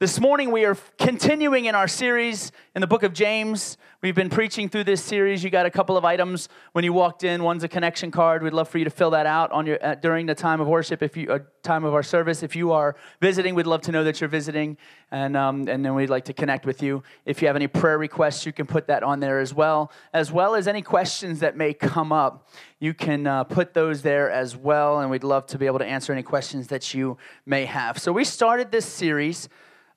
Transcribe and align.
This 0.00 0.20
morning, 0.20 0.52
we 0.52 0.64
are 0.64 0.76
continuing 0.96 1.64
in 1.64 1.74
our 1.74 1.88
series 1.88 2.52
in 2.76 2.80
the 2.80 2.86
book 2.86 3.02
of 3.02 3.12
James. 3.12 3.76
We've 4.00 4.14
been 4.14 4.30
preaching 4.30 4.68
through 4.68 4.84
this 4.84 5.02
series. 5.02 5.42
You 5.42 5.50
got 5.50 5.66
a 5.66 5.72
couple 5.72 5.96
of 5.96 6.04
items 6.04 6.48
when 6.70 6.84
you 6.84 6.92
walked 6.92 7.24
in. 7.24 7.42
One's 7.42 7.64
a 7.64 7.68
connection 7.68 8.12
card. 8.12 8.44
We'd 8.44 8.52
love 8.52 8.68
for 8.68 8.78
you 8.78 8.84
to 8.84 8.90
fill 8.90 9.10
that 9.10 9.26
out 9.26 9.50
on 9.50 9.66
your 9.66 9.84
uh, 9.84 9.96
during 9.96 10.26
the 10.26 10.36
time 10.36 10.60
of 10.60 10.68
worship. 10.68 11.02
If 11.02 11.16
you 11.16 11.32
uh, 11.32 11.40
time 11.64 11.82
of 11.82 11.94
our 11.94 12.04
service, 12.04 12.44
if 12.44 12.54
you 12.54 12.70
are 12.70 12.94
visiting, 13.20 13.56
we'd 13.56 13.66
love 13.66 13.80
to 13.80 13.90
know 13.90 14.04
that 14.04 14.20
you're 14.20 14.28
visiting, 14.28 14.76
and 15.10 15.36
um, 15.36 15.66
and 15.66 15.84
then 15.84 15.96
we'd 15.96 16.10
like 16.10 16.26
to 16.26 16.32
connect 16.32 16.64
with 16.64 16.80
you. 16.80 17.02
If 17.24 17.42
you 17.42 17.48
have 17.48 17.56
any 17.56 17.66
prayer 17.66 17.98
requests, 17.98 18.46
you 18.46 18.52
can 18.52 18.66
put 18.66 18.86
that 18.86 19.02
on 19.02 19.18
there 19.18 19.40
as 19.40 19.52
well, 19.52 19.90
as 20.12 20.30
well 20.30 20.54
as 20.54 20.68
any 20.68 20.80
questions 20.80 21.40
that 21.40 21.56
may 21.56 21.74
come 21.74 22.12
up. 22.12 22.48
You 22.78 22.94
can 22.94 23.26
uh, 23.26 23.42
put 23.42 23.74
those 23.74 24.02
there 24.02 24.30
as 24.30 24.56
well, 24.56 25.00
and 25.00 25.10
we'd 25.10 25.24
love 25.24 25.46
to 25.46 25.58
be 25.58 25.66
able 25.66 25.80
to 25.80 25.86
answer 25.86 26.12
any 26.12 26.22
questions 26.22 26.68
that 26.68 26.94
you 26.94 27.18
may 27.44 27.64
have. 27.64 27.98
So 27.98 28.12
we 28.12 28.22
started 28.22 28.70
this 28.70 28.86
series 28.86 29.48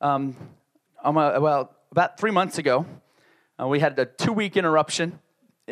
um, 0.02 0.36
a, 1.04 1.12
well, 1.12 1.72
about 1.92 2.20
three 2.20 2.32
months 2.32 2.58
ago, 2.58 2.86
uh, 3.62 3.68
we 3.68 3.80
had 3.80 3.98
a 4.00 4.06
two 4.06 4.34
week 4.34 4.58
interruption 4.58 5.20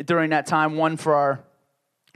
during 0.04 0.30
that 0.30 0.46
time, 0.46 0.76
one 0.76 0.96
for 0.96 1.14
our 1.14 1.40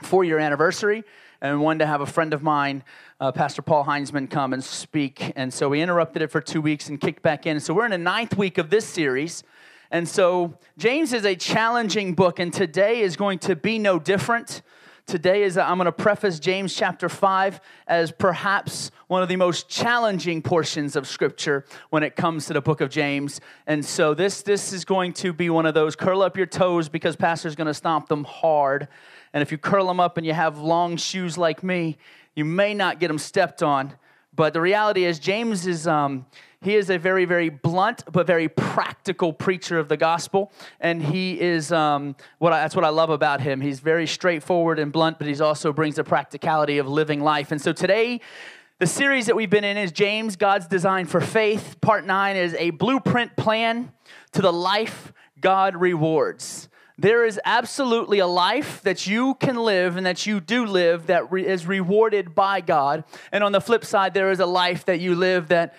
four 0.02 0.24
year 0.24 0.38
anniversary, 0.38 1.02
and 1.40 1.60
one 1.60 1.80
to 1.80 1.87
have 1.87 2.00
a 2.00 2.06
friend 2.06 2.32
of 2.32 2.42
mine, 2.42 2.84
uh, 3.20 3.32
Pastor 3.32 3.62
Paul 3.62 3.84
Heinzman, 3.84 4.30
come 4.30 4.52
and 4.52 4.62
speak. 4.62 5.32
And 5.34 5.52
so 5.52 5.68
we 5.68 5.82
interrupted 5.82 6.23
it 6.23 6.28
for 6.30 6.40
two 6.40 6.60
weeks 6.60 6.88
and 6.88 7.00
kicked 7.00 7.23
back 7.23 7.46
in. 7.46 7.59
So 7.59 7.74
we're 7.74 7.84
in 7.84 7.90
the 7.90 7.98
ninth 7.98 8.37
week 8.37 8.59
of 8.59 8.70
this 8.70 8.87
series. 8.87 9.42
And 9.90 10.09
so 10.09 10.56
James 10.78 11.12
is 11.12 11.24
a 11.24 11.34
challenging 11.34 12.15
book, 12.15 12.38
and 12.38 12.52
today 12.52 13.01
is 13.01 13.16
going 13.16 13.40
to 13.40 13.56
be 13.56 13.78
no 13.78 13.98
different. 13.98 14.62
Today 15.06 15.42
is 15.42 15.56
that 15.56 15.68
I'm 15.68 15.76
going 15.76 15.84
to 15.84 15.92
preface 15.92 16.38
James 16.38 16.74
chapter 16.74 17.10
5 17.10 17.60
as 17.86 18.10
perhaps 18.10 18.90
one 19.06 19.22
of 19.22 19.28
the 19.28 19.36
most 19.36 19.68
challenging 19.68 20.40
portions 20.40 20.96
of 20.96 21.06
scripture 21.06 21.66
when 21.90 22.02
it 22.02 22.16
comes 22.16 22.46
to 22.46 22.54
the 22.54 22.62
book 22.62 22.80
of 22.80 22.88
James. 22.88 23.38
And 23.66 23.84
so 23.84 24.14
this 24.14 24.40
this 24.40 24.72
is 24.72 24.86
going 24.86 25.12
to 25.14 25.34
be 25.34 25.50
one 25.50 25.66
of 25.66 25.74
those 25.74 25.95
curl 25.95 26.23
up 26.23 26.38
your 26.38 26.46
toes 26.46 26.88
because 26.88 27.16
pastor's 27.16 27.54
going 27.54 27.66
to 27.66 27.74
stomp 27.74 28.09
them 28.09 28.24
hard. 28.24 28.88
And 29.34 29.42
if 29.42 29.52
you 29.52 29.59
curl 29.59 29.87
them 29.88 30.01
up 30.01 30.16
and 30.16 30.26
you 30.26 30.32
have 30.32 30.59
long 30.59 30.96
shoes 30.96 31.36
like 31.36 31.62
me, 31.62 31.98
you 32.34 32.46
may 32.46 32.73
not 32.73 32.98
get 32.98 33.09
them 33.09 33.18
stepped 33.18 33.62
on. 33.62 33.92
But 34.34 34.54
the 34.54 34.60
reality 34.62 35.04
is 35.04 35.18
James 35.18 35.66
is 35.66 35.86
um, 35.86 36.24
he 36.65 36.76
is 36.76 36.90
a 36.90 36.98
very, 36.98 37.24
very 37.24 37.48
blunt 37.48 38.04
but 38.10 38.26
very 38.26 38.48
practical 38.48 39.32
preacher 39.32 39.79
of 39.79 39.88
the 39.88 39.96
gospel, 39.96 40.52
and 40.80 41.02
he 41.02 41.40
is 41.40 41.70
um, 41.73 42.16
what 42.38 42.52
I, 42.52 42.60
that's 42.62 42.74
what 42.74 42.84
I 42.84 42.88
love 42.88 43.10
about 43.10 43.40
him. 43.40 43.60
He's 43.60 43.80
very 43.80 44.07
straightforward 44.07 44.79
and 44.79 44.90
blunt, 44.92 45.18
but 45.18 45.26
he 45.26 45.40
also 45.40 45.73
brings 45.73 45.96
the 45.96 46.04
practicality 46.04 46.79
of 46.79 46.88
living 46.88 47.20
life. 47.20 47.52
And 47.52 47.60
so 47.60 47.73
today, 47.73 48.20
the 48.79 48.87
series 48.87 49.26
that 49.26 49.37
we've 49.37 49.51
been 49.51 49.65
in 49.65 49.76
is 49.76 49.92
James, 49.92 50.37
God's 50.37 50.66
Design 50.66 51.07
for 51.07 51.20
Faith. 51.20 51.76
Part 51.80 52.04
nine 52.07 52.37
is 52.37 52.54
a 52.54 52.70
blueprint 52.70 53.37
plan 53.37 53.92
to 54.32 54.42
the 54.42 54.52
life 54.52 55.12
God 55.40 55.76
rewards. 55.76 56.68
There 56.96 57.24
is 57.24 57.40
absolutely 57.45 58.20
a 58.20 58.26
life 58.26 58.80
that 58.82 59.07
you 59.07 59.35
can 59.35 59.57
live 59.57 59.96
and 59.96 60.07
that 60.07 60.26
you 60.26 60.40
do 60.40 60.65
live 60.65 61.07
that 61.07 61.30
re- 61.30 61.46
is 61.46 61.66
rewarded 61.66 62.35
by 62.35 62.60
God. 62.60 63.04
And 63.32 63.42
on 63.42 63.52
the 63.52 63.60
flip 63.60 63.85
side, 63.85 64.15
there 64.15 64.31
is 64.31 64.38
a 64.38 64.47
life 64.47 64.84
that 64.84 65.00
you 65.00 65.16
live 65.16 65.48
that 65.48 65.75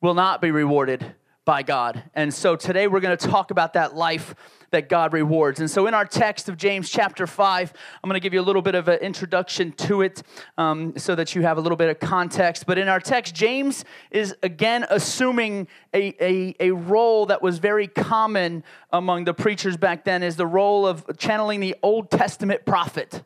will 0.00 0.14
not 0.14 0.40
be 0.40 0.50
rewarded 0.50 1.14
by 1.44 1.62
God. 1.62 2.02
And 2.14 2.34
so 2.34 2.56
today 2.56 2.88
we're 2.88 3.00
going 3.00 3.16
to 3.16 3.28
talk 3.28 3.52
about 3.52 3.74
that 3.74 3.94
life 3.94 4.34
that 4.72 4.88
God 4.88 5.12
rewards. 5.12 5.60
And 5.60 5.70
so 5.70 5.86
in 5.86 5.94
our 5.94 6.04
text 6.04 6.48
of 6.48 6.56
James 6.56 6.90
chapter 6.90 7.24
5, 7.24 7.72
I'm 8.02 8.08
going 8.08 8.14
to 8.14 8.20
give 8.20 8.34
you 8.34 8.40
a 8.40 8.42
little 8.42 8.62
bit 8.62 8.74
of 8.74 8.88
an 8.88 8.98
introduction 8.98 9.70
to 9.72 10.02
it 10.02 10.24
um, 10.58 10.94
so 10.96 11.14
that 11.14 11.36
you 11.36 11.42
have 11.42 11.56
a 11.56 11.60
little 11.60 11.76
bit 11.76 11.88
of 11.88 12.00
context. 12.00 12.66
But 12.66 12.78
in 12.78 12.88
our 12.88 12.98
text, 12.98 13.32
James 13.32 13.84
is 14.10 14.34
again 14.42 14.86
assuming 14.90 15.68
a, 15.94 16.14
a, 16.20 16.56
a 16.58 16.70
role 16.72 17.26
that 17.26 17.42
was 17.42 17.58
very 17.58 17.86
common 17.86 18.64
among 18.90 19.24
the 19.24 19.34
preachers 19.34 19.76
back 19.76 20.04
then 20.04 20.24
is 20.24 20.34
the 20.34 20.46
role 20.48 20.84
of 20.84 21.06
channeling 21.16 21.60
the 21.60 21.76
Old 21.82 22.10
Testament 22.10 22.66
prophet. 22.66 23.22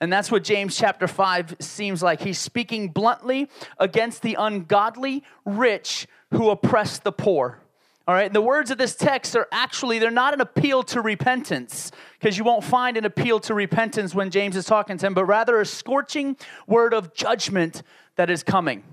And 0.00 0.12
that's 0.12 0.30
what 0.30 0.44
James 0.44 0.76
chapter 0.76 1.06
5 1.06 1.56
seems 1.60 2.02
like. 2.02 2.20
He's 2.20 2.38
speaking 2.38 2.88
bluntly 2.88 3.48
against 3.78 4.22
the 4.22 4.36
ungodly 4.38 5.24
rich 5.44 6.06
who 6.30 6.50
oppress 6.50 6.98
the 6.98 7.12
poor. 7.12 7.60
All 8.06 8.14
right, 8.14 8.26
and 8.26 8.34
the 8.34 8.42
words 8.42 8.70
of 8.70 8.76
this 8.76 8.94
text 8.94 9.34
are 9.34 9.48
actually, 9.50 9.98
they're 9.98 10.10
not 10.10 10.34
an 10.34 10.42
appeal 10.42 10.82
to 10.84 11.00
repentance, 11.00 11.90
because 12.20 12.36
you 12.36 12.44
won't 12.44 12.62
find 12.62 12.98
an 12.98 13.06
appeal 13.06 13.40
to 13.40 13.54
repentance 13.54 14.14
when 14.14 14.30
James 14.30 14.56
is 14.56 14.66
talking 14.66 14.98
to 14.98 15.06
him, 15.06 15.14
but 15.14 15.24
rather 15.24 15.58
a 15.58 15.64
scorching 15.64 16.36
word 16.66 16.92
of 16.92 17.14
judgment 17.14 17.82
that 18.16 18.28
is 18.28 18.42
coming. 18.42 18.84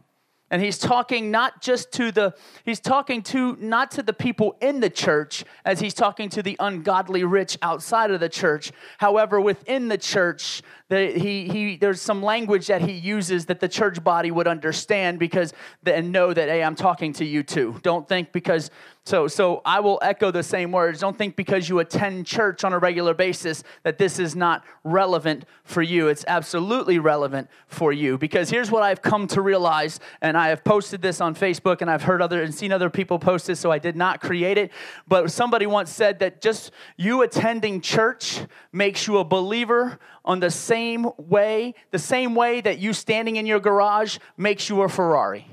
And 0.49 0.61
he's 0.61 0.77
talking 0.77 1.31
not 1.31 1.61
just 1.61 1.93
to 1.93 2.11
the, 2.11 2.35
he's 2.65 2.81
talking 2.81 3.21
to 3.23 3.55
not 3.59 3.91
to 3.91 4.03
the 4.03 4.11
people 4.11 4.57
in 4.61 4.81
the 4.81 4.89
church 4.89 5.45
as 5.63 5.79
he's 5.79 5.93
talking 5.93 6.27
to 6.29 6.43
the 6.43 6.57
ungodly 6.59 7.23
rich 7.23 7.57
outside 7.61 8.11
of 8.11 8.19
the 8.19 8.27
church. 8.27 8.73
However, 8.97 9.39
within 9.39 9.87
the 9.87 9.97
church, 9.97 10.61
the, 10.91 11.17
he, 11.17 11.47
he, 11.47 11.77
there's 11.77 12.01
some 12.01 12.21
language 12.21 12.67
that 12.67 12.81
he 12.81 12.91
uses 12.91 13.45
that 13.45 13.61
the 13.61 13.69
church 13.69 14.03
body 14.03 14.29
would 14.29 14.45
understand 14.45 15.19
because, 15.19 15.53
and 15.85 16.11
know 16.11 16.33
that, 16.33 16.49
hey, 16.49 16.61
I'm 16.61 16.75
talking 16.75 17.13
to 17.13 17.23
you 17.23 17.43
too. 17.43 17.79
Don't 17.81 18.05
think 18.05 18.33
because 18.33 18.69
so, 19.03 19.27
so 19.27 19.61
I 19.65 19.79
will 19.79 19.97
echo 20.03 20.29
the 20.29 20.43
same 20.43 20.71
words. 20.71 20.99
Don't 20.99 21.17
think 21.17 21.35
because 21.35 21.67
you 21.67 21.79
attend 21.79 22.27
church 22.27 22.63
on 22.63 22.71
a 22.71 22.77
regular 22.77 23.15
basis 23.15 23.63
that 23.81 23.97
this 23.97 24.19
is 24.19 24.35
not 24.35 24.63
relevant 24.83 25.45
for 25.63 25.81
you. 25.81 26.07
It's 26.07 26.23
absolutely 26.27 26.99
relevant 26.99 27.49
for 27.67 27.91
you 27.91 28.19
because 28.19 28.51
here's 28.51 28.69
what 28.69 28.83
I've 28.83 29.01
come 29.01 29.25
to 29.27 29.41
realize, 29.41 29.99
and 30.21 30.37
I 30.37 30.49
have 30.49 30.63
posted 30.63 31.01
this 31.01 31.19
on 31.19 31.33
Facebook, 31.33 31.81
and 31.81 31.89
I've 31.89 32.03
heard 32.03 32.21
other 32.21 32.43
and 32.43 32.53
seen 32.53 32.71
other 32.71 32.91
people 32.91 33.17
post 33.17 33.47
this, 33.47 33.59
so 33.59 33.71
I 33.71 33.79
did 33.79 33.95
not 33.95 34.21
create 34.21 34.59
it. 34.59 34.71
But 35.07 35.31
somebody 35.31 35.65
once 35.65 35.89
said 35.89 36.19
that 36.19 36.39
just 36.39 36.71
you 36.95 37.23
attending 37.23 37.81
church 37.81 38.41
makes 38.71 39.07
you 39.07 39.17
a 39.17 39.23
believer 39.23 39.99
on 40.23 40.39
the 40.39 40.51
same 40.51 41.07
way, 41.17 41.73
the 41.91 41.99
same 41.99 42.35
way 42.35 42.61
that 42.61 42.79
you 42.79 42.93
standing 42.93 43.37
in 43.37 43.45
your 43.45 43.59
garage 43.59 44.17
makes 44.37 44.69
you 44.69 44.81
a 44.81 44.89
Ferrari 44.89 45.47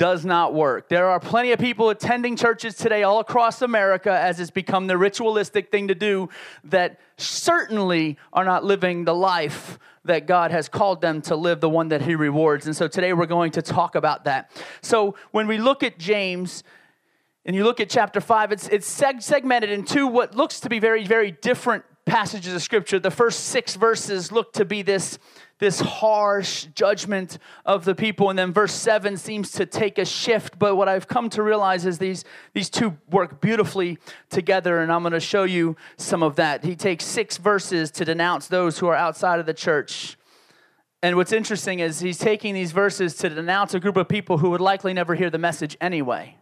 does 0.00 0.24
not 0.24 0.54
work. 0.54 0.88
There 0.88 1.04
are 1.08 1.20
plenty 1.20 1.52
of 1.52 1.58
people 1.58 1.90
attending 1.90 2.34
churches 2.34 2.74
today 2.74 3.02
all 3.02 3.20
across 3.20 3.60
America 3.60 4.10
as 4.10 4.40
it's 4.40 4.50
become 4.50 4.86
the 4.86 4.96
ritualistic 4.96 5.70
thing 5.70 5.88
to 5.88 5.94
do 5.94 6.30
that 6.64 6.98
certainly 7.18 8.16
are 8.32 8.46
not 8.46 8.64
living 8.64 9.04
the 9.04 9.14
life 9.14 9.78
that 10.06 10.26
God 10.26 10.52
has 10.52 10.70
called 10.70 11.02
them 11.02 11.20
to 11.20 11.36
live, 11.36 11.60
the 11.60 11.68
one 11.68 11.88
that 11.88 12.00
He 12.00 12.14
rewards. 12.14 12.64
And 12.64 12.74
so 12.74 12.88
today 12.88 13.12
we're 13.12 13.26
going 13.26 13.52
to 13.52 13.60
talk 13.60 13.94
about 13.94 14.24
that. 14.24 14.50
So 14.80 15.16
when 15.32 15.46
we 15.46 15.58
look 15.58 15.82
at 15.82 15.98
James, 15.98 16.64
and 17.44 17.54
you 17.54 17.64
look 17.64 17.78
at 17.78 17.90
chapter 17.90 18.22
5, 18.22 18.52
it's, 18.52 18.68
it's 18.68 19.00
seg- 19.00 19.22
segmented 19.22 19.68
into 19.68 20.06
what 20.06 20.34
looks 20.34 20.60
to 20.60 20.70
be 20.70 20.78
very, 20.78 21.06
very 21.06 21.30
different 21.30 21.84
passages 22.06 22.54
of 22.54 22.62
scripture. 22.62 22.98
The 22.98 23.10
first 23.10 23.44
six 23.44 23.76
verses 23.76 24.32
look 24.32 24.52
to 24.54 24.64
be 24.64 24.82
this 24.82 25.18
this 25.60 25.78
harsh 25.78 26.64
judgment 26.74 27.38
of 27.64 27.84
the 27.84 27.94
people. 27.94 28.30
And 28.30 28.38
then 28.38 28.52
verse 28.52 28.72
7 28.72 29.16
seems 29.16 29.52
to 29.52 29.66
take 29.66 29.98
a 29.98 30.04
shift. 30.04 30.58
But 30.58 30.74
what 30.74 30.88
I've 30.88 31.06
come 31.06 31.30
to 31.30 31.42
realize 31.42 31.86
is 31.86 31.98
these, 31.98 32.24
these 32.54 32.68
two 32.68 32.96
work 33.10 33.40
beautifully 33.40 33.98
together. 34.30 34.80
And 34.80 34.90
I'm 34.90 35.02
going 35.02 35.12
to 35.12 35.20
show 35.20 35.44
you 35.44 35.76
some 35.98 36.22
of 36.22 36.36
that. 36.36 36.64
He 36.64 36.74
takes 36.74 37.04
six 37.04 37.36
verses 37.36 37.90
to 37.92 38.04
denounce 38.04 38.48
those 38.48 38.78
who 38.78 38.88
are 38.88 38.96
outside 38.96 39.38
of 39.38 39.46
the 39.46 39.54
church. 39.54 40.16
And 41.02 41.16
what's 41.16 41.32
interesting 41.32 41.80
is 41.80 42.00
he's 42.00 42.18
taking 42.18 42.54
these 42.54 42.72
verses 42.72 43.14
to 43.16 43.28
denounce 43.28 43.74
a 43.74 43.80
group 43.80 43.96
of 43.96 44.08
people 44.08 44.38
who 44.38 44.50
would 44.50 44.60
likely 44.60 44.92
never 44.92 45.14
hear 45.14 45.30
the 45.30 45.38
message 45.38 45.76
anyway. 45.80 46.36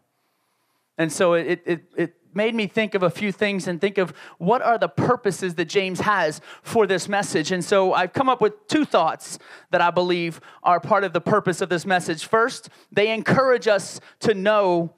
And 0.97 1.13
so 1.13 1.35
it, 1.35 1.63
it, 1.65 1.85
it 1.97 2.15
made 2.39 2.55
me 2.55 2.69
think 2.69 2.95
of 2.95 3.03
a 3.03 3.11
few 3.11 3.33
things 3.33 3.67
and 3.67 3.81
think 3.81 3.99
of 3.99 4.15
what 4.39 4.63
are 4.63 4.79
the 4.79 4.89
purposes 4.89 5.57
that 5.57 5.67
James 5.67 6.01
has 6.01 6.41
for 6.63 6.87
this 6.87 7.09
message. 7.09 7.51
And 7.51 7.63
so 7.63 7.93
I've 7.93 8.13
come 8.13 8.29
up 8.29 8.41
with 8.41 8.69
two 8.69 8.85
thoughts 8.85 9.41
that 9.73 9.81
I 9.81 9.91
believe 9.91 10.41
are 10.63 10.79
part 10.79 11.03
of 11.03 11.13
the 11.13 11.21
purpose 11.21 11.61
of 11.61 11.69
this 11.69 11.85
message. 11.85 12.25
First, 12.25 12.71
they 12.93 13.13
encourage 13.13 13.67
us 13.67 14.01
to 14.21 14.35
know 14.35 14.95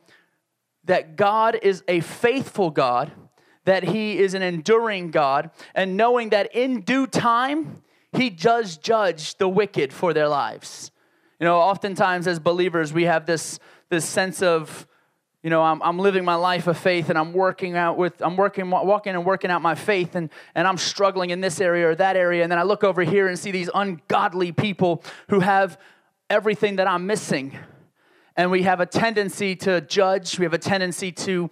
that 0.85 1.17
God 1.17 1.59
is 1.63 1.83
a 1.89 2.01
faithful 2.01 2.71
God, 2.71 3.11
that 3.65 3.85
He 3.85 4.19
is 4.19 4.35
an 4.35 4.43
enduring 4.43 5.11
God, 5.11 5.51
and 5.75 5.97
knowing 5.97 6.29
that 6.31 6.55
in 6.55 6.83
due 6.83 7.07
time, 7.07 7.83
He 8.13 8.29
does 8.29 8.77
judge 8.77 9.37
the 9.37 9.49
wicked 9.49 9.95
for 9.95 10.13
their 10.13 10.29
lives. 10.29 10.91
You 11.39 11.47
know, 11.47 11.59
oftentimes 11.59 12.27
as 12.27 12.39
believers, 12.39 12.93
we 12.93 13.05
have 13.05 13.25
this, 13.25 13.59
this 13.89 14.05
sense 14.05 14.43
of, 14.43 14.87
you 15.43 15.49
know 15.49 15.63
I'm, 15.63 15.83
I'm 15.83 15.99
living 15.99 16.25
my 16.25 16.35
life 16.35 16.67
of 16.67 16.79
faith 16.79 17.09
and 17.09 17.19
i'm 17.19 17.33
working 17.33 17.77
out 17.77 17.97
with 17.97 18.21
i'm 18.21 18.37
working 18.37 18.69
walking 18.71 19.15
and 19.15 19.25
working 19.25 19.51
out 19.51 19.63
my 19.63 19.75
faith 19.75 20.15
and, 20.15 20.31
and 20.55 20.67
i'm 20.67 20.77
struggling 20.77 21.31
in 21.31 21.41
this 21.41 21.61
area 21.61 21.89
or 21.89 21.95
that 21.95 22.17
area. 22.17 22.43
And 22.43 22.53
then 22.53 22.59
i 22.59 22.63
look 22.63 22.85
over 22.85 23.03
here 23.03 23.29
and 23.29 23.39
see 23.39 23.51
these 23.51 23.71
ungodly 23.75 24.53
people 24.53 25.03
who 25.29 25.41
have 25.41 25.79
everything 26.29 26.77
that 26.77 26.87
i'm 26.87 27.07
missing. 27.07 27.57
And 28.37 28.51
we 28.51 28.63
have 28.63 28.81
a 28.81 28.87
tendency 28.87 29.57
to 29.57 29.81
judge. 29.83 30.39
We 30.39 30.45
have 30.45 30.55
a 30.55 30.59
tendency 30.59 31.13
to 31.13 31.51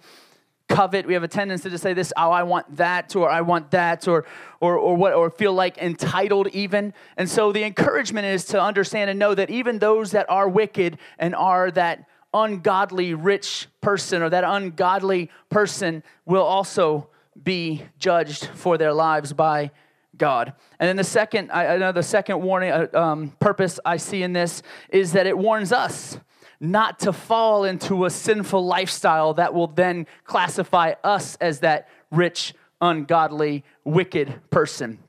covet. 0.69 1.05
We 1.05 1.13
have 1.13 1.23
a 1.23 1.27
tendency 1.27 1.69
to 1.69 1.77
say 1.77 1.93
this 1.93 2.13
oh 2.15 2.31
i 2.31 2.43
want 2.43 2.77
that 2.77 3.15
or 3.15 3.29
i 3.29 3.41
want 3.41 3.71
that 3.71 4.07
or 4.07 4.25
or 4.61 4.77
or 4.77 4.95
what 4.95 5.13
or 5.13 5.29
feel 5.31 5.53
like 5.53 5.77
entitled 5.79 6.47
even. 6.49 6.93
And 7.17 7.27
so 7.27 7.51
the 7.51 7.63
encouragement 7.63 8.27
is 8.27 8.45
to 8.45 8.61
understand 8.61 9.09
and 9.09 9.17
know 9.17 9.33
that 9.33 9.49
even 9.49 9.79
those 9.79 10.11
that 10.11 10.29
are 10.29 10.47
wicked 10.47 10.99
and 11.17 11.35
are 11.35 11.71
that 11.71 12.05
ungodly 12.33 13.13
rich 13.13 13.67
person 13.81 14.21
or 14.21 14.29
that 14.29 14.43
ungodly 14.43 15.29
person 15.49 16.03
will 16.25 16.43
also 16.43 17.09
be 17.41 17.83
judged 17.97 18.45
for 18.45 18.77
their 18.77 18.93
lives 18.93 19.33
by 19.33 19.71
God. 20.17 20.53
And 20.79 20.87
then 20.87 20.95
the 20.95 21.03
second, 21.03 21.51
I, 21.51 21.77
know 21.77 21.91
the 21.91 22.03
second 22.03 22.41
warning 22.41 22.71
uh, 22.71 22.87
um, 22.93 23.29
purpose 23.39 23.79
I 23.85 23.97
see 23.97 24.21
in 24.21 24.33
this 24.33 24.61
is 24.89 25.13
that 25.13 25.25
it 25.25 25.37
warns 25.37 25.71
us 25.71 26.19
not 26.59 26.99
to 26.99 27.13
fall 27.13 27.63
into 27.63 28.05
a 28.05 28.09
sinful 28.09 28.65
lifestyle 28.65 29.33
that 29.35 29.53
will 29.53 29.67
then 29.67 30.05
classify 30.25 30.93
us 31.03 31.37
as 31.37 31.61
that 31.61 31.87
rich, 32.11 32.53
ungodly, 32.81 33.63
wicked 33.85 34.41
person. 34.49 34.99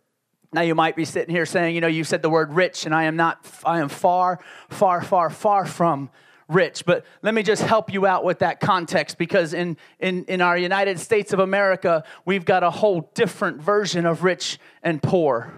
Now 0.52 0.62
you 0.62 0.74
might 0.74 0.96
be 0.96 1.04
sitting 1.04 1.34
here 1.34 1.46
saying, 1.46 1.74
you 1.74 1.80
know, 1.80 1.88
you 1.88 2.04
said 2.04 2.22
the 2.22 2.30
word 2.30 2.52
rich, 2.52 2.86
and 2.86 2.94
I 2.94 3.04
am 3.04 3.16
not, 3.16 3.44
I 3.64 3.80
am 3.80 3.88
far, 3.88 4.40
far, 4.68 5.02
far, 5.02 5.30
far 5.30 5.64
from 5.66 6.10
rich. 6.50 6.84
But 6.84 7.04
let 7.22 7.34
me 7.34 7.42
just 7.42 7.62
help 7.62 7.92
you 7.92 8.06
out 8.06 8.24
with 8.24 8.40
that 8.40 8.60
context 8.60 9.18
because 9.18 9.54
in, 9.54 9.76
in, 9.98 10.24
in 10.24 10.40
our 10.40 10.58
United 10.58 10.98
States 10.98 11.32
of 11.32 11.38
America, 11.38 12.04
we've 12.24 12.44
got 12.44 12.62
a 12.62 12.70
whole 12.70 13.10
different 13.14 13.60
version 13.60 14.06
of 14.06 14.24
rich 14.24 14.58
and 14.82 15.02
poor. 15.02 15.52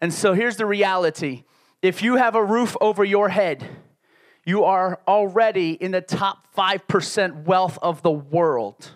And 0.00 0.12
so 0.12 0.34
here's 0.34 0.56
the 0.56 0.66
reality 0.66 1.44
if 1.82 2.02
you 2.02 2.16
have 2.16 2.34
a 2.34 2.44
roof 2.44 2.76
over 2.80 3.04
your 3.04 3.28
head, 3.28 3.68
you 4.44 4.64
are 4.64 5.00
already 5.06 5.72
in 5.72 5.90
the 5.90 6.00
top 6.00 6.46
5% 6.56 7.44
wealth 7.44 7.78
of 7.82 8.02
the 8.02 8.10
world, 8.10 8.92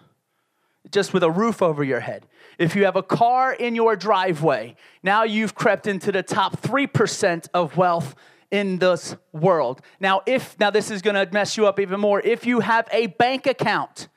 just 0.90 1.12
with 1.12 1.22
a 1.22 1.30
roof 1.30 1.62
over 1.62 1.84
your 1.84 2.00
head. 2.00 2.26
If 2.58 2.76
you 2.76 2.84
have 2.84 2.96
a 2.96 3.02
car 3.02 3.52
in 3.52 3.74
your 3.74 3.96
driveway, 3.96 4.76
now 5.02 5.24
you've 5.24 5.54
crept 5.54 5.86
into 5.86 6.12
the 6.12 6.22
top 6.22 6.60
3% 6.60 7.48
of 7.54 7.76
wealth 7.76 8.14
in 8.50 8.78
this 8.78 9.16
world. 9.32 9.80
Now, 10.00 10.22
if 10.26 10.58
now 10.58 10.70
this 10.70 10.90
is 10.90 11.02
gonna 11.02 11.26
mess 11.32 11.56
you 11.56 11.66
up 11.66 11.78
even 11.78 12.00
more, 12.00 12.20
if 12.20 12.46
you 12.46 12.60
have 12.60 12.88
a 12.92 13.06
bank 13.06 13.46
account 13.46 14.08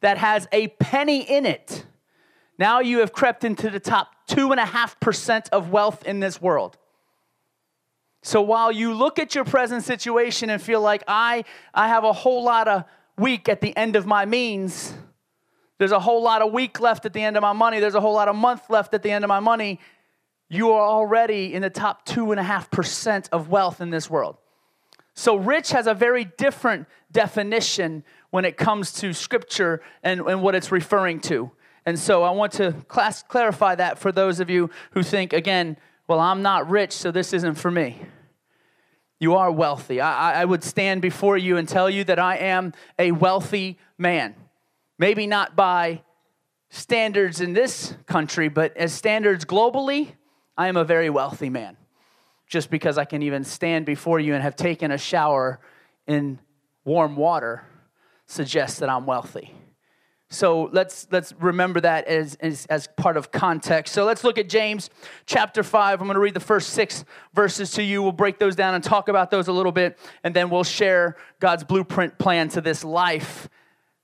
that 0.00 0.18
has 0.18 0.48
a 0.52 0.68
penny 0.68 1.22
in 1.22 1.46
it, 1.46 1.84
now 2.58 2.80
you 2.80 2.98
have 2.98 3.12
crept 3.12 3.44
into 3.44 3.70
the 3.70 3.80
top 3.80 4.14
two 4.26 4.50
and 4.52 4.60
a 4.60 4.66
half 4.66 4.98
percent 5.00 5.48
of 5.52 5.70
wealth 5.70 6.04
in 6.06 6.20
this 6.20 6.40
world. 6.40 6.76
So 8.22 8.40
while 8.40 8.70
you 8.70 8.94
look 8.94 9.18
at 9.18 9.34
your 9.34 9.44
present 9.44 9.82
situation 9.82 10.48
and 10.48 10.62
feel 10.62 10.80
like 10.80 11.02
I, 11.08 11.44
I 11.74 11.88
have 11.88 12.04
a 12.04 12.12
whole 12.12 12.44
lot 12.44 12.68
of 12.68 12.84
week 13.18 13.48
at 13.48 13.60
the 13.60 13.76
end 13.76 13.96
of 13.96 14.06
my 14.06 14.24
means, 14.26 14.94
there's 15.78 15.90
a 15.90 15.98
whole 15.98 16.22
lot 16.22 16.40
of 16.40 16.52
week 16.52 16.78
left 16.78 17.04
at 17.04 17.12
the 17.12 17.22
end 17.22 17.36
of 17.36 17.42
my 17.42 17.52
money, 17.52 17.80
there's 17.80 17.96
a 17.96 18.00
whole 18.00 18.14
lot 18.14 18.28
of 18.28 18.36
month 18.36 18.70
left 18.70 18.94
at 18.94 19.02
the 19.02 19.10
end 19.10 19.24
of 19.24 19.28
my 19.28 19.40
money, 19.40 19.80
you 20.52 20.70
are 20.72 20.86
already 20.86 21.54
in 21.54 21.62
the 21.62 21.70
top 21.70 22.04
2.5% 22.04 23.28
of 23.32 23.48
wealth 23.48 23.80
in 23.80 23.88
this 23.88 24.10
world. 24.10 24.36
So, 25.14 25.36
rich 25.36 25.70
has 25.70 25.86
a 25.86 25.94
very 25.94 26.26
different 26.26 26.86
definition 27.10 28.04
when 28.30 28.44
it 28.44 28.58
comes 28.58 28.92
to 28.94 29.14
scripture 29.14 29.80
and, 30.02 30.20
and 30.20 30.42
what 30.42 30.54
it's 30.54 30.70
referring 30.70 31.20
to. 31.20 31.50
And 31.86 31.98
so, 31.98 32.22
I 32.22 32.32
want 32.32 32.52
to 32.52 32.72
class, 32.86 33.22
clarify 33.22 33.76
that 33.76 33.98
for 33.98 34.12
those 34.12 34.40
of 34.40 34.50
you 34.50 34.68
who 34.90 35.02
think, 35.02 35.32
again, 35.32 35.78
well, 36.06 36.20
I'm 36.20 36.42
not 36.42 36.68
rich, 36.68 36.92
so 36.92 37.10
this 37.10 37.32
isn't 37.32 37.54
for 37.54 37.70
me. 37.70 38.02
You 39.18 39.36
are 39.36 39.50
wealthy. 39.50 40.02
I, 40.02 40.42
I 40.42 40.44
would 40.44 40.62
stand 40.62 41.00
before 41.00 41.38
you 41.38 41.56
and 41.56 41.66
tell 41.66 41.88
you 41.88 42.04
that 42.04 42.18
I 42.18 42.36
am 42.36 42.74
a 42.98 43.12
wealthy 43.12 43.78
man. 43.96 44.34
Maybe 44.98 45.26
not 45.26 45.56
by 45.56 46.02
standards 46.68 47.40
in 47.40 47.54
this 47.54 47.94
country, 48.04 48.48
but 48.48 48.76
as 48.76 48.92
standards 48.92 49.46
globally, 49.46 50.12
I 50.56 50.68
am 50.68 50.76
a 50.76 50.84
very 50.84 51.10
wealthy 51.10 51.50
man. 51.50 51.76
Just 52.46 52.70
because 52.70 52.98
I 52.98 53.04
can 53.04 53.22
even 53.22 53.44
stand 53.44 53.86
before 53.86 54.20
you 54.20 54.34
and 54.34 54.42
have 54.42 54.56
taken 54.56 54.90
a 54.90 54.98
shower 54.98 55.60
in 56.06 56.38
warm 56.84 57.16
water 57.16 57.64
suggests 58.26 58.80
that 58.80 58.90
I'm 58.90 59.06
wealthy. 59.06 59.54
So 60.28 60.70
let's 60.72 61.06
let's 61.10 61.34
remember 61.40 61.80
that 61.80 62.06
as, 62.06 62.36
as, 62.36 62.64
as, 62.66 62.88
part 62.96 63.18
of 63.18 63.30
context. 63.30 63.92
So 63.92 64.06
let's 64.06 64.24
look 64.24 64.38
at 64.38 64.48
James 64.48 64.88
chapter 65.26 65.62
5. 65.62 66.00
I'm 66.00 66.06
going 66.06 66.14
to 66.14 66.20
read 66.20 66.32
the 66.32 66.40
first 66.40 66.70
six 66.70 67.04
verses 67.34 67.72
to 67.72 67.82
you. 67.82 68.02
We'll 68.02 68.12
break 68.12 68.38
those 68.38 68.56
down 68.56 68.74
and 68.74 68.82
talk 68.82 69.08
about 69.08 69.30
those 69.30 69.48
a 69.48 69.52
little 69.52 69.72
bit, 69.72 69.98
and 70.24 70.34
then 70.34 70.48
we'll 70.48 70.64
share 70.64 71.16
God's 71.38 71.64
blueprint 71.64 72.18
plan 72.18 72.48
to 72.50 72.62
this 72.62 72.82
life 72.82 73.46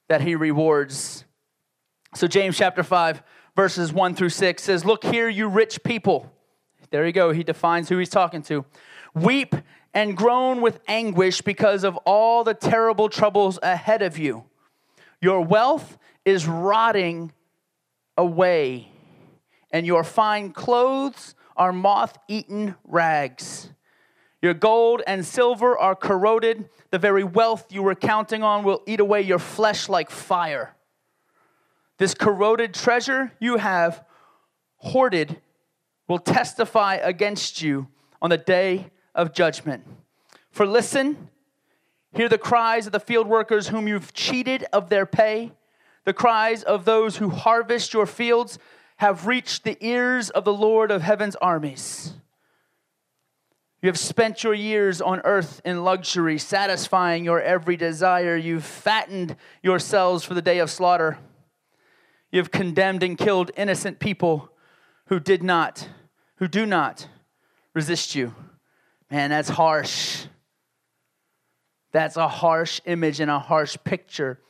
that 0.09 0.21
He 0.21 0.35
rewards. 0.35 1.25
So 2.15 2.27
James 2.27 2.59
chapter 2.59 2.83
5, 2.83 3.23
verses 3.57 3.91
1 3.91 4.15
through 4.15 4.29
6 4.29 4.63
says, 4.63 4.85
Look 4.85 5.05
here, 5.05 5.31
you 5.31 5.49
rich 5.49 5.83
people. 5.83 6.31
There 6.91 7.07
you 7.07 7.13
go. 7.13 7.33
He 7.33 7.43
defines 7.43 7.89
who 7.89 7.99
he's 7.99 8.09
talking 8.09 8.43
to. 8.43 8.65
Weep 9.15 9.55
and 9.95 10.17
groan 10.17 10.61
with 10.61 10.81
anguish 10.87 11.41
because 11.41 11.85
of 11.85 11.97
all 11.99 12.45
the 12.45 12.55
terrible 12.55 13.09
troubles 13.09 13.59
ahead 13.63 14.03
of 14.03 14.19
you. 14.19 14.45
Your 15.21 15.41
wealth 15.41 15.99
is 16.25 16.47
rotting 16.47 17.33
away, 18.17 18.93
and 19.71 19.87
your 19.87 20.05
fine 20.05 20.53
clothes 20.53 21.35
are 21.57 21.73
moth 21.73 22.17
eaten 22.29 22.77
rags. 22.85 23.71
Your 24.41 24.55
gold 24.55 25.03
and 25.07 25.27
silver 25.27 25.77
are 25.77 25.97
corroded. 25.97 26.69
The 26.91 26.99
very 26.99 27.25
wealth 27.25 27.73
you 27.73 27.83
were 27.83 27.97
counting 27.97 28.43
on 28.43 28.63
will 28.63 28.83
eat 28.87 29.01
away 29.01 29.23
your 29.23 29.41
flesh 29.41 29.89
like 29.89 30.11
fire. 30.11 30.77
This 31.99 32.15
corroded 32.15 32.75
treasure 32.75 33.33
you 33.41 33.57
have 33.57 34.05
hoarded 34.77 35.41
will 36.09 36.19
testify 36.19 36.95
against 36.95 37.63
you 37.63 37.87
on 38.21 38.31
the 38.31 38.39
day 38.39 38.91
of 39.15 39.33
judgment. 39.33 39.85
For 40.51 40.67
listen, 40.67 41.29
hear 42.15 42.29
the 42.29 42.39
cries 42.39 42.87
of 42.87 42.93
the 42.93 43.01
field 43.01 43.29
workers 43.29 43.69
whom 43.69 43.87
you've 43.87 44.15
cheated 44.15 44.65
of 44.73 44.89
their 44.89 45.07
pay. 45.07 45.53
The 46.05 46.15
cries 46.15 46.63
of 46.63 46.85
those 46.85 47.19
who 47.19 47.29
harvest 47.29 47.93
your 47.93 48.07
fields 48.07 48.59
have 48.97 49.27
reached 49.27 49.63
the 49.63 49.77
ears 49.81 50.31
of 50.31 50.45
the 50.45 50.53
Lord 50.53 50.91
of 50.91 51.03
heaven's 51.03 51.37
armies. 51.37 52.15
You 53.81 53.87
have 53.89 53.99
spent 53.99 54.43
your 54.43 54.55
years 54.55 55.01
on 55.01 55.21
earth 55.23 55.61
in 55.65 55.85
luxury, 55.85 56.39
satisfying 56.39 57.25
your 57.25 57.41
every 57.41 57.77
desire. 57.77 58.35
You've 58.35 58.65
fattened 58.65 59.37
yourselves 59.63 60.25
for 60.25 60.35
the 60.35 60.43
day 60.43 60.59
of 60.59 60.69
slaughter. 60.69 61.19
You 62.33 62.41
have 62.41 62.51
condemned 62.51 63.05
and 63.05 63.17
killed 63.17 63.53
innocent 63.57 64.01
people 64.01 64.51
who 65.07 65.21
did 65.21 65.45
not 65.45 65.89
who 66.39 66.49
do 66.49 66.67
not 66.67 67.07
resist 67.75 68.15
you. 68.15 68.35
Man, 69.11 69.31
that's 69.31 69.49
harsh. 69.49 70.27
That's 71.93 72.17
a 72.17 72.29
harsh 72.29 72.81
image 72.85 73.21
and 73.21 73.31
a 73.31 73.39
harsh 73.39 73.77
picture 73.85 74.41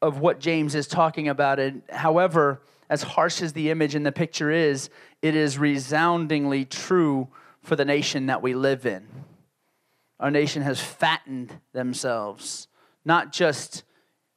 of 0.00 0.20
what 0.20 0.40
James 0.40 0.74
is 0.74 0.86
talking 0.86 1.28
about. 1.28 1.58
And 1.58 1.82
however, 1.90 2.62
as 2.88 3.02
harsh 3.02 3.42
as 3.42 3.52
the 3.52 3.70
image 3.70 3.94
and 3.94 4.06
the 4.06 4.12
picture 4.12 4.50
is, 4.50 4.90
it 5.20 5.34
is 5.34 5.58
resoundingly 5.58 6.64
true 6.64 7.28
for 7.62 7.76
the 7.76 7.84
nation 7.84 8.26
that 8.26 8.40
we 8.40 8.54
live 8.54 8.86
in. 8.86 9.06
Our 10.20 10.30
nation 10.30 10.62
has 10.62 10.80
fattened 10.80 11.52
themselves, 11.72 12.68
not 13.04 13.32
just 13.32 13.84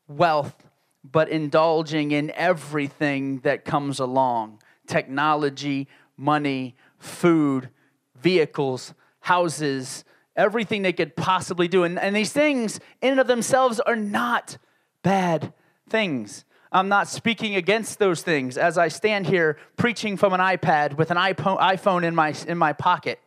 wealth, 0.07 0.67
but 1.03 1.29
indulging 1.29 2.11
in 2.11 2.31
everything 2.35 3.39
that 3.39 3.65
comes 3.65 3.99
along 3.99 4.59
technology, 4.91 5.87
money, 6.21 6.75
food, 6.99 7.69
vehicles, 8.15 8.93
houses, 9.21 10.05
everything 10.35 10.83
they 10.83 10.93
could 10.93 11.15
possibly 11.15 11.67
do. 11.67 11.83
And, 11.83 11.99
and 11.99 12.15
these 12.15 12.31
things, 12.31 12.79
in 13.01 13.11
and 13.11 13.19
of 13.19 13.27
themselves, 13.27 13.79
are 13.79 13.95
not 13.95 14.57
bad 15.01 15.53
things. 15.89 16.45
I'm 16.71 16.87
not 16.87 17.09
speaking 17.09 17.55
against 17.55 17.99
those 17.99 18.21
things 18.21 18.57
as 18.57 18.77
I 18.77 18.87
stand 18.87 19.25
here 19.25 19.57
preaching 19.75 20.15
from 20.15 20.31
an 20.33 20.39
iPad 20.39 20.95
with 20.95 21.11
an 21.11 21.17
iPhone 21.17 22.03
in 22.03 22.15
my, 22.15 22.33
in 22.47 22.57
my 22.57 22.71
pocket 22.71 23.19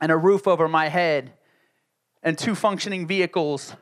and 0.00 0.12
a 0.12 0.16
roof 0.16 0.46
over 0.46 0.68
my 0.68 0.88
head 0.88 1.32
and 2.22 2.36
two 2.36 2.54
functioning 2.54 3.06
vehicles 3.06 3.74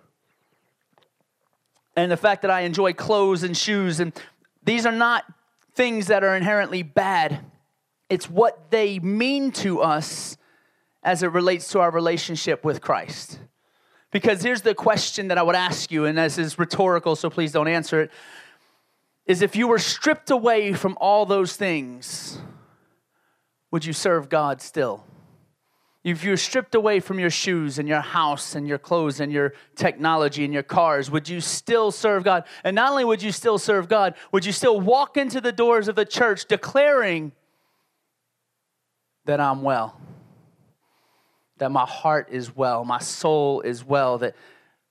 and 1.97 2.12
the 2.12 2.17
fact 2.17 2.43
that 2.43 2.50
I 2.50 2.61
enjoy 2.61 2.93
clothes 2.93 3.43
and 3.43 3.57
shoes. 3.57 3.99
And 3.99 4.12
these 4.62 4.87
are 4.87 4.93
not 4.93 5.25
things 5.75 6.07
that 6.07 6.23
are 6.23 6.37
inherently 6.37 6.83
bad. 6.83 7.45
It's 8.12 8.28
what 8.28 8.71
they 8.71 8.99
mean 8.99 9.52
to 9.52 9.81
us 9.81 10.37
as 11.02 11.23
it 11.23 11.28
relates 11.28 11.69
to 11.69 11.81
our 11.81 11.90
relationship 11.90 12.62
with 12.62 12.83
Christ. 12.83 13.40
Because 14.11 14.42
here's 14.42 14.61
the 14.61 14.75
question 14.75 15.28
that 15.28 15.38
I 15.38 15.42
would 15.42 15.54
ask 15.57 15.90
you, 15.90 16.04
and 16.04 16.19
this 16.19 16.37
is 16.37 16.59
rhetorical, 16.59 17.16
so 17.16 17.31
please 17.31 17.52
don't 17.52 17.69
answer 17.69 18.02
it. 18.02 18.11
Is 19.25 19.40
if 19.40 19.57
you 19.57 19.66
were 19.66 19.78
stripped 19.78 20.31
away 20.31 20.75
from 20.75 20.99
all 21.00 21.25
those 21.25 21.57
things, 21.57 22.38
would 23.71 23.87
you 23.87 23.95
serve 23.95 24.28
God 24.28 24.61
still? 24.61 25.07
If 26.04 26.23
you're 26.23 26.37
stripped 26.37 26.75
away 26.75 27.00
from 27.00 27.19
your 27.19 27.31
shoes 27.31 27.78
and 27.78 27.88
your 27.88 28.02
house 28.02 28.54
and 28.54 28.69
your 28.69 28.76
clothes 28.76 29.21
and 29.21 29.33
your 29.33 29.54
technology 29.75 30.45
and 30.45 30.52
your 30.52 30.62
cars, 30.62 31.11
would 31.11 31.31
you 31.31 31.40
still 31.40 31.90
serve 31.90 32.25
God? 32.25 32.45
And 32.62 32.75
not 32.75 32.90
only 32.90 33.07
would 33.07 33.23
you 33.23 33.33
still 33.33 33.57
serve 33.57 33.88
God, 33.88 34.16
would 34.33 34.45
you 34.45 34.52
still 34.52 34.78
walk 34.78 35.16
into 35.16 35.40
the 35.40 35.50
doors 35.50 35.88
of 35.88 35.95
the 35.95 36.04
church 36.04 36.45
declaring 36.45 37.33
that 39.25 39.41
I'm 39.41 39.62
well, 39.62 39.99
that 41.59 41.71
my 41.71 41.87
heart 41.87 42.29
is 42.31 42.55
well, 42.55 42.85
my 42.85 42.99
soul 42.99 43.61
is 43.61 43.85
well, 43.85 44.19
that 44.19 44.35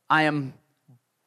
I 0.10 0.24
am 0.24 0.54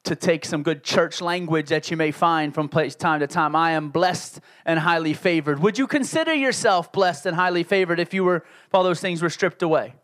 to 0.05 0.15
take 0.15 0.45
some 0.45 0.61
good 0.61 0.83
church 0.83 1.19
language 1.19 1.69
that 1.69 1.89
you 1.89 1.97
may 1.97 2.11
find 2.11 2.53
from 2.53 2.69
place 2.69 2.95
time 2.95 3.19
to 3.19 3.27
time. 3.27 3.55
I 3.55 3.71
am 3.71 3.89
blessed 3.89 4.39
and 4.65 4.79
highly 4.79 5.13
favored. 5.13 5.59
Would 5.59 5.77
you 5.79 5.87
consider 5.87 6.33
yourself 6.33 6.91
blessed 6.91 7.25
and 7.25 7.35
highly 7.35 7.63
favored 7.63 7.99
if 7.99 8.13
you 8.13 8.23
were 8.23 8.37
if 8.37 8.73
all 8.73 8.83
those 8.83 9.01
things 9.01 9.21
were 9.21 9.31
stripped 9.31 9.63
away? 9.63 9.95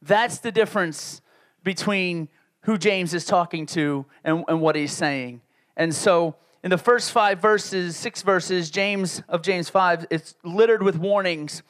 That's 0.00 0.38
the 0.38 0.52
difference 0.52 1.20
between 1.64 2.28
who 2.62 2.78
James 2.78 3.14
is 3.14 3.24
talking 3.24 3.66
to 3.66 4.06
and, 4.22 4.44
and 4.48 4.60
what 4.60 4.76
he's 4.76 4.92
saying. 4.92 5.40
And 5.76 5.92
so 5.94 6.36
in 6.62 6.70
the 6.70 6.78
first 6.78 7.12
five 7.12 7.40
verses, 7.40 7.96
six 7.96 8.22
verses, 8.22 8.70
James 8.70 9.22
of 9.28 9.42
James 9.42 9.68
5, 9.68 10.06
it's 10.10 10.34
littered 10.44 10.82
with 10.82 10.96
warnings. 10.98 11.62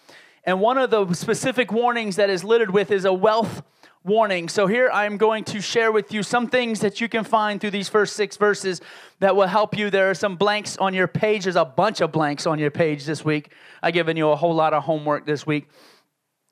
And 0.48 0.62
one 0.62 0.78
of 0.78 0.88
the 0.88 1.12
specific 1.12 1.70
warnings 1.72 2.16
that 2.16 2.30
is 2.30 2.42
littered 2.42 2.70
with 2.70 2.90
is 2.90 3.04
a 3.04 3.12
wealth 3.12 3.62
warning. 4.02 4.48
So 4.48 4.66
here 4.66 4.88
I'm 4.90 5.18
going 5.18 5.44
to 5.44 5.60
share 5.60 5.92
with 5.92 6.10
you 6.10 6.22
some 6.22 6.46
things 6.46 6.80
that 6.80 7.02
you 7.02 7.08
can 7.10 7.22
find 7.22 7.60
through 7.60 7.72
these 7.72 7.90
first 7.90 8.16
six 8.16 8.38
verses 8.38 8.80
that 9.20 9.36
will 9.36 9.46
help 9.46 9.76
you. 9.76 9.90
There 9.90 10.08
are 10.08 10.14
some 10.14 10.36
blanks 10.36 10.78
on 10.78 10.94
your 10.94 11.06
page. 11.06 11.44
There's 11.44 11.56
a 11.56 11.66
bunch 11.66 12.00
of 12.00 12.12
blanks 12.12 12.46
on 12.46 12.58
your 12.58 12.70
page 12.70 13.04
this 13.04 13.22
week. 13.22 13.52
I've 13.82 13.92
given 13.92 14.16
you 14.16 14.30
a 14.30 14.36
whole 14.36 14.54
lot 14.54 14.72
of 14.72 14.84
homework 14.84 15.26
this 15.26 15.46
week, 15.46 15.68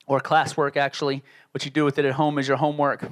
or 0.06 0.20
classwork 0.20 0.76
actually. 0.76 1.24
What 1.52 1.64
you 1.64 1.70
do 1.70 1.86
with 1.86 1.98
it 1.98 2.04
at 2.04 2.12
home 2.12 2.38
is 2.38 2.46
your 2.46 2.58
homework. 2.58 3.10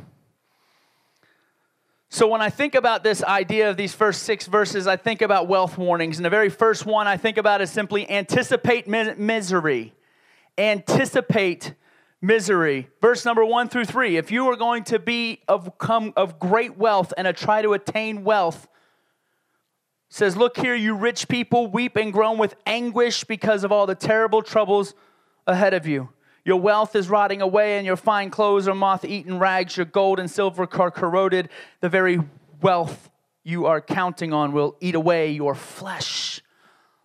So, 2.10 2.28
when 2.28 2.42
I 2.42 2.50
think 2.50 2.74
about 2.74 3.02
this 3.02 3.24
idea 3.24 3.70
of 3.70 3.78
these 3.78 3.94
first 3.94 4.24
six 4.24 4.46
verses, 4.46 4.86
I 4.86 4.98
think 4.98 5.22
about 5.22 5.48
wealth 5.48 5.78
warnings. 5.78 6.18
And 6.18 6.26
the 6.26 6.30
very 6.30 6.50
first 6.50 6.84
one 6.84 7.06
I 7.06 7.16
think 7.16 7.38
about 7.38 7.62
is 7.62 7.70
simply 7.70 8.06
anticipate 8.10 8.86
misery. 8.86 9.94
Anticipate 10.56 11.74
misery. 12.20 12.88
Verse 13.00 13.24
number 13.24 13.44
one 13.44 13.68
through 13.68 13.84
three. 13.84 14.16
If 14.16 14.30
you 14.30 14.48
are 14.48 14.56
going 14.56 14.84
to 14.84 14.98
be 14.98 15.40
of, 15.46 15.78
come, 15.78 16.12
of 16.16 16.38
great 16.38 16.78
wealth 16.78 17.12
and 17.16 17.26
a 17.26 17.32
try 17.32 17.62
to 17.62 17.72
attain 17.74 18.24
wealth, 18.24 18.66
says, 20.08 20.36
Look 20.36 20.56
here, 20.56 20.74
you 20.74 20.94
rich 20.94 21.28
people, 21.28 21.66
weep 21.66 21.96
and 21.96 22.12
groan 22.12 22.38
with 22.38 22.54
anguish 22.66 23.24
because 23.24 23.64
of 23.64 23.72
all 23.72 23.86
the 23.86 23.94
terrible 23.94 24.42
troubles 24.42 24.94
ahead 25.46 25.74
of 25.74 25.86
you. 25.86 26.08
Your 26.44 26.60
wealth 26.60 26.94
is 26.94 27.08
rotting 27.08 27.40
away, 27.42 27.78
and 27.78 27.86
your 27.86 27.96
fine 27.96 28.30
clothes 28.30 28.68
are 28.68 28.74
moth 28.74 29.04
eaten 29.04 29.38
rags. 29.38 29.76
Your 29.76 29.86
gold 29.86 30.18
and 30.18 30.30
silver 30.30 30.68
are 30.70 30.90
corroded. 30.90 31.48
The 31.80 31.88
very 31.88 32.20
wealth 32.60 33.10
you 33.44 33.66
are 33.66 33.80
counting 33.80 34.32
on 34.32 34.52
will 34.52 34.76
eat 34.80 34.94
away 34.94 35.32
your 35.32 35.54
flesh 35.54 36.42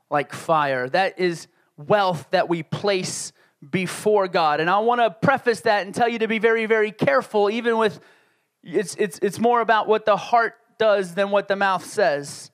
like 0.10 0.34
fire. 0.34 0.90
That 0.90 1.20
is 1.20 1.48
wealth 1.78 2.28
that 2.32 2.50
we 2.50 2.64
place 2.64 3.32
before 3.68 4.28
God. 4.28 4.60
And 4.60 4.70
I 4.70 4.80
want 4.80 5.02
to 5.02 5.10
preface 5.10 5.62
that 5.62 5.86
and 5.86 5.94
tell 5.94 6.08
you 6.08 6.20
to 6.20 6.28
be 6.28 6.40
very, 6.40 6.66
very 6.66 6.92
careful, 6.92 7.50
even 7.50 7.78
with 7.78 8.00
it's, 8.64 8.96
it's, 8.96 9.20
it's 9.22 9.40
more 9.40 9.62
about 9.62 9.88
what 9.88 10.06
the 10.06 10.18
heart 10.18 10.56
does 10.78 11.14
than 11.14 11.30
what 11.30 11.48
the 11.48 11.56
mouth 11.56 11.86
says. 11.86 12.52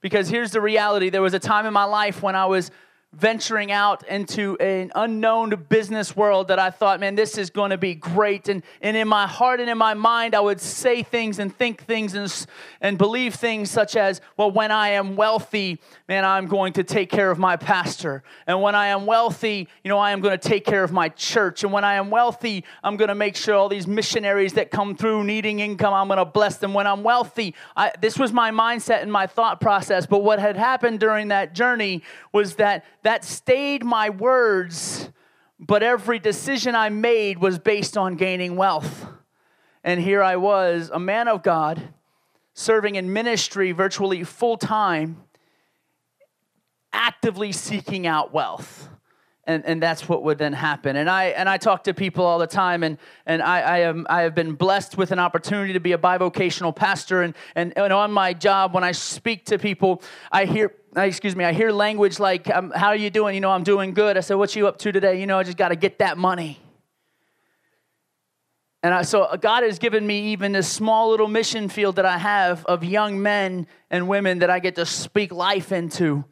Because 0.00 0.28
here's 0.28 0.50
the 0.50 0.60
reality 0.60 1.10
there 1.10 1.22
was 1.22 1.34
a 1.34 1.38
time 1.38 1.66
in 1.66 1.72
my 1.72 1.84
life 1.84 2.22
when 2.22 2.34
I 2.34 2.46
was 2.46 2.70
venturing 3.12 3.72
out 3.72 4.06
into 4.08 4.56
an 4.58 4.92
unknown 4.94 5.48
business 5.70 6.14
world 6.14 6.48
that 6.48 6.58
I 6.58 6.68
thought, 6.68 7.00
man, 7.00 7.14
this 7.14 7.38
is 7.38 7.48
going 7.48 7.70
to 7.70 7.78
be 7.78 7.94
great. 7.94 8.48
And, 8.48 8.62
and 8.82 8.94
in 8.94 9.08
my 9.08 9.26
heart 9.26 9.58
and 9.58 9.70
in 9.70 9.78
my 9.78 9.94
mind, 9.94 10.34
I 10.34 10.40
would 10.40 10.60
say 10.60 11.02
things 11.02 11.38
and 11.38 11.54
think 11.54 11.82
things 11.84 12.14
and, 12.14 12.46
and 12.82 12.98
believe 12.98 13.34
things 13.34 13.70
such 13.70 13.96
as, 13.96 14.20
well, 14.36 14.50
when 14.50 14.70
I 14.70 14.90
am 14.90 15.16
wealthy, 15.16 15.80
man, 16.08 16.26
I'm 16.26 16.46
going 16.46 16.74
to 16.74 16.84
take 16.84 17.08
care 17.08 17.30
of 17.30 17.38
my 17.38 17.56
pastor. 17.56 18.22
And 18.46 18.60
when 18.60 18.74
I 18.74 18.88
am 18.88 19.06
wealthy, 19.06 19.68
you 19.82 19.88
know, 19.88 19.98
I 19.98 20.10
am 20.10 20.20
going 20.20 20.38
to 20.38 20.48
take 20.48 20.66
care 20.66 20.84
of 20.84 20.92
my 20.92 21.08
church. 21.08 21.64
And 21.64 21.72
when 21.72 21.84
I 21.84 21.94
am 21.94 22.10
wealthy, 22.10 22.64
I'm 22.84 22.98
going 22.98 23.08
to 23.08 23.14
make 23.14 23.36
sure 23.36 23.54
all 23.54 23.70
these 23.70 23.86
missionaries 23.86 24.52
that 24.54 24.70
come 24.70 24.94
through 24.94 25.24
needing 25.24 25.60
income, 25.60 25.94
I'm 25.94 26.08
going 26.08 26.18
to 26.18 26.26
bless 26.26 26.58
them. 26.58 26.74
When 26.74 26.86
I'm 26.86 27.02
wealthy, 27.02 27.54
I, 27.74 27.92
this 27.98 28.18
was 28.18 28.30
my 28.32 28.50
mindset 28.50 29.00
and 29.00 29.10
my 29.10 29.26
thought 29.26 29.58
process. 29.58 30.04
But 30.04 30.22
what 30.22 30.38
had 30.38 30.56
happened 30.56 31.00
during 31.00 31.28
that 31.28 31.54
journey 31.54 32.02
was 32.32 32.56
that 32.56 32.84
that 33.06 33.24
stayed 33.24 33.84
my 33.84 34.10
words, 34.10 35.10
but 35.60 35.80
every 35.80 36.18
decision 36.18 36.74
I 36.74 36.88
made 36.88 37.38
was 37.38 37.56
based 37.56 37.96
on 37.96 38.16
gaining 38.16 38.56
wealth. 38.56 39.06
And 39.84 40.00
here 40.00 40.24
I 40.24 40.34
was, 40.34 40.90
a 40.92 40.98
man 40.98 41.28
of 41.28 41.44
God, 41.44 41.80
serving 42.52 42.96
in 42.96 43.12
ministry 43.12 43.70
virtually 43.70 44.24
full 44.24 44.56
time, 44.56 45.22
actively 46.92 47.52
seeking 47.52 48.08
out 48.08 48.34
wealth 48.34 48.88
and, 49.46 49.64
and 49.64 49.80
that's 49.80 50.08
what 50.08 50.22
would 50.24 50.38
then 50.38 50.52
happen. 50.52 50.96
And 50.96 51.08
I 51.08 51.26
and 51.26 51.48
I 51.48 51.56
talk 51.56 51.84
to 51.84 51.94
people 51.94 52.24
all 52.24 52.38
the 52.38 52.46
time, 52.46 52.82
and 52.82 52.98
and 53.24 53.40
I, 53.42 53.60
I 53.60 53.78
am 53.78 54.06
I 54.10 54.22
have 54.22 54.34
been 54.34 54.54
blessed 54.54 54.98
with 54.98 55.12
an 55.12 55.18
opportunity 55.18 55.72
to 55.72 55.80
be 55.80 55.92
a 55.92 55.98
bivocational 55.98 56.74
pastor, 56.74 57.22
and 57.22 57.34
and, 57.54 57.72
and 57.76 57.92
on 57.92 58.12
my 58.12 58.32
job 58.32 58.74
when 58.74 58.84
I 58.84 58.92
speak 58.92 59.46
to 59.46 59.58
people, 59.58 60.02
I 60.32 60.44
hear 60.46 60.74
excuse 61.04 61.36
me, 61.36 61.44
I 61.44 61.52
hear 61.52 61.70
language 61.70 62.18
like, 62.18 62.48
um, 62.54 62.70
"How 62.70 62.88
are 62.88 62.96
you 62.96 63.10
doing?" 63.10 63.34
You 63.34 63.40
know, 63.40 63.50
I'm 63.50 63.64
doing 63.64 63.94
good. 63.94 64.16
I 64.16 64.20
said, 64.20 64.34
"What 64.34 64.56
you 64.56 64.66
up 64.66 64.78
to 64.78 64.92
today?" 64.92 65.20
You 65.20 65.26
know, 65.26 65.38
I 65.38 65.42
just 65.42 65.58
got 65.58 65.68
to 65.68 65.76
get 65.76 65.98
that 65.98 66.16
money. 66.18 66.58
And 68.82 68.94
I, 68.94 69.02
so 69.02 69.36
God 69.40 69.62
has 69.62 69.78
given 69.78 70.06
me 70.06 70.32
even 70.32 70.52
this 70.52 70.68
small 70.68 71.10
little 71.10 71.28
mission 71.28 71.68
field 71.68 71.96
that 71.96 72.06
I 72.06 72.18
have 72.18 72.64
of 72.66 72.84
young 72.84 73.20
men 73.20 73.66
and 73.90 74.08
women 74.08 74.38
that 74.40 74.50
I 74.50 74.58
get 74.58 74.76
to 74.76 74.86
speak 74.86 75.32
life 75.32 75.72
into 75.72 76.24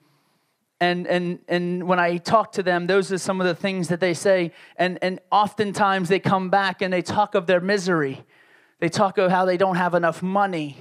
and 0.81 1.07
and 1.07 1.39
and 1.49 1.89
when 1.89 1.99
i 1.99 2.17
talk 2.17 2.53
to 2.53 2.63
them 2.63 2.87
those 2.87 3.13
are 3.13 3.19
some 3.19 3.41
of 3.41 3.47
the 3.47 3.55
things 3.55 3.89
that 3.89 4.01
they 4.01 4.15
say 4.15 4.53
and 4.77 4.99
and 5.03 5.21
oftentimes 5.31 6.09
they 6.09 6.19
come 6.19 6.51
back 6.51 6.83
and 6.83 6.93
they 6.93 7.03
talk 7.03 7.35
of 7.35 7.47
their 7.47 7.61
misery 7.61 8.25
they 8.81 8.89
talk 8.89 9.19
of 9.19 9.31
how 9.31 9.45
they 9.45 9.57
don't 9.57 9.77
have 9.77 9.95
enough 9.95 10.23
money 10.23 10.77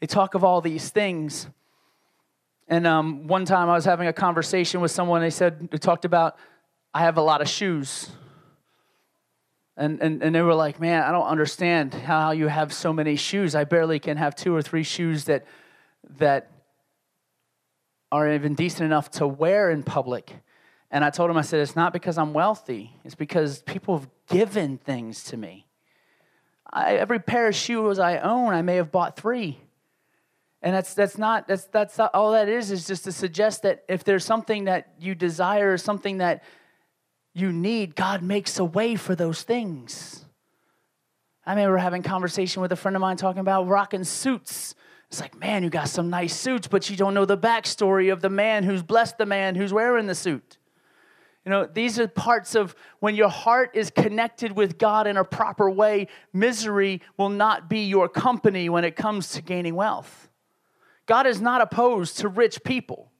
they 0.00 0.06
talk 0.06 0.34
of 0.34 0.42
all 0.42 0.60
these 0.60 0.88
things 0.88 1.48
and 2.68 2.86
um, 2.86 3.26
one 3.26 3.44
time 3.44 3.68
i 3.68 3.74
was 3.74 3.84
having 3.84 4.08
a 4.08 4.12
conversation 4.12 4.80
with 4.80 4.90
someone 4.90 5.20
they 5.20 5.30
said 5.30 5.68
they 5.70 5.78
talked 5.78 6.04
about 6.04 6.36
i 6.94 7.00
have 7.00 7.16
a 7.16 7.22
lot 7.22 7.40
of 7.40 7.48
shoes 7.48 8.10
and, 9.76 10.00
and, 10.00 10.22
and 10.22 10.34
they 10.34 10.42
were 10.42 10.54
like 10.54 10.80
man 10.80 11.02
i 11.02 11.12
don't 11.12 11.26
understand 11.26 11.94
how 11.94 12.30
you 12.30 12.48
have 12.48 12.72
so 12.72 12.92
many 12.92 13.16
shoes 13.16 13.54
i 13.54 13.64
barely 13.64 13.98
can 13.98 14.16
have 14.16 14.34
two 14.34 14.54
or 14.54 14.62
three 14.62 14.82
shoes 14.82 15.24
that 15.24 15.46
that 16.18 16.50
are 18.12 18.32
even 18.32 18.54
decent 18.54 18.82
enough 18.82 19.10
to 19.12 19.26
wear 19.26 19.70
in 19.70 19.82
public. 19.82 20.32
And 20.90 21.04
I 21.04 21.10
told 21.10 21.30
him, 21.30 21.36
I 21.36 21.42
said, 21.42 21.60
it's 21.60 21.76
not 21.76 21.92
because 21.92 22.18
I'm 22.18 22.32
wealthy, 22.32 22.92
it's 23.04 23.14
because 23.14 23.62
people 23.62 23.98
have 23.98 24.08
given 24.28 24.78
things 24.78 25.24
to 25.24 25.36
me. 25.36 25.66
I, 26.70 26.96
every 26.96 27.18
pair 27.18 27.48
of 27.48 27.54
shoes 27.54 27.98
I 27.98 28.18
own, 28.18 28.52
I 28.52 28.62
may 28.62 28.76
have 28.76 28.92
bought 28.92 29.16
three. 29.16 29.60
And 30.66 30.74
that's, 30.74 30.94
that's 30.94 31.16
not, 31.16 31.46
that's, 31.46 31.64
that's 31.66 31.96
not, 31.96 32.10
all 32.12 32.32
that 32.32 32.48
is, 32.48 32.72
is 32.72 32.86
just 32.86 33.04
to 33.04 33.12
suggest 33.12 33.62
that 33.62 33.84
if 33.88 34.02
there's 34.02 34.24
something 34.24 34.64
that 34.64 34.94
you 34.98 35.14
desire, 35.14 35.76
something 35.76 36.18
that 36.18 36.42
you 37.34 37.52
need, 37.52 37.94
God 37.94 38.22
makes 38.22 38.58
a 38.58 38.64
way 38.64 38.96
for 38.96 39.14
those 39.14 39.42
things. 39.42 40.24
I 41.46 41.52
remember 41.52 41.76
having 41.76 42.02
conversation 42.02 42.62
with 42.62 42.72
a 42.72 42.76
friend 42.76 42.96
of 42.96 43.00
mine 43.00 43.16
talking 43.16 43.40
about 43.40 43.68
rocking 43.68 44.02
suits 44.02 44.74
it's 45.10 45.20
like, 45.20 45.38
man, 45.38 45.62
you 45.62 45.70
got 45.70 45.88
some 45.88 46.10
nice 46.10 46.34
suits, 46.34 46.66
but 46.66 46.90
you 46.90 46.96
don't 46.96 47.14
know 47.14 47.24
the 47.24 47.38
backstory 47.38 48.12
of 48.12 48.20
the 48.20 48.28
man 48.28 48.64
who's 48.64 48.82
blessed 48.82 49.18
the 49.18 49.26
man 49.26 49.54
who's 49.54 49.72
wearing 49.72 50.06
the 50.06 50.14
suit. 50.14 50.58
You 51.44 51.50
know, 51.50 51.64
these 51.64 52.00
are 52.00 52.08
parts 52.08 52.56
of 52.56 52.74
when 52.98 53.14
your 53.14 53.28
heart 53.28 53.70
is 53.74 53.90
connected 53.90 54.50
with 54.50 54.78
God 54.78 55.06
in 55.06 55.16
a 55.16 55.24
proper 55.24 55.70
way, 55.70 56.08
misery 56.32 57.02
will 57.16 57.28
not 57.28 57.70
be 57.70 57.84
your 57.84 58.08
company 58.08 58.68
when 58.68 58.84
it 58.84 58.96
comes 58.96 59.30
to 59.30 59.42
gaining 59.42 59.76
wealth. 59.76 60.25
God 61.06 61.26
is 61.26 61.40
not 61.40 61.60
opposed 61.60 62.18
to 62.18 62.28
rich 62.28 62.62
people. 62.64 63.10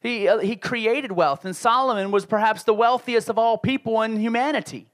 He, 0.00 0.28
uh, 0.28 0.38
he 0.38 0.56
created 0.56 1.12
wealth, 1.12 1.44
and 1.44 1.54
Solomon 1.54 2.10
was 2.10 2.26
perhaps 2.26 2.62
the 2.62 2.74
wealthiest 2.74 3.28
of 3.28 3.38
all 3.38 3.58
people 3.58 4.00
in 4.02 4.20
humanity. 4.20 4.86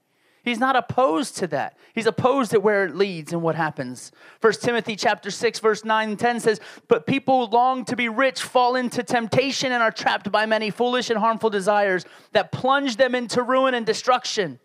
He's 0.43 0.59
not 0.59 0.75
opposed 0.75 1.37
to 1.37 1.47
that. 1.49 1.77
He's 1.95 2.07
opposed 2.07 2.51
to 2.51 2.59
where 2.59 2.85
it 2.85 2.97
leads 2.97 3.33
and 3.33 3.43
what 3.43 3.55
happens. 3.55 4.11
First 4.41 4.63
Timothy 4.63 4.97
chapter 4.97 5.31
6 5.31 5.61
verse 5.61 5.85
9 5.85 6.09
and 6.09 6.19
10 6.19 6.41
says, 6.41 6.61
"But 6.89 7.07
people 7.07 7.47
who 7.47 7.53
long 7.53 7.85
to 7.85 7.95
be 7.95 8.09
rich 8.09 8.43
fall 8.43 8.75
into 8.75 9.05
temptation 9.05 9.71
and 9.71 9.83
are 9.83 9.93
trapped 9.93 10.33
by 10.33 10.47
many 10.47 10.71
foolish 10.71 11.11
and 11.11 11.19
harmful 11.19 11.51
desires 11.51 12.05
that 12.33 12.51
plunge 12.51 12.97
them 12.97 13.15
into 13.15 13.43
ruin 13.43 13.75
and 13.75 13.87
destruction." 13.87 14.59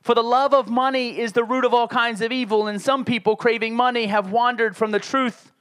For 0.00 0.14
the 0.14 0.22
love 0.22 0.54
of 0.54 0.70
money 0.70 1.18
is 1.18 1.32
the 1.32 1.44
root 1.44 1.64
of 1.64 1.74
all 1.74 1.88
kinds 1.88 2.22
of 2.22 2.32
evil, 2.32 2.66
and 2.66 2.80
some 2.80 3.04
people 3.04 3.36
craving 3.36 3.74
money 3.74 4.06
have 4.06 4.30
wandered 4.30 4.76
from 4.76 4.92
the 4.92 5.00
truth 5.00 5.52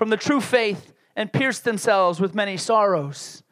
from 0.00 0.08
the 0.08 0.16
true 0.16 0.40
faith 0.40 0.94
and 1.14 1.30
pierced 1.30 1.64
themselves 1.64 2.20
with 2.20 2.34
many 2.34 2.56
sorrows. 2.56 3.42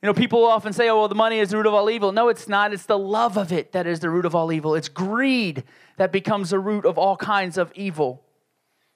You 0.00 0.06
know, 0.06 0.14
people 0.14 0.44
often 0.44 0.72
say, 0.72 0.88
oh, 0.88 1.00
well, 1.00 1.08
the 1.08 1.16
money 1.16 1.40
is 1.40 1.50
the 1.50 1.56
root 1.56 1.66
of 1.66 1.74
all 1.74 1.90
evil. 1.90 2.12
No, 2.12 2.28
it's 2.28 2.46
not. 2.46 2.72
It's 2.72 2.86
the 2.86 2.96
love 2.96 3.36
of 3.36 3.50
it 3.50 3.72
that 3.72 3.84
is 3.84 3.98
the 3.98 4.08
root 4.08 4.24
of 4.24 4.36
all 4.36 4.52
evil. 4.52 4.76
It's 4.76 4.88
greed 4.88 5.64
that 5.96 6.12
becomes 6.12 6.50
the 6.50 6.60
root 6.60 6.86
of 6.86 6.96
all 6.96 7.16
kinds 7.16 7.58
of 7.58 7.72
evil. 7.74 8.22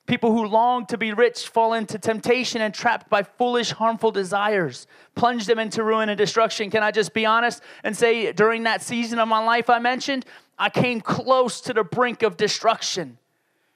People 0.07 0.31
who 0.31 0.47
long 0.47 0.87
to 0.87 0.97
be 0.97 1.13
rich 1.13 1.49
fall 1.49 1.73
into 1.73 1.99
temptation 1.99 2.63
and 2.63 2.73
trapped 2.73 3.11
by 3.11 3.25
foolish, 3.25 3.73
harmful 3.73 4.13
desires, 4.13 4.87
plunge 5.17 5.47
them 5.47 5.59
into 5.59 5.83
ruin 5.83 6.09
and 6.09 6.17
destruction. 6.17 6.71
Can 6.71 6.85
I 6.85 6.93
just 6.93 7.13
be 7.13 7.27
honest 7.27 7.61
and 7.83 7.97
say, 7.97 8.31
during 8.31 8.63
that 8.63 8.83
season 8.83 9.19
of 9.19 9.27
my 9.27 9.45
life 9.45 9.69
I 9.69 9.81
mentioned, 9.81 10.27
I 10.57 10.71
came 10.71 11.01
close 11.01 11.61
to 11.63 11.73
the 11.75 11.83
brink 11.83 12.23
of 12.23 12.37
destruction. 12.37 13.19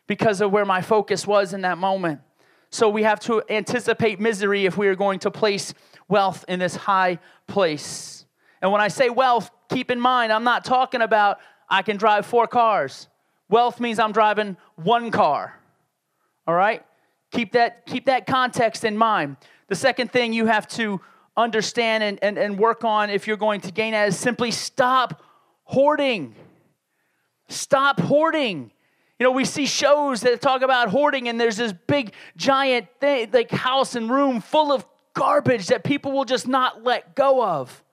because 0.06 0.40
of 0.40 0.52
where 0.52 0.64
my 0.64 0.82
focus 0.82 1.26
was 1.26 1.54
in 1.54 1.62
that 1.62 1.78
moment. 1.78 2.21
So 2.73 2.88
we 2.88 3.02
have 3.02 3.21
to 3.21 3.43
anticipate 3.50 4.19
misery 4.19 4.64
if 4.64 4.79
we 4.79 4.88
are 4.88 4.97
going 4.97 5.19
to 5.21 5.31
place 5.31 5.75
wealth 6.09 6.43
in 6.49 6.59
this 6.59 6.75
high 6.75 7.19
place. 7.47 8.25
And 8.62 8.73
when 8.73 8.81
I 8.81 8.88
say 8.88 9.11
wealth, 9.11 9.50
keep 9.69 9.91
in 9.91 10.00
mind, 10.00 10.33
I'm 10.33 10.43
not 10.43 10.64
talking 10.64 11.02
about 11.02 11.38
I 11.69 11.83
can 11.83 11.99
drive 11.99 12.25
four 12.25 12.47
cars. 12.47 13.09
Wealth 13.50 13.79
means 13.79 13.99
I'm 13.99 14.12
driving 14.12 14.57
one 14.76 15.11
car. 15.11 15.61
All 16.47 16.55
right? 16.55 16.83
Keep 17.31 17.52
that, 17.52 17.85
keep 17.85 18.07
that 18.07 18.26
context 18.26 18.85
in 18.85 18.97
mind. 18.97 19.37
The 19.69 19.75
second 19.75 20.11
thing 20.11 20.33
you 20.33 20.47
have 20.47 20.67
to 20.69 20.99
understand 21.37 22.02
and, 22.02 22.19
and, 22.23 22.38
and 22.38 22.59
work 22.59 22.85
on 22.85 23.11
if 23.11 23.26
you're 23.26 23.37
going 23.37 23.61
to 23.62 23.71
gain 23.71 23.93
that 23.93 24.09
is 24.09 24.19
simply 24.19 24.50
stop 24.50 25.23
hoarding. 25.64 26.35
Stop 27.49 28.00
hoarding. 28.00 28.73
You 29.23 29.29
know, 29.29 29.35
we 29.35 29.45
see 29.45 29.67
shows 29.67 30.23
that 30.23 30.41
talk 30.41 30.62
about 30.62 30.88
hoarding, 30.88 31.29
and 31.29 31.41
there's 31.41 31.57
this 31.57 31.73
big, 31.73 32.12
giant 32.37 32.88
thing, 32.99 33.31
like 33.33 33.52
house 33.52 33.95
and 33.95 34.11
room 34.11 34.41
full 34.41 34.73
of 34.73 34.85
garbage 35.14 35.69
that 35.69 35.85
people 35.85 36.11
will 36.11 36.25
just 36.25 36.49
not 36.49 36.83
let 36.83 37.14
go 37.14 37.41
of. 37.41 37.85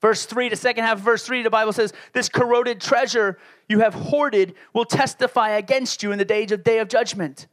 Verse 0.00 0.24
3, 0.24 0.48
the 0.48 0.54
second 0.54 0.84
half 0.84 0.98
of 0.98 1.02
verse 1.02 1.26
3, 1.26 1.42
the 1.42 1.50
Bible 1.50 1.72
says, 1.72 1.92
This 2.12 2.28
corroded 2.28 2.80
treasure 2.80 3.36
you 3.68 3.80
have 3.80 3.94
hoarded 3.94 4.54
will 4.72 4.84
testify 4.84 5.56
against 5.56 6.04
you 6.04 6.12
in 6.12 6.18
the 6.18 6.24
day 6.24 6.44
of, 6.44 6.62
day 6.62 6.78
of 6.78 6.86
judgment. 6.86 7.48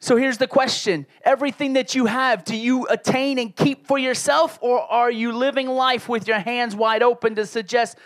So 0.00 0.16
here's 0.16 0.38
the 0.38 0.46
question 0.46 1.04
Everything 1.22 1.74
that 1.74 1.94
you 1.94 2.06
have, 2.06 2.44
do 2.44 2.56
you 2.56 2.86
attain 2.86 3.38
and 3.38 3.54
keep 3.54 3.86
for 3.86 3.98
yourself, 3.98 4.58
or 4.62 4.80
are 4.80 5.10
you 5.10 5.32
living 5.32 5.68
life 5.68 6.08
with 6.08 6.26
your 6.26 6.38
hands 6.38 6.74
wide 6.74 7.02
open 7.02 7.34
to 7.34 7.44
suggest 7.44 7.98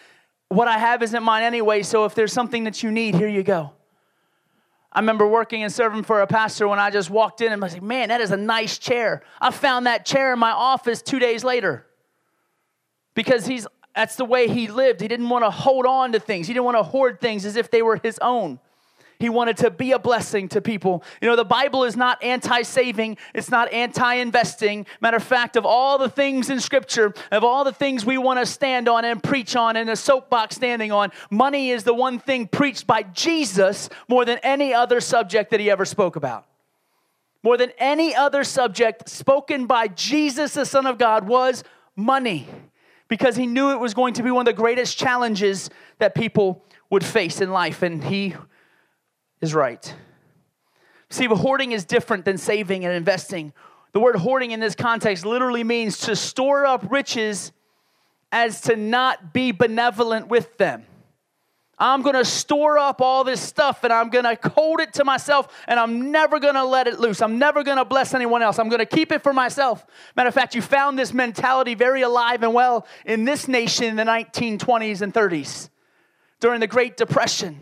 what 0.49 0.69
I 0.69 0.79
have 0.79 1.03
isn't 1.03 1.23
mine 1.23 1.43
anyway, 1.43 1.83
so 1.83 2.05
if 2.05 2.15
there's 2.15 2.33
something 2.33 2.65
that 2.65 2.83
you 2.83 2.91
need, 2.91 3.15
here 3.15 3.29
you 3.29 3.43
go? 3.43 3.73
I 4.93 5.01
remember 5.01 5.27
working 5.27 5.63
and 5.63 5.73
serving 5.73 6.05
for 6.05 6.23
a 6.23 6.27
pastor 6.27 6.67
when 6.69 6.79
I 6.79 6.91
just 6.91 7.11
walked 7.11 7.43
in 7.43 7.53
and 7.53 7.63
I 7.63 7.67
was 7.67 7.75
like, 7.75 7.83
man, 7.83 8.09
that 8.09 8.21
is 8.21 8.31
a 8.31 8.37
nice 8.37 8.79
chair. 8.79 9.23
I 9.41 9.51
found 9.51 9.87
that 9.87 10.07
chair 10.07 10.33
in 10.33 10.39
my 10.39 10.53
office 10.53 11.03
two 11.03 11.19
days 11.19 11.45
later 11.45 11.87
because 13.15 13.47
he's 13.47 13.67
that's 13.95 14.17
the 14.17 14.25
way 14.25 14.47
he 14.47 14.69
lived. 14.69 15.01
He 15.01 15.09
didn't 15.09 15.29
want 15.29 15.45
to 15.45 15.51
hold 15.51 15.87
on 15.87 16.13
to 16.13 16.21
things, 16.21 16.47
he 16.47 16.55
didn't 16.55 16.65
want 16.65 16.79
to 16.79 16.83
hoard 16.83 17.21
things 17.21 17.45
as 17.45 17.57
if 17.57 17.71
they 17.71 17.83
were 17.83 17.97
his 18.03 18.19
own. 18.21 18.59
He 19.19 19.29
wanted 19.29 19.57
to 19.59 19.71
be 19.71 19.93
a 19.93 19.99
blessing 19.99 20.49
to 20.51 20.61
people. 20.61 21.03
You 21.21 21.29
know, 21.29 21.37
the 21.37 21.45
Bible 21.45 21.85
is 21.85 21.97
not 21.97 22.23
anti 22.23 22.63
saving, 22.63 23.17
it's 23.35 23.51
not 23.51 23.73
anti 23.73 24.15
investing. 24.15 24.87
Matter 25.01 25.17
of 25.17 25.23
fact, 25.23 25.57
of 25.57 25.65
all 25.65 25.99
the 25.99 26.09
things 26.09 26.51
in 26.51 26.61
Scripture, 26.61 27.15
of 27.31 27.45
all 27.45 27.65
the 27.65 27.73
things 27.73 28.05
we 28.05 28.19
want 28.19 28.41
to 28.41 28.47
stand 28.47 28.89
on 28.89 29.05
and 29.05 29.23
preach 29.23 29.57
on 29.57 29.77
and 29.77 29.89
a 29.89 29.97
soapbox 29.97 30.57
standing 30.57 30.93
on, 30.93 31.11
money 31.31 31.71
is 31.71 31.85
the 31.85 31.95
one 31.95 32.19
thing 32.19 32.47
preached 32.47 32.87
by 32.87 33.03
Jesus 33.03 33.89
more 34.09 34.25
than 34.25 34.39
any 34.43 34.75
other 34.75 35.01
subject 35.01 35.51
that 35.51 35.61
he 35.61 35.71
ever 35.71 35.85
spoke 35.85 36.17
about. 36.17 36.47
More 37.43 37.57
than 37.57 37.71
any 37.79 38.15
other 38.15 38.43
subject 38.45 39.09
spoken 39.09 39.67
by 39.67 39.89
Jesus, 39.89 40.55
the 40.55 40.67
Son 40.67 40.85
of 40.85 40.99
God, 40.99 41.27
was 41.27 41.63
money 41.95 42.49
because 43.09 43.37
he 43.37 43.47
knew 43.47 43.71
it 43.71 43.81
was 43.81 43.95
going 43.95 44.15
to 44.15 44.23
be 44.23 44.31
one 44.31 44.47
of 44.47 44.55
the 44.55 44.61
greatest 44.61 44.99
challenges 44.99 45.71
that 45.99 46.15
people 46.15 46.65
would 46.91 47.05
face 47.05 47.41
in 47.41 47.51
life. 47.51 47.83
And 47.83 48.03
he 48.03 48.35
is 49.41 49.55
right. 49.55 49.95
See, 51.11 51.27
but 51.27 51.37
hoarding 51.37 51.73
is 51.73 51.85
different 51.85 52.25
than 52.25 52.39
saving 52.39 52.85
and 52.85 52.95
investing. 52.95 53.53
The 53.93 54.01
word 54.01 54.17
hoarding 54.17 54.51
in 54.51 54.61
this 54.61 54.75
context 54.75 55.25
literally 55.25 55.65
means 55.65 55.99
to 56.01 56.17
store 56.17 56.67
up 56.67 56.91
riches 56.91 57.53
as 58.33 58.61
to 58.63 58.77
not 58.77 59.33
be 59.33 59.53
benevolent 59.53 60.29
with 60.29 60.57
them. 60.59 60.85
I'm 61.79 62.03
to 62.15 62.25
store 62.25 62.79
up 62.79 63.03
all 63.03 63.23
this 63.23 63.41
stuff 63.41 63.85
and 63.85 63.93
I'm 63.93 64.11
to 64.11 64.39
hold 64.55 64.81
it 64.81 64.95
to 64.95 65.05
myself 65.05 65.49
and 65.69 65.79
I'm 65.79 66.11
never 66.11 66.41
to 66.55 66.65
let 66.65 66.87
it 66.87 66.99
loose. 66.99 67.21
I'm 67.21 67.39
never 67.39 67.63
to 67.77 67.85
bless 67.85 68.15
anyone 68.15 68.43
else. 68.43 68.59
I'm 68.59 68.71
to 68.71 68.87
keep 68.87 69.13
it 69.13 69.23
for 69.23 69.35
myself. 69.35 69.85
Matter 70.17 70.29
of 70.29 70.35
fact, 70.35 70.55
you 70.55 70.63
found 70.63 70.99
this 70.99 71.13
mentality 71.13 71.75
very 71.75 72.01
alive 72.01 72.43
and 72.43 72.55
well 72.55 72.87
in 73.05 73.27
this 73.27 73.47
nation 73.47 73.85
in 73.85 73.97
the 73.97 74.05
1920s 74.05 75.03
and 75.03 75.13
30s 75.13 75.69
during 76.41 76.61
the 76.61 76.67
Great 76.67 76.97
Depression. 76.97 77.61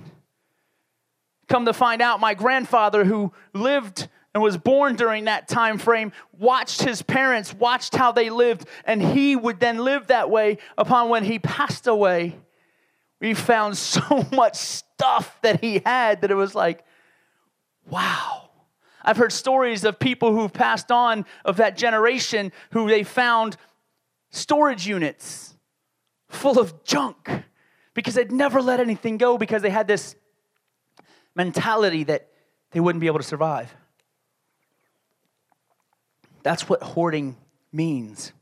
Come 1.49 1.67
to 1.67 1.73
find 1.73 2.01
out, 2.01 2.21
my 2.21 2.35
grandfather, 2.35 3.05
who 3.05 3.33
lived 3.53 4.09
and 4.35 4.43
was 4.43 4.57
born 4.57 4.97
during 4.97 5.25
that 5.25 5.47
time 5.47 5.79
frame, 5.79 6.13
watched 6.37 6.83
his 6.83 7.03
parents, 7.03 7.55
watched 7.55 7.95
how 7.95 8.11
they 8.13 8.31
lived, 8.31 8.67
and 8.85 9.01
he 9.01 9.37
would 9.37 9.61
then 9.61 9.79
live 9.79 10.09
that 10.09 10.29
way 10.29 10.59
upon 10.77 11.09
when 11.09 11.25
he 11.25 11.39
passed 11.39 11.87
away. 11.87 12.37
We 13.21 13.35
found 13.35 13.77
so 13.79 14.27
much 14.33 14.57
stuff 14.57 15.39
that 15.43 15.61
he 15.61 15.81
had 15.85 16.23
that 16.23 16.31
it 16.31 16.35
was 16.35 16.55
like, 16.55 16.85
wow. 17.89 18.51
I've 19.05 19.19
heard 19.19 19.33
stories 19.33 19.85
of 19.85 19.99
people 19.99 20.35
who've 20.35 20.53
passed 20.53 20.91
on 20.91 21.27
of 21.45 21.59
that 21.59 21.77
generation 21.77 22.53
who 22.71 22.89
they 22.89 23.05
found 23.05 23.57
storage 24.31 24.87
units 24.87 25.55
full 26.29 26.59
of 26.59 26.85
junk 26.85 27.31
because 27.93 28.15
they'd 28.15 28.33
never 28.33 28.61
let 28.61 28.81
anything 28.81 29.19
go 29.19 29.39
because 29.39 29.63
they 29.63 29.71
had 29.71 29.87
this 29.87 30.17
mentality 31.35 32.05
that 32.05 32.29
they 32.71 32.81
wouldn't 32.81 33.01
be 33.01 33.07
able 33.07 33.19
to 33.19 33.25
survive. 33.25 33.75
That's 36.43 36.69
what 36.69 36.83
hoarding 36.83 37.37
means. 37.73 38.33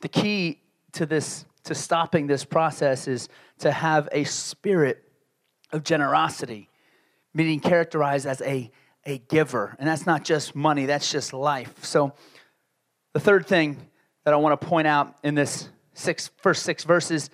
The 0.00 0.08
key 0.08 0.60
to 0.92 1.06
this, 1.06 1.44
to 1.64 1.74
stopping 1.74 2.26
this 2.26 2.44
process, 2.44 3.06
is 3.06 3.28
to 3.58 3.70
have 3.70 4.08
a 4.12 4.24
spirit 4.24 5.02
of 5.72 5.84
generosity, 5.84 6.68
meaning 7.34 7.60
characterized 7.60 8.26
as 8.26 8.40
a, 8.42 8.70
a 9.04 9.18
giver. 9.18 9.76
And 9.78 9.88
that's 9.88 10.06
not 10.06 10.24
just 10.24 10.54
money, 10.54 10.86
that's 10.86 11.10
just 11.10 11.32
life. 11.32 11.84
So, 11.84 12.14
the 13.12 13.20
third 13.20 13.46
thing 13.46 13.76
that 14.24 14.34
I 14.34 14.36
want 14.38 14.60
to 14.60 14.66
point 14.66 14.88
out 14.88 15.14
in 15.22 15.34
this 15.34 15.68
six, 15.92 16.30
first 16.38 16.64
six 16.64 16.82
verses, 16.82 17.30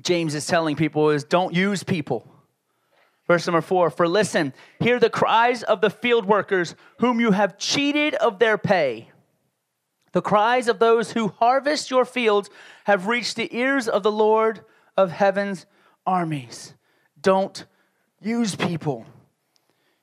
James 0.00 0.34
is 0.34 0.46
telling 0.46 0.74
people 0.74 1.10
is 1.10 1.24
don't 1.24 1.54
use 1.54 1.84
people. 1.84 2.33
Verse 3.26 3.46
number 3.46 3.60
four 3.60 3.90
For 3.90 4.06
listen, 4.06 4.52
hear 4.80 4.98
the 4.98 5.10
cries 5.10 5.62
of 5.62 5.80
the 5.80 5.90
field 5.90 6.26
workers 6.26 6.74
whom 6.98 7.20
you 7.20 7.32
have 7.32 7.58
cheated 7.58 8.14
of 8.14 8.38
their 8.38 8.58
pay. 8.58 9.10
The 10.12 10.22
cries 10.22 10.68
of 10.68 10.78
those 10.78 11.12
who 11.12 11.28
harvest 11.28 11.90
your 11.90 12.04
fields 12.04 12.48
have 12.84 13.08
reached 13.08 13.36
the 13.36 13.54
ears 13.56 13.88
of 13.88 14.02
the 14.02 14.12
Lord 14.12 14.60
of 14.96 15.10
heaven's 15.10 15.66
armies. 16.06 16.74
Don't 17.20 17.64
use 18.20 18.54
people. 18.54 19.06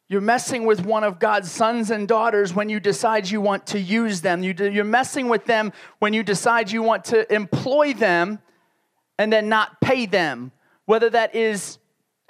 You're 0.10 0.20
messing 0.20 0.66
with 0.66 0.86
one 0.86 1.06
of 1.06 1.20
God's 1.20 1.50
sons 1.50 1.90
and 1.90 2.06
daughters 2.06 2.54
when 2.54 2.68
you 2.68 2.82
decide 2.82 3.30
you 3.30 3.40
want 3.40 3.68
to 3.68 3.80
use 3.80 4.20
them. 4.20 4.44
You're 4.44 4.84
messing 4.84 5.30
with 5.30 5.46
them 5.46 5.72
when 6.00 6.12
you 6.12 6.24
decide 6.24 6.70
you 6.70 6.84
want 6.84 7.06
to 7.06 7.34
employ 7.34 7.94
them 7.94 8.40
and 9.18 9.32
then 9.32 9.48
not 9.48 9.80
pay 9.80 10.08
them, 10.08 10.52
whether 10.84 11.10
that 11.12 11.34
is 11.34 11.78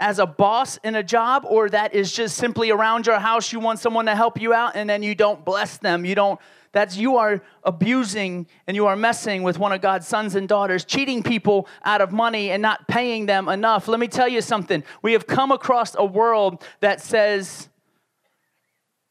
as 0.01 0.17
a 0.17 0.25
boss 0.25 0.77
in 0.77 0.95
a 0.95 1.03
job 1.03 1.45
or 1.47 1.69
that 1.69 1.93
is 1.93 2.11
just 2.11 2.35
simply 2.35 2.71
around 2.71 3.05
your 3.05 3.19
house 3.19 3.53
you 3.53 3.59
want 3.59 3.77
someone 3.77 4.07
to 4.07 4.15
help 4.15 4.41
you 4.41 4.51
out 4.51 4.75
and 4.75 4.89
then 4.89 5.03
you 5.03 5.13
don't 5.13 5.45
bless 5.45 5.77
them. 5.77 6.03
You 6.03 6.15
don't 6.15 6.39
that's 6.73 6.97
you 6.97 7.17
are 7.17 7.41
abusing 7.63 8.47
and 8.65 8.75
you 8.75 8.87
are 8.87 8.95
messing 8.95 9.43
with 9.43 9.59
one 9.59 9.73
of 9.73 9.81
God's 9.81 10.07
sons 10.07 10.35
and 10.35 10.47
daughters 10.47 10.85
cheating 10.85 11.21
people 11.21 11.67
out 11.83 12.01
of 12.01 12.11
money 12.11 12.49
and 12.49 12.61
not 12.61 12.87
paying 12.87 13.25
them 13.25 13.47
enough. 13.47 13.87
Let 13.87 13.99
me 13.99 14.07
tell 14.07 14.27
you 14.27 14.41
something. 14.41 14.83
We 15.01 15.13
have 15.13 15.27
come 15.27 15.51
across 15.51 15.95
a 15.95 16.05
world 16.05 16.63
that 16.79 17.01
says 17.01 17.69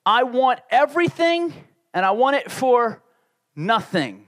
I 0.05 0.24
want 0.24 0.61
everything 0.70 1.53
and 1.94 2.05
I 2.05 2.11
want 2.12 2.37
it 2.37 2.50
for 2.50 3.00
nothing. 3.55 4.26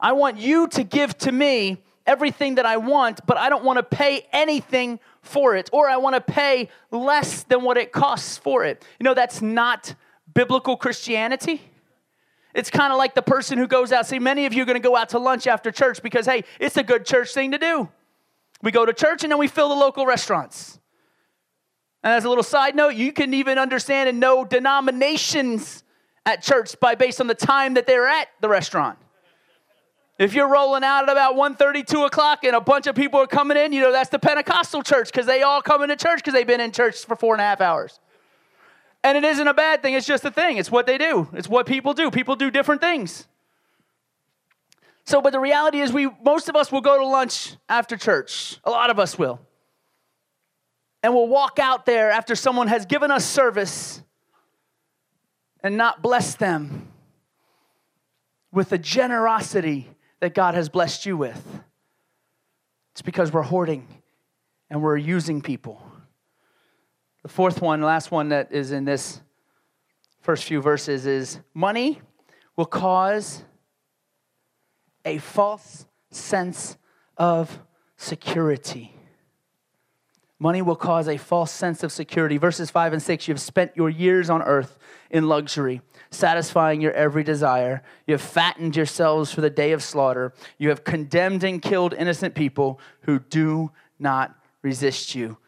I 0.00 0.12
want 0.12 0.38
you 0.38 0.68
to 0.68 0.84
give 0.84 1.18
to 1.18 1.32
me 1.32 1.82
everything 2.08 2.54
that 2.56 2.66
I 2.66 2.78
want, 2.78 3.20
but 3.26 3.36
I 3.36 3.50
don't 3.50 3.62
want 3.64 3.76
to 3.76 3.82
pay 3.82 4.26
anything 4.32 4.98
for 5.28 5.56
it, 5.56 5.70
or 5.72 5.88
I 5.88 5.96
want 5.96 6.14
to 6.14 6.20
pay 6.20 6.68
less 6.90 7.42
than 7.44 7.62
what 7.62 7.76
it 7.76 7.92
costs 7.92 8.38
for 8.38 8.64
it. 8.64 8.84
You 8.98 9.04
know, 9.04 9.14
that's 9.14 9.40
not 9.42 9.94
biblical 10.34 10.76
Christianity. 10.76 11.62
It's 12.54 12.70
kind 12.70 12.92
of 12.92 12.98
like 12.98 13.14
the 13.14 13.22
person 13.22 13.58
who 13.58 13.66
goes 13.66 13.92
out. 13.92 14.06
See, 14.06 14.18
many 14.18 14.46
of 14.46 14.52
you 14.52 14.62
are 14.62 14.66
going 14.66 14.80
to 14.80 14.86
go 14.86 14.96
out 14.96 15.10
to 15.10 15.18
lunch 15.18 15.46
after 15.46 15.70
church 15.70 16.02
because, 16.02 16.26
hey, 16.26 16.44
it's 16.58 16.76
a 16.76 16.82
good 16.82 17.06
church 17.06 17.32
thing 17.32 17.52
to 17.52 17.58
do. 17.58 17.88
We 18.62 18.72
go 18.72 18.84
to 18.84 18.92
church 18.92 19.22
and 19.22 19.30
then 19.30 19.38
we 19.38 19.48
fill 19.48 19.68
the 19.68 19.74
local 19.74 20.06
restaurants. 20.06 20.80
And 22.02 22.12
as 22.12 22.24
a 22.24 22.28
little 22.28 22.44
side 22.44 22.74
note, 22.74 22.94
you 22.94 23.12
can 23.12 23.34
even 23.34 23.58
understand 23.58 24.08
and 24.08 24.18
know 24.18 24.44
denominations 24.44 25.84
at 26.24 26.42
church 26.42 26.78
by 26.80 26.94
based 26.94 27.20
on 27.20 27.26
the 27.26 27.34
time 27.34 27.74
that 27.74 27.86
they're 27.86 28.08
at 28.08 28.28
the 28.40 28.48
restaurant. 28.48 28.98
If 30.18 30.34
you're 30.34 30.48
rolling 30.48 30.82
out 30.82 31.04
at 31.04 31.10
about 31.10 31.36
1.30, 31.36 31.86
2 31.86 32.04
o'clock, 32.04 32.42
and 32.42 32.56
a 32.56 32.60
bunch 32.60 32.88
of 32.88 32.96
people 32.96 33.20
are 33.20 33.26
coming 33.28 33.56
in, 33.56 33.72
you 33.72 33.80
know, 33.80 33.92
that's 33.92 34.10
the 34.10 34.18
Pentecostal 34.18 34.82
church 34.82 35.12
because 35.12 35.26
they 35.26 35.42
all 35.42 35.62
come 35.62 35.82
into 35.82 35.94
church 35.94 36.18
because 36.18 36.34
they've 36.34 36.46
been 36.46 36.60
in 36.60 36.72
church 36.72 37.04
for 37.04 37.14
four 37.14 37.34
and 37.34 37.40
a 37.40 37.44
half 37.44 37.60
hours. 37.60 38.00
And 39.04 39.16
it 39.16 39.22
isn't 39.22 39.46
a 39.46 39.54
bad 39.54 39.80
thing, 39.80 39.94
it's 39.94 40.06
just 40.06 40.24
a 40.24 40.30
thing. 40.30 40.56
It's 40.56 40.72
what 40.72 40.86
they 40.86 40.98
do, 40.98 41.28
it's 41.34 41.48
what 41.48 41.66
people 41.66 41.94
do. 41.94 42.10
People 42.10 42.34
do 42.34 42.50
different 42.50 42.80
things. 42.80 43.28
So, 45.04 45.22
but 45.22 45.30
the 45.30 45.40
reality 45.40 45.78
is, 45.78 45.92
we 45.92 46.10
most 46.22 46.48
of 46.48 46.56
us 46.56 46.72
will 46.72 46.80
go 46.80 46.98
to 46.98 47.06
lunch 47.06 47.54
after 47.68 47.96
church. 47.96 48.58
A 48.64 48.70
lot 48.70 48.90
of 48.90 48.98
us 48.98 49.16
will. 49.16 49.40
and 51.02 51.14
we'll 51.14 51.28
walk 51.28 51.60
out 51.60 51.86
there 51.86 52.10
after 52.10 52.34
someone 52.34 52.66
has 52.66 52.84
given 52.84 53.12
us 53.12 53.24
service 53.24 54.02
and 55.62 55.76
not 55.76 56.02
bless 56.02 56.34
them 56.34 56.88
with 58.50 58.70
the 58.70 58.78
generosity 58.78 59.88
that 60.20 60.34
God 60.34 60.54
has 60.54 60.68
blessed 60.68 61.06
you 61.06 61.16
with. 61.16 61.60
It's 62.92 63.02
because 63.02 63.32
we're 63.32 63.42
hoarding 63.42 63.86
and 64.70 64.82
we're 64.82 64.96
using 64.96 65.40
people. 65.40 65.82
The 67.22 67.28
fourth 67.28 67.60
one, 67.60 67.82
last 67.82 68.10
one 68.10 68.30
that 68.30 68.52
is 68.52 68.72
in 68.72 68.84
this 68.84 69.20
first 70.20 70.44
few 70.44 70.60
verses 70.60 71.06
is 71.06 71.40
money 71.54 72.00
will 72.56 72.66
cause 72.66 73.44
a 75.04 75.18
false 75.18 75.86
sense 76.10 76.76
of 77.16 77.60
security. 77.96 78.97
Money 80.40 80.62
will 80.62 80.76
cause 80.76 81.08
a 81.08 81.16
false 81.16 81.50
sense 81.50 81.82
of 81.82 81.90
security. 81.90 82.36
Verses 82.36 82.70
5 82.70 82.92
and 82.92 83.02
6 83.02 83.26
You 83.26 83.34
have 83.34 83.40
spent 83.40 83.72
your 83.74 83.90
years 83.90 84.30
on 84.30 84.42
earth 84.42 84.78
in 85.10 85.28
luxury, 85.28 85.80
satisfying 86.10 86.80
your 86.80 86.92
every 86.92 87.24
desire. 87.24 87.82
You 88.06 88.14
have 88.14 88.22
fattened 88.22 88.76
yourselves 88.76 89.32
for 89.32 89.40
the 89.40 89.50
day 89.50 89.72
of 89.72 89.82
slaughter. 89.82 90.32
You 90.56 90.68
have 90.68 90.84
condemned 90.84 91.42
and 91.42 91.60
killed 91.60 91.92
innocent 91.92 92.34
people 92.34 92.78
who 93.02 93.18
do 93.18 93.72
not 93.98 94.36
resist 94.62 95.14
you. 95.14 95.38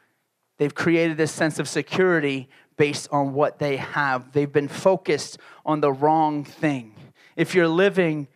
They've 0.59 0.75
created 0.75 1.17
this 1.17 1.33
sense 1.33 1.59
of 1.59 1.69
security 1.69 2.49
based 2.77 3.09
on 3.13 3.33
what 3.33 3.59
they 3.59 3.77
have. 3.77 4.33
They've 4.33 4.53
been 4.53 4.69
focused 4.69 5.39
on 5.65 5.81
the 5.81 5.93
wrong 5.93 6.45
thing. 6.45 6.95
If 7.37 7.55
you're 7.55 7.69
living 7.69 8.27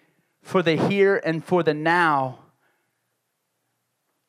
for 0.42 0.62
the 0.62 0.76
here 0.76 1.20
and 1.24 1.44
for 1.44 1.62
the 1.62 1.74
now, 1.74 2.43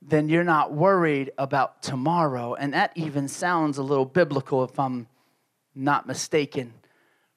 then 0.08 0.30
you're 0.30 0.44
not 0.44 0.72
worried 0.72 1.32
about 1.38 1.82
tomorrow. 1.82 2.54
And 2.54 2.74
that 2.74 2.92
even 2.96 3.28
sounds 3.28 3.78
a 3.78 3.84
little 3.84 4.06
biblical 4.06 4.64
if 4.64 4.80
I'm 4.80 5.08
not 5.74 6.08
mistaken, 6.08 6.74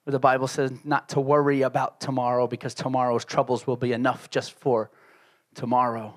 where 0.05 0.13
the 0.13 0.19
Bible 0.19 0.47
says 0.47 0.73
not 0.85 1.09
to 1.11 1.21
worry 1.21 1.63
about 1.63 2.01
tomorrow 2.01 2.47
because 2.47 2.75
tomorrow's 2.75 3.25
troubles 3.25 3.67
will 3.67 3.77
be 3.77 3.93
enough 3.93 4.31
just 4.31 4.53
for 4.53 4.91
tomorrow. 5.55 6.15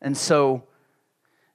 And 0.00 0.16
so, 0.16 0.64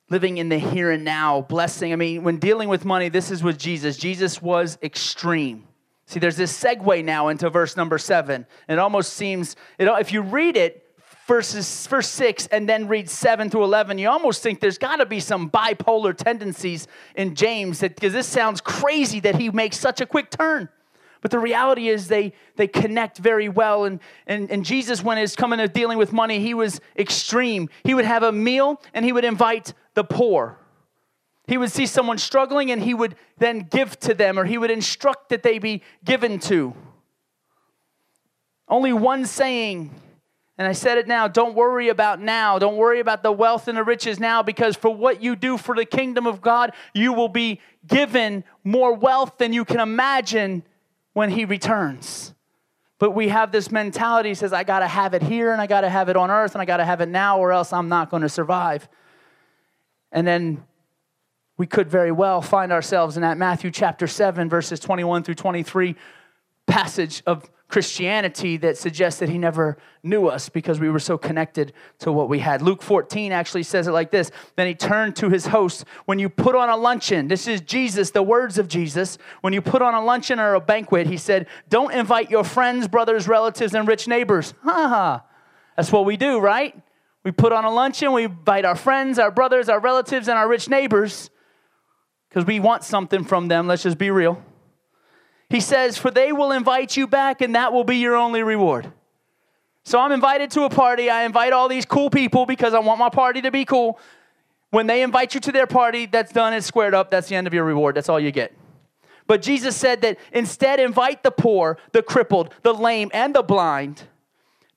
living 0.09 0.37
in 0.37 0.49
the 0.49 0.57
here 0.57 0.89
and 0.89 1.03
now, 1.03 1.41
blessing, 1.41 1.93
I 1.93 1.95
mean, 1.95 2.23
when 2.23 2.37
dealing 2.37 2.69
with 2.69 2.85
money, 2.85 3.09
this 3.09 3.29
is 3.29 3.43
with 3.43 3.57
Jesus. 3.57 3.97
Jesus 3.97 4.41
was 4.41 4.77
extreme. 4.81 5.67
See, 6.05 6.19
there's 6.19 6.37
this 6.37 6.57
segue 6.57 7.03
now 7.03 7.27
into 7.27 7.49
verse 7.49 7.75
number 7.75 7.97
seven. 7.97 8.47
It 8.67 8.79
almost 8.79 9.13
seems, 9.13 9.55
it, 9.77 9.87
if 9.87 10.13
you 10.13 10.21
read 10.21 10.55
it, 10.55 10.86
verses 11.27 11.87
verse 11.87 12.07
6 12.07 12.47
and 12.47 12.67
then 12.67 12.87
read 12.87 13.09
7 13.09 13.49
through 13.49 13.65
11 13.65 13.97
you 13.97 14.09
almost 14.09 14.41
think 14.41 14.59
there's 14.61 14.77
got 14.77 14.97
to 14.97 15.05
be 15.05 15.19
some 15.19 15.49
bipolar 15.49 16.15
tendencies 16.15 16.87
in 17.15 17.35
james 17.35 17.81
because 17.81 18.13
this 18.13 18.27
sounds 18.27 18.61
crazy 18.61 19.19
that 19.19 19.35
he 19.35 19.49
makes 19.51 19.77
such 19.77 20.01
a 20.01 20.05
quick 20.05 20.29
turn. 20.31 20.69
But 21.21 21.31
the 21.31 21.39
reality 21.39 21.89
is 21.89 22.07
they 22.07 22.33
they 22.55 22.67
connect 22.67 23.17
very 23.17 23.49
well. 23.49 23.85
And 23.85 23.99
and, 24.27 24.49
and 24.51 24.63
jesus 24.63 25.03
when 25.03 25.17
he's 25.17 25.35
coming 25.35 25.59
to 25.59 25.67
dealing 25.67 25.97
with 25.97 26.13
money 26.13 26.39
he 26.39 26.53
was 26.53 26.79
extreme. 26.97 27.69
He 27.83 27.93
would 27.93 28.05
have 28.05 28.23
a 28.23 28.31
meal 28.31 28.81
and 28.93 29.03
he 29.03 29.11
would 29.11 29.25
invite 29.25 29.73
the 29.93 30.03
poor. 30.03 30.59
He 31.47 31.57
would 31.57 31.71
see 31.71 31.85
someone 31.85 32.17
struggling 32.17 32.71
and 32.71 32.81
he 32.81 32.93
would 32.93 33.15
then 33.37 33.67
give 33.69 33.99
to 34.01 34.13
them 34.13 34.37
or 34.37 34.45
he 34.45 34.57
would 34.57 34.71
instruct 34.71 35.29
that 35.29 35.43
they 35.43 35.59
be 35.59 35.81
given 36.03 36.39
to. 36.39 36.73
Only 38.67 38.91
one 38.91 39.25
saying 39.25 39.91
and 40.57 40.67
I 40.67 40.71
said 40.71 40.97
it 40.97 41.07
now 41.07 41.27
don't 41.27 41.55
worry 41.55 41.89
about 41.89 42.19
now. 42.19 42.57
Don't 42.57 42.77
worry 42.77 42.99
about 42.99 43.21
the 43.23 43.31
wealth 43.31 43.67
and 43.67 43.77
the 43.77 43.83
riches 43.83 44.19
now 44.19 44.41
because 44.41 44.75
for 44.75 44.93
what 44.93 45.21
you 45.21 45.35
do 45.35 45.57
for 45.57 45.75
the 45.75 45.85
kingdom 45.85 46.25
of 46.25 46.41
God, 46.41 46.73
you 46.93 47.13
will 47.13 47.29
be 47.29 47.61
given 47.85 48.43
more 48.63 48.93
wealth 48.93 49.37
than 49.37 49.53
you 49.53 49.63
can 49.65 49.79
imagine 49.79 50.63
when 51.13 51.29
He 51.29 51.45
returns. 51.45 52.33
But 52.99 53.11
we 53.11 53.29
have 53.29 53.51
this 53.51 53.71
mentality 53.71 54.33
says, 54.33 54.53
I 54.53 54.63
got 54.63 54.79
to 54.79 54.87
have 54.87 55.13
it 55.13 55.21
here 55.21 55.51
and 55.51 55.61
I 55.61 55.67
got 55.67 55.81
to 55.81 55.89
have 55.89 56.09
it 56.09 56.17
on 56.17 56.31
earth 56.31 56.55
and 56.55 56.61
I 56.61 56.65
got 56.65 56.77
to 56.77 56.85
have 56.85 57.01
it 57.01 57.09
now 57.09 57.37
or 57.37 57.51
else 57.51 57.71
I'm 57.71 57.89
not 57.89 58.09
going 58.09 58.23
to 58.23 58.29
survive. 58.29 58.89
And 60.11 60.25
then 60.25 60.63
we 61.57 61.67
could 61.67 61.89
very 61.89 62.11
well 62.11 62.41
find 62.41 62.71
ourselves 62.71 63.15
in 63.15 63.21
that 63.21 63.37
Matthew 63.37 63.69
chapter 63.69 64.07
7, 64.07 64.49
verses 64.49 64.79
21 64.79 65.23
through 65.23 65.35
23 65.35 65.95
passage 66.65 67.21
of 67.27 67.49
Christianity 67.67 68.55
that 68.57 68.77
suggests 68.77 69.19
that 69.19 69.27
he 69.27 69.37
never 69.37 69.77
knew 70.01 70.27
us 70.27 70.47
because 70.47 70.79
we 70.79 70.89
were 70.89 70.99
so 70.99 71.17
connected 71.17 71.73
to 71.99 72.11
what 72.11 72.29
we 72.29 72.39
had. 72.39 72.61
Luke 72.61 72.81
14 72.81 73.33
actually 73.33 73.63
says 73.63 73.87
it 73.87 73.91
like 73.91 74.09
this 74.09 74.31
Then 74.55 74.67
he 74.67 74.73
turned 74.73 75.17
to 75.17 75.29
his 75.29 75.47
host. 75.47 75.83
When 76.05 76.17
you 76.17 76.29
put 76.29 76.55
on 76.55 76.69
a 76.69 76.77
luncheon, 76.77 77.27
this 77.27 77.45
is 77.45 77.59
Jesus, 77.59 78.11
the 78.11 78.23
words 78.23 78.57
of 78.57 78.69
Jesus. 78.69 79.17
When 79.41 79.51
you 79.51 79.61
put 79.61 79.81
on 79.81 79.93
a 79.93 80.03
luncheon 80.03 80.39
or 80.39 80.53
a 80.53 80.61
banquet, 80.61 81.07
he 81.07 81.17
said, 81.17 81.47
Don't 81.67 81.93
invite 81.93 82.31
your 82.31 82.45
friends, 82.45 82.87
brothers, 82.87 83.27
relatives, 83.27 83.73
and 83.73 83.87
rich 83.87 84.07
neighbors. 84.07 84.53
Ha 84.63 84.71
ha. 84.87 85.23
That's 85.75 85.91
what 85.91 86.05
we 86.05 86.15
do, 86.15 86.39
right? 86.39 86.73
We 87.23 87.31
put 87.31 87.51
on 87.51 87.65
a 87.65 87.71
luncheon, 87.71 88.13
we 88.13 88.23
invite 88.23 88.63
our 88.63 88.75
friends, 88.75 89.19
our 89.19 89.31
brothers, 89.31 89.67
our 89.67 89.81
relatives, 89.81 90.29
and 90.29 90.37
our 90.37 90.47
rich 90.47 90.69
neighbors 90.69 91.29
because 92.29 92.45
we 92.45 92.61
want 92.61 92.85
something 92.85 93.25
from 93.25 93.49
them. 93.49 93.67
Let's 93.67 93.83
just 93.83 93.97
be 93.97 94.11
real. 94.11 94.41
He 95.49 95.59
says, 95.59 95.97
For 95.97 96.11
they 96.11 96.31
will 96.31 96.51
invite 96.51 96.97
you 96.97 97.07
back, 97.07 97.41
and 97.41 97.55
that 97.55 97.71
will 97.71 97.83
be 97.83 97.97
your 97.97 98.15
only 98.15 98.43
reward. 98.43 98.91
So 99.83 99.99
I'm 99.99 100.11
invited 100.11 100.51
to 100.51 100.63
a 100.63 100.69
party. 100.69 101.09
I 101.09 101.23
invite 101.23 101.53
all 101.53 101.69
these 101.69 101.85
cool 101.85 102.09
people 102.09 102.45
because 102.45 102.73
I 102.73 102.79
want 102.79 102.99
my 102.99 103.09
party 103.09 103.41
to 103.43 103.51
be 103.51 103.63
cool. 103.63 103.99
When 104.69 104.85
they 104.85 105.01
invite 105.01 105.33
you 105.33 105.39
to 105.39 105.51
their 105.51 105.67
party, 105.67 106.05
that's 106.05 106.33
done, 106.33 106.53
it's 106.53 106.65
squared 106.65 106.93
up, 106.93 107.09
that's 107.09 107.29
the 107.29 107.35
end 107.35 107.47
of 107.47 107.53
your 107.53 107.63
reward. 107.63 107.95
That's 107.95 108.09
all 108.09 108.19
you 108.19 108.31
get. 108.31 108.53
But 109.27 109.41
Jesus 109.41 109.77
said 109.77 110.01
that 110.01 110.17
instead, 110.33 110.81
invite 110.81 111.23
the 111.23 111.31
poor, 111.31 111.77
the 111.93 112.03
crippled, 112.03 112.53
the 112.63 112.73
lame, 112.73 113.09
and 113.13 113.33
the 113.33 113.43
blind. 113.43 114.03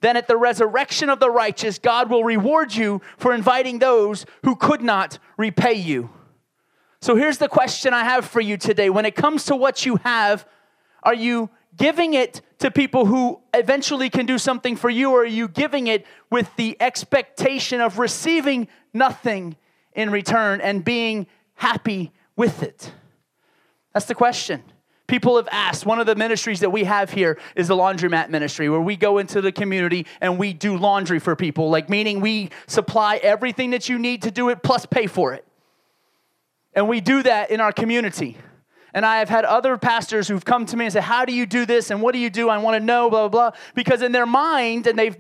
Then 0.00 0.16
at 0.16 0.28
the 0.28 0.36
resurrection 0.36 1.10
of 1.10 1.20
the 1.20 1.30
righteous, 1.30 1.78
God 1.78 2.08
will 2.08 2.24
reward 2.24 2.74
you 2.74 3.00
for 3.18 3.34
inviting 3.34 3.80
those 3.80 4.24
who 4.44 4.56
could 4.56 4.80
not 4.80 5.18
repay 5.36 5.74
you. 5.74 6.10
So 7.02 7.16
here's 7.16 7.38
the 7.38 7.48
question 7.48 7.94
I 7.94 8.04
have 8.04 8.24
for 8.24 8.40
you 8.40 8.56
today. 8.56 8.90
When 8.90 9.06
it 9.06 9.14
comes 9.14 9.44
to 9.46 9.56
what 9.56 9.84
you 9.84 9.96
have, 9.96 10.46
are 11.02 11.14
you 11.14 11.50
giving 11.76 12.14
it 12.14 12.42
to 12.58 12.70
people 12.70 13.06
who 13.06 13.40
eventually 13.54 14.10
can 14.10 14.26
do 14.26 14.38
something 14.38 14.76
for 14.76 14.90
you, 14.90 15.10
or 15.12 15.22
are 15.22 15.26
you 15.26 15.48
giving 15.48 15.86
it 15.86 16.06
with 16.30 16.54
the 16.56 16.76
expectation 16.80 17.80
of 17.80 17.98
receiving 17.98 18.68
nothing 18.92 19.56
in 19.94 20.10
return 20.10 20.60
and 20.60 20.84
being 20.84 21.26
happy 21.54 22.12
with 22.36 22.62
it? 22.62 22.92
That's 23.94 24.06
the 24.06 24.14
question. 24.14 24.62
People 25.06 25.36
have 25.36 25.48
asked. 25.50 25.86
One 25.86 25.98
of 25.98 26.06
the 26.06 26.14
ministries 26.14 26.60
that 26.60 26.70
we 26.70 26.84
have 26.84 27.10
here 27.10 27.36
is 27.56 27.66
the 27.66 27.74
laundromat 27.74 28.28
ministry, 28.28 28.68
where 28.68 28.80
we 28.80 28.96
go 28.96 29.18
into 29.18 29.40
the 29.40 29.50
community 29.50 30.06
and 30.20 30.38
we 30.38 30.52
do 30.52 30.76
laundry 30.76 31.18
for 31.18 31.34
people, 31.34 31.68
like 31.68 31.88
meaning 31.88 32.20
we 32.20 32.50
supply 32.68 33.16
everything 33.16 33.70
that 33.70 33.88
you 33.88 33.98
need 33.98 34.22
to 34.22 34.30
do 34.30 34.50
it 34.50 34.62
plus 34.62 34.86
pay 34.86 35.06
for 35.06 35.34
it. 35.34 35.44
And 36.74 36.88
we 36.88 37.00
do 37.00 37.24
that 37.24 37.50
in 37.50 37.60
our 37.60 37.72
community. 37.72 38.36
And 38.92 39.06
I 39.06 39.18
have 39.18 39.28
had 39.28 39.44
other 39.44 39.76
pastors 39.78 40.28
who've 40.28 40.44
come 40.44 40.66
to 40.66 40.76
me 40.76 40.86
and 40.86 40.92
said, 40.92 41.02
How 41.04 41.24
do 41.24 41.32
you 41.32 41.46
do 41.46 41.66
this? 41.66 41.90
And 41.90 42.02
what 42.02 42.12
do 42.12 42.18
you 42.18 42.30
do? 42.30 42.48
I 42.48 42.58
want 42.58 42.80
to 42.80 42.84
know, 42.84 43.08
blah, 43.10 43.28
blah, 43.28 43.50
blah. 43.50 43.58
Because 43.74 44.02
in 44.02 44.12
their 44.12 44.26
mind, 44.26 44.86
and 44.86 44.98
they've 44.98 45.16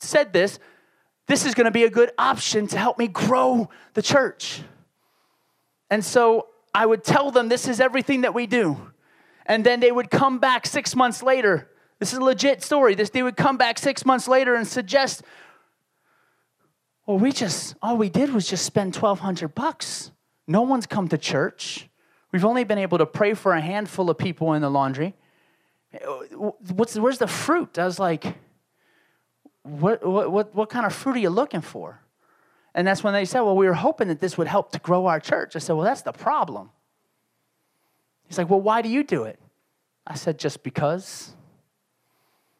said 0.00 0.32
this, 0.32 0.58
this 1.26 1.44
is 1.44 1.54
going 1.54 1.64
to 1.64 1.70
be 1.70 1.84
a 1.84 1.90
good 1.90 2.10
option 2.18 2.66
to 2.68 2.78
help 2.78 2.98
me 2.98 3.08
grow 3.08 3.68
the 3.94 4.02
church. 4.02 4.62
And 5.90 6.04
so 6.04 6.48
I 6.74 6.86
would 6.86 7.04
tell 7.04 7.30
them, 7.30 7.48
This 7.48 7.68
is 7.68 7.80
everything 7.80 8.22
that 8.22 8.34
we 8.34 8.46
do. 8.46 8.92
And 9.46 9.64
then 9.64 9.80
they 9.80 9.92
would 9.92 10.10
come 10.10 10.38
back 10.38 10.66
six 10.66 10.94
months 10.96 11.22
later. 11.22 11.70
This 11.98 12.12
is 12.12 12.18
a 12.18 12.24
legit 12.24 12.62
story. 12.62 12.94
This, 12.94 13.10
they 13.10 13.22
would 13.22 13.36
come 13.36 13.56
back 13.56 13.78
six 13.78 14.04
months 14.04 14.28
later 14.28 14.54
and 14.54 14.66
suggest, 14.66 15.22
Well, 17.06 17.18
we 17.18 17.32
just, 17.32 17.74
all 17.82 17.96
we 17.96 18.08
did 18.08 18.32
was 18.32 18.48
just 18.48 18.64
spend 18.64 18.94
1200 18.94 19.54
bucks. 19.54 20.12
No 20.46 20.62
one's 20.62 20.86
come 20.86 21.08
to 21.08 21.18
church. 21.18 21.88
We've 22.36 22.44
only 22.44 22.64
been 22.64 22.76
able 22.76 22.98
to 22.98 23.06
pray 23.06 23.32
for 23.32 23.54
a 23.54 23.62
handful 23.62 24.10
of 24.10 24.18
people 24.18 24.52
in 24.52 24.60
the 24.60 24.68
laundry. 24.68 25.14
What's, 26.34 26.94
where's 26.98 27.16
the 27.16 27.26
fruit? 27.26 27.78
I 27.78 27.86
was 27.86 27.98
like, 27.98 28.26
what, 29.62 30.06
what, 30.06 30.54
what 30.54 30.68
kind 30.68 30.84
of 30.84 30.92
fruit 30.92 31.16
are 31.16 31.20
you 31.20 31.30
looking 31.30 31.62
for? 31.62 32.02
And 32.74 32.86
that's 32.86 33.02
when 33.02 33.14
they 33.14 33.24
said, 33.24 33.40
well, 33.40 33.56
we 33.56 33.66
were 33.66 33.72
hoping 33.72 34.08
that 34.08 34.20
this 34.20 34.36
would 34.36 34.48
help 34.48 34.70
to 34.72 34.78
grow 34.78 35.06
our 35.06 35.18
church. 35.18 35.56
I 35.56 35.60
said, 35.60 35.76
well, 35.76 35.86
that's 35.86 36.02
the 36.02 36.12
problem. 36.12 36.68
He's 38.28 38.36
like, 38.36 38.50
well, 38.50 38.60
why 38.60 38.82
do 38.82 38.90
you 38.90 39.02
do 39.02 39.22
it? 39.22 39.40
I 40.06 40.14
said, 40.14 40.38
just 40.38 40.62
because. 40.62 41.32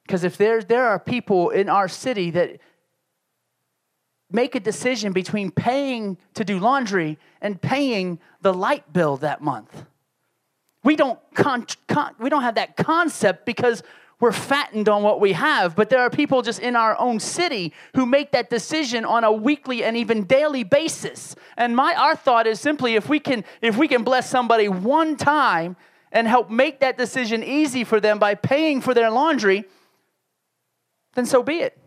Because 0.07 0.25
if 0.25 0.39
there, 0.39 0.63
there 0.63 0.87
are 0.87 0.99
people 0.99 1.51
in 1.51 1.69
our 1.69 1.87
city 1.87 2.31
that 2.31 2.61
make 4.31 4.55
a 4.55 4.61
decision 4.61 5.13
between 5.13 5.51
paying 5.51 6.19
to 6.35 6.45
do 6.45 6.59
laundry 6.59 7.19
and 7.41 7.61
paying 7.61 8.19
the 8.41 8.53
light 8.53 8.93
bill 8.93 9.17
that 9.19 9.41
month. 9.41 9.85
We 10.83 10.97
don't, 10.97 11.19
con- 11.35 11.67
con- 11.89 12.15
we 12.19 12.31
don't 12.31 12.43
have 12.43 12.57
that 12.57 12.77
concept 12.77 13.47
because 13.47 13.83
we're 14.19 14.33
fattened 14.33 14.89
on 14.89 15.03
what 15.03 15.21
we 15.21 15.35
have, 15.35 15.77
but 15.77 15.91
there 15.91 16.01
are 16.01 16.09
people 16.09 16.41
just 16.41 16.59
in 16.61 16.75
our 16.75 16.99
own 16.99 17.21
city 17.21 17.73
who 17.95 18.07
make 18.07 18.33
that 18.33 18.49
decision 18.49 19.05
on 19.05 19.25
a 19.25 19.33
weekly 19.33 19.85
and 19.85 19.97
even 19.97 20.25
daily 20.25 20.65
basis. 20.65 21.37
And 21.57 21.77
my 21.77 21.95
our 21.95 22.17
thought 22.17 22.47
is 22.47 22.59
simply 22.59 22.95
if 22.95 23.09
we 23.09 23.21
can 23.21 23.45
if 23.61 23.77
we 23.77 23.89
can 23.89 24.05
bless 24.05 24.31
somebody 24.31 24.69
one 24.69 25.17
time 25.17 25.77
and 26.13 26.27
help 26.27 26.49
make 26.49 26.81
that 26.81 26.97
decision 26.97 27.43
easy 27.45 27.85
for 27.85 28.01
them 28.01 28.19
by 28.19 28.35
paying 28.35 28.81
for 28.81 28.95
their 28.95 29.11
laundry, 29.11 29.65
then 31.15 31.27
so 31.27 31.43
be 31.43 31.57
it. 31.57 31.79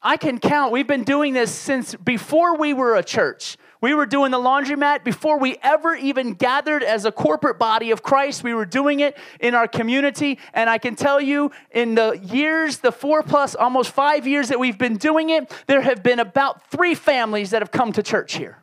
I 0.00 0.16
can 0.16 0.38
count. 0.38 0.72
We've 0.72 0.86
been 0.86 1.04
doing 1.04 1.32
this 1.34 1.52
since 1.52 1.94
before 1.96 2.56
we 2.56 2.72
were 2.72 2.96
a 2.96 3.02
church. 3.02 3.56
We 3.80 3.94
were 3.94 4.06
doing 4.06 4.32
the 4.32 4.38
laundromat 4.38 5.04
before 5.04 5.38
we 5.38 5.56
ever 5.62 5.94
even 5.94 6.34
gathered 6.34 6.82
as 6.82 7.04
a 7.04 7.12
corporate 7.12 7.58
body 7.58 7.90
of 7.90 8.02
Christ. 8.02 8.42
We 8.42 8.54
were 8.54 8.64
doing 8.64 9.00
it 9.00 9.16
in 9.40 9.54
our 9.54 9.68
community. 9.68 10.38
And 10.52 10.68
I 10.68 10.78
can 10.78 10.96
tell 10.96 11.20
you, 11.20 11.52
in 11.70 11.94
the 11.94 12.12
years, 12.12 12.78
the 12.78 12.90
four 12.90 13.22
plus, 13.22 13.54
almost 13.54 13.92
five 13.92 14.26
years 14.26 14.48
that 14.48 14.58
we've 14.58 14.78
been 14.78 14.96
doing 14.96 15.30
it, 15.30 15.52
there 15.66 15.80
have 15.80 16.02
been 16.02 16.18
about 16.18 16.68
three 16.70 16.94
families 16.94 17.50
that 17.50 17.62
have 17.62 17.70
come 17.70 17.92
to 17.92 18.02
church 18.02 18.34
here. 18.34 18.58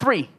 Three. 0.00 0.30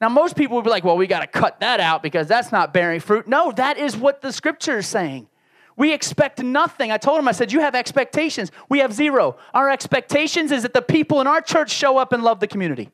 Now, 0.00 0.08
most 0.10 0.36
people 0.36 0.56
would 0.56 0.64
be 0.64 0.70
like, 0.70 0.84
well, 0.84 0.96
we 0.98 1.06
got 1.06 1.20
to 1.20 1.26
cut 1.26 1.60
that 1.60 1.80
out 1.80 2.02
because 2.02 2.26
that's 2.26 2.52
not 2.52 2.74
bearing 2.74 3.00
fruit. 3.00 3.26
No, 3.26 3.52
that 3.52 3.78
is 3.78 3.96
what 3.96 4.20
the 4.20 4.32
scripture 4.32 4.78
is 4.78 4.86
saying. 4.86 5.28
We 5.76 5.92
expect 5.92 6.42
nothing. 6.42 6.92
I 6.92 6.98
told 6.98 7.18
him, 7.18 7.28
I 7.28 7.32
said, 7.32 7.52
You 7.52 7.60
have 7.60 7.74
expectations. 7.74 8.52
We 8.68 8.78
have 8.78 8.92
zero. 8.92 9.36
Our 9.52 9.70
expectations 9.70 10.52
is 10.52 10.62
that 10.62 10.72
the 10.72 10.82
people 10.82 11.20
in 11.20 11.26
our 11.26 11.40
church 11.40 11.70
show 11.70 11.98
up 11.98 12.12
and 12.12 12.22
love 12.22 12.40
the 12.40 12.46
community. 12.46 12.90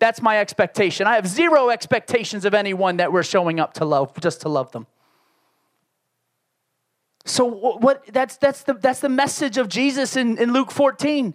That's 0.00 0.20
my 0.20 0.40
expectation. 0.40 1.06
I 1.06 1.14
have 1.14 1.26
zero 1.26 1.70
expectations 1.70 2.44
of 2.44 2.52
anyone 2.52 2.96
that 2.96 3.12
we're 3.12 3.22
showing 3.22 3.60
up 3.60 3.74
to 3.74 3.84
love, 3.84 4.12
just 4.20 4.40
to 4.40 4.48
love 4.48 4.72
them. 4.72 4.86
So 7.24 7.44
what 7.46 8.04
that's 8.12 8.36
that's 8.36 8.64
the 8.64 8.74
that's 8.74 9.00
the 9.00 9.08
message 9.08 9.56
of 9.56 9.68
Jesus 9.68 10.16
in, 10.16 10.36
in 10.36 10.52
Luke 10.52 10.70
14. 10.70 11.34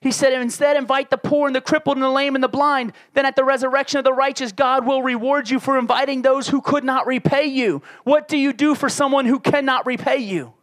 He 0.00 0.12
said, 0.12 0.32
instead, 0.32 0.76
invite 0.76 1.10
the 1.10 1.18
poor 1.18 1.46
and 1.46 1.54
the 1.54 1.60
crippled 1.60 1.98
and 1.98 2.02
the 2.02 2.10
lame 2.10 2.34
and 2.34 2.42
the 2.42 2.48
blind. 2.48 2.94
Then 3.12 3.26
at 3.26 3.36
the 3.36 3.44
resurrection 3.44 3.98
of 3.98 4.04
the 4.04 4.14
righteous, 4.14 4.50
God 4.50 4.86
will 4.86 5.02
reward 5.02 5.50
you 5.50 5.60
for 5.60 5.78
inviting 5.78 6.22
those 6.22 6.48
who 6.48 6.62
could 6.62 6.84
not 6.84 7.06
repay 7.06 7.46
you. 7.46 7.82
What 8.04 8.26
do 8.26 8.38
you 8.38 8.54
do 8.54 8.74
for 8.74 8.88
someone 8.88 9.26
who 9.26 9.38
cannot 9.38 9.84
repay 9.84 10.16
you? 10.16 10.54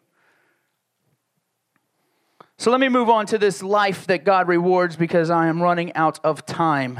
So 2.58 2.72
let 2.72 2.80
me 2.80 2.90
move 2.90 3.10
on 3.10 3.28
to 3.28 3.38
this 3.38 3.62
life 3.62 4.08
that 4.08 4.24
God 4.24 4.48
rewards 4.48 4.96
because 4.96 5.30
I 5.30 5.46
am 5.48 5.62
running 5.62 5.94
out 5.94 6.20
of 6.24 6.48
time. 6.48 7.00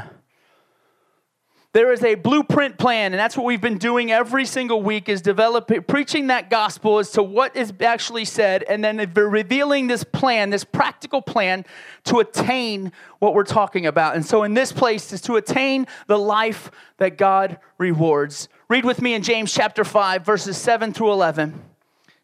There 1.78 1.92
is 1.92 2.02
a 2.02 2.16
blueprint 2.16 2.76
plan, 2.76 3.12
and 3.12 3.20
that's 3.20 3.36
what 3.36 3.46
we've 3.46 3.60
been 3.60 3.78
doing 3.78 4.10
every 4.10 4.46
single 4.46 4.82
week 4.82 5.08
is 5.08 5.22
developing 5.22 5.80
preaching 5.84 6.26
that 6.26 6.50
gospel 6.50 6.98
as 6.98 7.12
to 7.12 7.22
what 7.22 7.54
is 7.54 7.72
actually 7.78 8.24
said, 8.24 8.64
and 8.64 8.82
then 8.82 8.96
revealing 9.14 9.86
this 9.86 10.02
plan, 10.02 10.50
this 10.50 10.64
practical 10.64 11.22
plan 11.22 11.64
to 12.02 12.18
attain 12.18 12.90
what 13.20 13.32
we're 13.32 13.44
talking 13.44 13.86
about. 13.86 14.16
And 14.16 14.26
so 14.26 14.42
in 14.42 14.54
this 14.54 14.72
place 14.72 15.12
is 15.12 15.20
to 15.20 15.36
attain 15.36 15.86
the 16.08 16.18
life 16.18 16.72
that 16.96 17.16
God 17.16 17.60
rewards. 17.78 18.48
Read 18.68 18.84
with 18.84 19.00
me 19.00 19.14
in 19.14 19.22
James 19.22 19.54
chapter 19.54 19.84
5, 19.84 20.26
verses 20.26 20.56
7 20.56 20.92
through 20.92 21.12
11. 21.12 21.62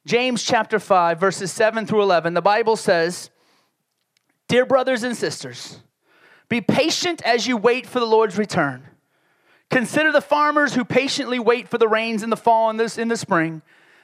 James 0.04 0.42
chapter 0.42 0.80
5, 0.80 1.20
verses 1.20 1.52
7 1.52 1.86
through 1.86 2.02
11. 2.02 2.34
The 2.34 2.42
Bible 2.42 2.74
says, 2.74 3.30
Dear 4.48 4.66
brothers 4.66 5.04
and 5.04 5.16
sisters, 5.16 5.78
be 6.48 6.60
patient 6.60 7.22
as 7.22 7.46
you 7.46 7.56
wait 7.56 7.86
for 7.86 8.00
the 8.00 8.04
Lord's 8.04 8.36
return. 8.36 8.88
Consider 9.74 10.12
the 10.12 10.20
farmers 10.20 10.74
who 10.74 10.84
patiently 10.84 11.40
wait 11.40 11.66
for 11.68 11.78
the 11.78 11.88
rains 11.88 12.22
in 12.22 12.30
the 12.30 12.36
fall 12.36 12.70
and 12.70 12.78
this 12.78 12.96
in 12.96 13.08
the 13.08 13.16
spring. 13.16 13.60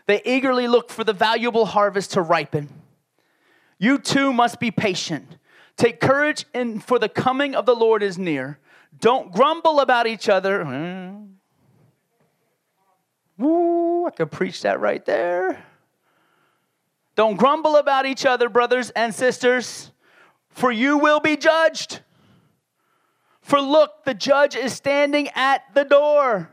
They 0.06 0.20
eagerly 0.24 0.66
look 0.66 0.90
for 0.90 1.04
the 1.04 1.12
valuable 1.12 1.64
harvest 1.64 2.10
to 2.14 2.22
ripen. 2.22 2.68
You 3.78 3.98
too 3.98 4.32
must 4.32 4.58
be 4.58 4.72
patient. 4.72 5.36
Take 5.76 6.00
courage, 6.00 6.44
in, 6.52 6.80
for 6.80 6.98
the 6.98 7.08
coming 7.08 7.54
of 7.54 7.66
the 7.66 7.76
Lord 7.76 8.02
is 8.02 8.18
near. 8.18 8.58
Don't 8.98 9.30
grumble 9.30 9.78
about 9.78 10.08
each 10.08 10.28
other. 10.28 10.64
Hmm. 10.64 11.26
Ooh, 13.40 14.06
I 14.06 14.10
could 14.10 14.32
preach 14.32 14.62
that 14.62 14.80
right 14.80 15.04
there. 15.04 15.64
Don't 17.14 17.36
grumble 17.36 17.76
about 17.76 18.06
each 18.06 18.26
other, 18.26 18.48
brothers 18.48 18.90
and 18.90 19.14
sisters, 19.14 19.92
for 20.48 20.72
you 20.72 20.98
will 20.98 21.20
be 21.20 21.36
judged. 21.36 22.00
For 23.42 23.60
look, 23.60 24.04
the 24.04 24.14
judge 24.14 24.54
is 24.54 24.72
standing 24.72 25.28
at 25.34 25.62
the 25.74 25.84
door. 25.84 26.50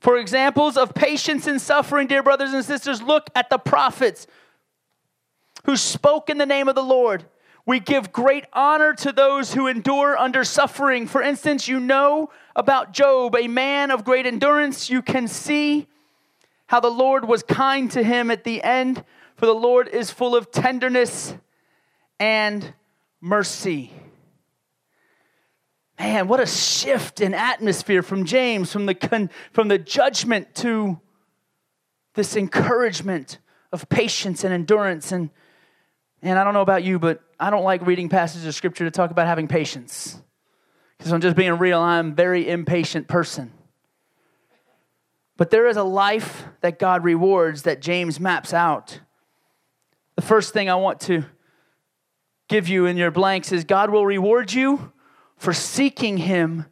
For 0.00 0.16
examples 0.16 0.76
of 0.76 0.94
patience 0.94 1.46
and 1.46 1.60
suffering, 1.60 2.08
dear 2.08 2.22
brothers 2.22 2.52
and 2.52 2.64
sisters, 2.64 3.00
look 3.00 3.30
at 3.34 3.50
the 3.50 3.58
prophets 3.58 4.26
who 5.64 5.76
spoke 5.76 6.28
in 6.28 6.38
the 6.38 6.46
name 6.46 6.68
of 6.68 6.74
the 6.74 6.82
Lord. 6.82 7.24
We 7.64 7.78
give 7.78 8.10
great 8.10 8.44
honor 8.52 8.94
to 8.94 9.12
those 9.12 9.54
who 9.54 9.68
endure 9.68 10.18
under 10.18 10.42
suffering. 10.42 11.06
For 11.06 11.22
instance, 11.22 11.68
you 11.68 11.78
know 11.78 12.30
about 12.56 12.92
Job, 12.92 13.36
a 13.36 13.46
man 13.46 13.92
of 13.92 14.04
great 14.04 14.26
endurance. 14.26 14.90
You 14.90 15.02
can 15.02 15.28
see 15.28 15.86
how 16.66 16.80
the 16.80 16.90
Lord 16.90 17.28
was 17.28 17.44
kind 17.44 17.90
to 17.92 18.02
him 18.02 18.30
at 18.30 18.42
the 18.42 18.62
end, 18.62 19.04
for 19.36 19.46
the 19.46 19.54
Lord 19.54 19.86
is 19.86 20.10
full 20.10 20.34
of 20.34 20.50
tenderness 20.50 21.36
and 22.18 22.74
mercy. 23.22 23.92
Man, 25.98 26.26
what 26.26 26.40
a 26.40 26.46
shift 26.46 27.20
in 27.20 27.32
atmosphere 27.32 28.02
from 28.02 28.24
James, 28.24 28.72
from 28.72 28.86
the, 28.86 28.94
con- 28.94 29.30
from 29.52 29.68
the 29.68 29.78
judgment 29.78 30.54
to 30.56 31.00
this 32.14 32.36
encouragement 32.36 33.38
of 33.72 33.88
patience 33.88 34.42
and 34.42 34.52
endurance. 34.52 35.12
And, 35.12 35.30
and 36.20 36.38
I 36.38 36.44
don't 36.44 36.54
know 36.54 36.60
about 36.60 36.82
you, 36.82 36.98
but 36.98 37.22
I 37.38 37.50
don't 37.50 37.62
like 37.62 37.86
reading 37.86 38.08
passages 38.08 38.46
of 38.46 38.54
scripture 38.54 38.84
to 38.84 38.90
talk 38.90 39.12
about 39.12 39.28
having 39.28 39.46
patience. 39.46 40.20
Because 40.98 41.12
I'm 41.12 41.20
just 41.20 41.36
being 41.36 41.52
real, 41.52 41.80
I'm 41.80 42.08
a 42.08 42.14
very 42.14 42.48
impatient 42.48 43.06
person. 43.06 43.52
But 45.36 45.50
there 45.50 45.68
is 45.68 45.76
a 45.76 45.82
life 45.84 46.44
that 46.60 46.78
God 46.80 47.04
rewards 47.04 47.62
that 47.62 47.80
James 47.80 48.18
maps 48.18 48.52
out. 48.52 49.00
The 50.16 50.22
first 50.22 50.52
thing 50.52 50.68
I 50.68 50.74
want 50.74 51.00
to 51.02 51.24
give 52.52 52.68
you 52.68 52.84
in 52.84 52.98
your 52.98 53.10
blanks 53.10 53.50
is 53.50 53.64
God 53.64 53.88
will 53.88 54.04
reward 54.04 54.52
you 54.52 54.92
for 55.38 55.54
seeking 55.54 56.18
Him 56.18 56.66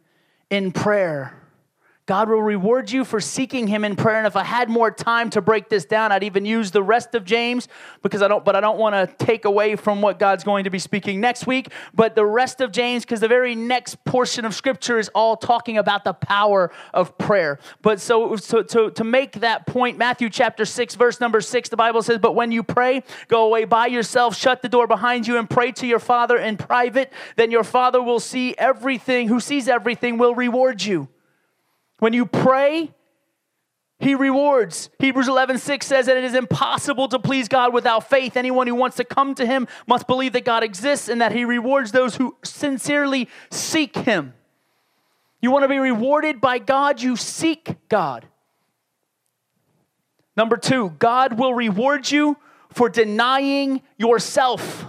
in 0.47 0.71
prayer. 0.71 1.40
God 2.11 2.27
will 2.27 2.41
reward 2.41 2.91
you 2.91 3.05
for 3.05 3.21
seeking 3.21 3.67
him 3.67 3.85
in 3.85 3.95
prayer. 3.95 4.17
And 4.17 4.27
if 4.27 4.35
I 4.35 4.43
had 4.43 4.69
more 4.69 4.91
time 4.91 5.29
to 5.29 5.39
break 5.39 5.69
this 5.69 5.85
down, 5.85 6.11
I'd 6.11 6.25
even 6.25 6.43
use 6.43 6.69
the 6.69 6.83
rest 6.83 7.15
of 7.15 7.23
James 7.23 7.69
because 8.01 8.21
I 8.21 8.27
don't, 8.27 8.43
but 8.43 8.53
I 8.53 8.59
don't 8.59 8.77
want 8.77 8.95
to 8.95 9.25
take 9.25 9.45
away 9.45 9.77
from 9.77 10.01
what 10.01 10.19
God's 10.19 10.43
going 10.43 10.65
to 10.65 10.69
be 10.69 10.77
speaking 10.77 11.21
next 11.21 11.47
week. 11.47 11.71
But 11.93 12.15
the 12.15 12.25
rest 12.25 12.59
of 12.59 12.73
James, 12.73 13.05
because 13.05 13.21
the 13.21 13.29
very 13.29 13.55
next 13.55 14.03
portion 14.03 14.43
of 14.43 14.53
scripture 14.53 14.99
is 14.99 15.09
all 15.15 15.37
talking 15.37 15.77
about 15.77 16.03
the 16.03 16.11
power 16.11 16.69
of 16.93 17.17
prayer. 17.17 17.59
But 17.81 18.01
so, 18.01 18.35
so 18.35 18.61
to, 18.61 18.91
to 18.91 19.05
make 19.05 19.39
that 19.39 19.65
point, 19.65 19.97
Matthew 19.97 20.29
chapter 20.29 20.65
6, 20.65 20.95
verse 20.95 21.21
number 21.21 21.39
6, 21.39 21.69
the 21.69 21.77
Bible 21.77 22.03
says, 22.03 22.17
But 22.17 22.35
when 22.35 22.51
you 22.51 22.61
pray, 22.61 23.03
go 23.29 23.45
away 23.45 23.63
by 23.63 23.87
yourself, 23.87 24.35
shut 24.35 24.61
the 24.61 24.67
door 24.67 24.85
behind 24.85 25.27
you, 25.27 25.37
and 25.37 25.49
pray 25.49 25.71
to 25.71 25.87
your 25.87 25.99
Father 25.99 26.35
in 26.35 26.57
private. 26.57 27.13
Then 27.37 27.51
your 27.51 27.63
Father 27.63 28.03
will 28.03 28.19
see 28.19 28.53
everything, 28.57 29.29
who 29.29 29.39
sees 29.39 29.69
everything, 29.69 30.17
will 30.17 30.35
reward 30.35 30.83
you. 30.83 31.07
When 32.01 32.13
you 32.13 32.25
pray, 32.25 32.89
he 33.99 34.15
rewards. 34.15 34.89
Hebrews 34.97 35.27
11, 35.27 35.59
6 35.59 35.85
says 35.85 36.07
that 36.07 36.17
it 36.17 36.23
is 36.23 36.33
impossible 36.33 37.07
to 37.09 37.19
please 37.19 37.47
God 37.47 37.75
without 37.75 38.09
faith. 38.09 38.35
Anyone 38.35 38.65
who 38.65 38.73
wants 38.73 38.97
to 38.97 39.03
come 39.03 39.35
to 39.35 39.45
him 39.45 39.67
must 39.85 40.07
believe 40.07 40.33
that 40.33 40.43
God 40.43 40.63
exists 40.63 41.09
and 41.09 41.21
that 41.21 41.31
he 41.31 41.45
rewards 41.45 41.91
those 41.91 42.15
who 42.15 42.35
sincerely 42.43 43.29
seek 43.51 43.95
him. 43.95 44.33
You 45.43 45.51
want 45.51 45.63
to 45.63 45.67
be 45.67 45.77
rewarded 45.77 46.41
by 46.41 46.57
God, 46.57 47.03
you 47.03 47.15
seek 47.15 47.75
God. 47.87 48.25
Number 50.35 50.57
two, 50.57 50.95
God 50.97 51.37
will 51.37 51.53
reward 51.53 52.09
you 52.09 52.35
for 52.71 52.89
denying 52.89 53.83
yourself. 53.99 54.85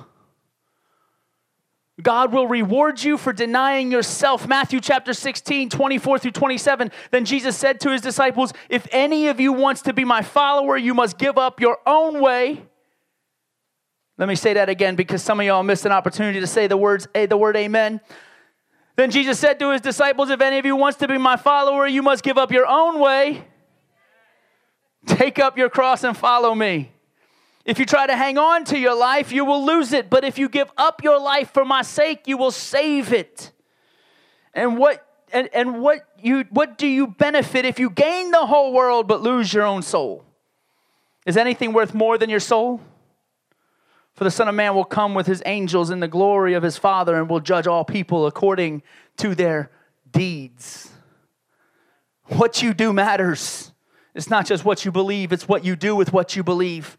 God 2.03 2.33
will 2.33 2.47
reward 2.47 3.03
you 3.03 3.17
for 3.17 3.33
denying 3.33 3.93
yourself. 3.93 4.49
Matthew 4.49 4.81
chapter 4.81 5.13
16, 5.13 5.69
24 5.69 6.19
through 6.19 6.31
27. 6.33 6.91
Then 7.11 7.25
Jesus 7.25 7.57
said 7.57 7.81
to 7.81 7.91
his 7.91 8.01
disciples, 8.01 8.53
If 8.69 8.87
any 8.91 9.29
of 9.29 9.41
you 9.41 9.53
wants 9.53 9.83
to 9.83 9.93
be 9.93 10.05
my 10.05 10.23
follower, 10.23 10.77
you 10.77 10.95
must 10.95 11.19
give 11.19 11.39
up 11.39 11.61
your 11.61 11.79
own 11.87 12.21
way. 12.21 12.63
Let 14.19 14.29
me 14.29 14.35
say 14.35 14.55
that 14.55 14.69
again 14.69 14.97
because 14.97 15.23
some 15.23 15.41
of 15.41 15.47
y'all 15.47 15.63
missed 15.63 15.87
an 15.87 15.93
opportunity 15.93 16.41
to 16.41 16.47
say 16.47 16.67
the 16.67 16.77
words, 16.77 17.09
the 17.15 17.37
word 17.37 17.57
amen. 17.57 18.01
Then 18.97 19.11
Jesus 19.11 19.39
said 19.39 19.59
to 19.61 19.71
his 19.71 19.81
disciples, 19.81 20.31
If 20.31 20.41
any 20.41 20.59
of 20.59 20.67
you 20.67 20.77
wants 20.77 20.99
to 20.99 21.09
be 21.09 21.19
my 21.19 21.37
follower, 21.37 21.87
you 21.87 22.03
must 22.03 22.23
give 22.23 22.39
up 22.39 22.53
your 22.53 22.67
own 22.67 23.01
way. 23.01 23.45
Take 25.07 25.39
up 25.39 25.59
your 25.59 25.71
cross 25.71 26.05
and 26.05 26.17
follow 26.17 26.55
me. 26.55 26.93
If 27.65 27.79
you 27.79 27.87
try 27.87 28.07
to 28.07 28.17
hang 28.17 28.39
on 28.39 28.65
to 28.67 28.79
your 28.79 28.95
life, 28.95 29.31
you 29.31 29.45
will 29.45 29.65
lose 29.65 29.93
it. 29.93 30.11
But 30.11 30.25
if 30.25 30.39
you 30.39 30.49
give 30.49 30.71
up 30.77 31.03
your 31.05 31.21
life 31.21 31.53
for 31.53 31.65
my 31.65 31.83
sake, 31.83 32.27
you 32.27 32.37
will 32.37 32.51
save 32.51 33.13
it. 33.13 33.53
And 34.53 34.77
what 34.77 35.07
and, 35.33 35.49
and 35.55 35.81
what 35.81 36.07
you 36.21 36.45
what 36.51 36.77
do 36.77 36.87
you 36.87 37.07
benefit 37.07 37.65
if 37.65 37.79
you 37.79 37.89
gain 37.89 38.31
the 38.33 38.47
whole 38.47 38.73
world 38.73 39.09
but 39.09 39.23
lose 39.23 39.53
your 39.53 39.65
own 39.65 39.83
soul? 39.83 40.25
Is 41.25 41.37
anything 41.37 41.73
worth 41.73 41.95
more 41.95 42.19
than 42.19 42.29
your 42.29 42.41
soul? 42.41 42.81
For 44.15 44.25
the 44.25 44.31
Son 44.31 44.49
of 44.49 44.55
Man 44.55 44.75
will 44.75 44.85
come 44.85 45.15
with 45.15 45.27
his 45.27 45.43
angels 45.47 45.89
in 45.89 46.01
the 46.01 46.09
glory 46.09 46.55
of 46.55 46.63
his 46.63 46.77
Father 46.77 47.17
and 47.17 47.31
will 47.31 47.41
judge 47.41 47.67
all 47.67 47.85
people 47.85 48.27
according 48.27 48.83
to 49.17 49.35
their 49.35 49.71
deeds. 50.11 50.91
What 52.25 52.63
you 52.63 52.75
do 52.75 52.93
matters. 52.93 53.73
It's 54.15 54.29
not 54.29 54.45
just 54.47 54.65
what 54.65 54.85
you 54.85 54.93
believe, 54.93 55.33
it's 55.33 55.49
what 55.49 55.65
you 55.65 55.77
do 55.77 55.97
with 55.97 56.13
what 56.13 56.37
you 56.37 56.43
believe. 56.43 56.99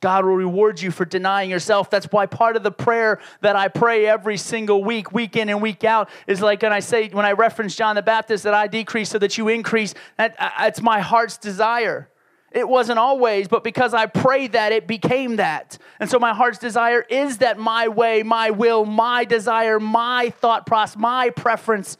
God 0.00 0.24
will 0.24 0.34
reward 0.34 0.80
you 0.80 0.90
for 0.90 1.04
denying 1.04 1.50
yourself. 1.50 1.90
That's 1.90 2.06
why 2.06 2.26
part 2.26 2.56
of 2.56 2.62
the 2.62 2.70
prayer 2.72 3.20
that 3.42 3.54
I 3.54 3.68
pray 3.68 4.06
every 4.06 4.38
single 4.38 4.82
week, 4.82 5.12
week 5.12 5.36
in 5.36 5.50
and 5.50 5.60
week 5.60 5.84
out, 5.84 6.08
is 6.26 6.40
like 6.40 6.62
when 6.62 6.72
I 6.72 6.80
say, 6.80 7.08
when 7.10 7.26
I 7.26 7.32
reference 7.32 7.76
John 7.76 7.96
the 7.96 8.02
Baptist, 8.02 8.44
that 8.44 8.54
I 8.54 8.66
decrease 8.66 9.10
so 9.10 9.18
that 9.18 9.36
you 9.36 9.48
increase. 9.48 9.94
That, 10.16 10.36
uh, 10.38 10.50
that's 10.58 10.80
my 10.80 11.00
heart's 11.00 11.36
desire. 11.36 12.08
It 12.50 12.66
wasn't 12.66 12.98
always, 12.98 13.46
but 13.46 13.62
because 13.62 13.94
I 13.94 14.06
prayed 14.06 14.52
that, 14.52 14.72
it 14.72 14.86
became 14.86 15.36
that. 15.36 15.78
And 16.00 16.10
so 16.10 16.18
my 16.18 16.34
heart's 16.34 16.58
desire 16.58 17.04
is 17.08 17.38
that 17.38 17.58
my 17.58 17.88
way, 17.88 18.22
my 18.22 18.50
will, 18.50 18.84
my 18.86 19.24
desire, 19.24 19.78
my 19.78 20.30
thought 20.30 20.66
process, 20.66 20.96
my 20.96 21.30
preference 21.30 21.96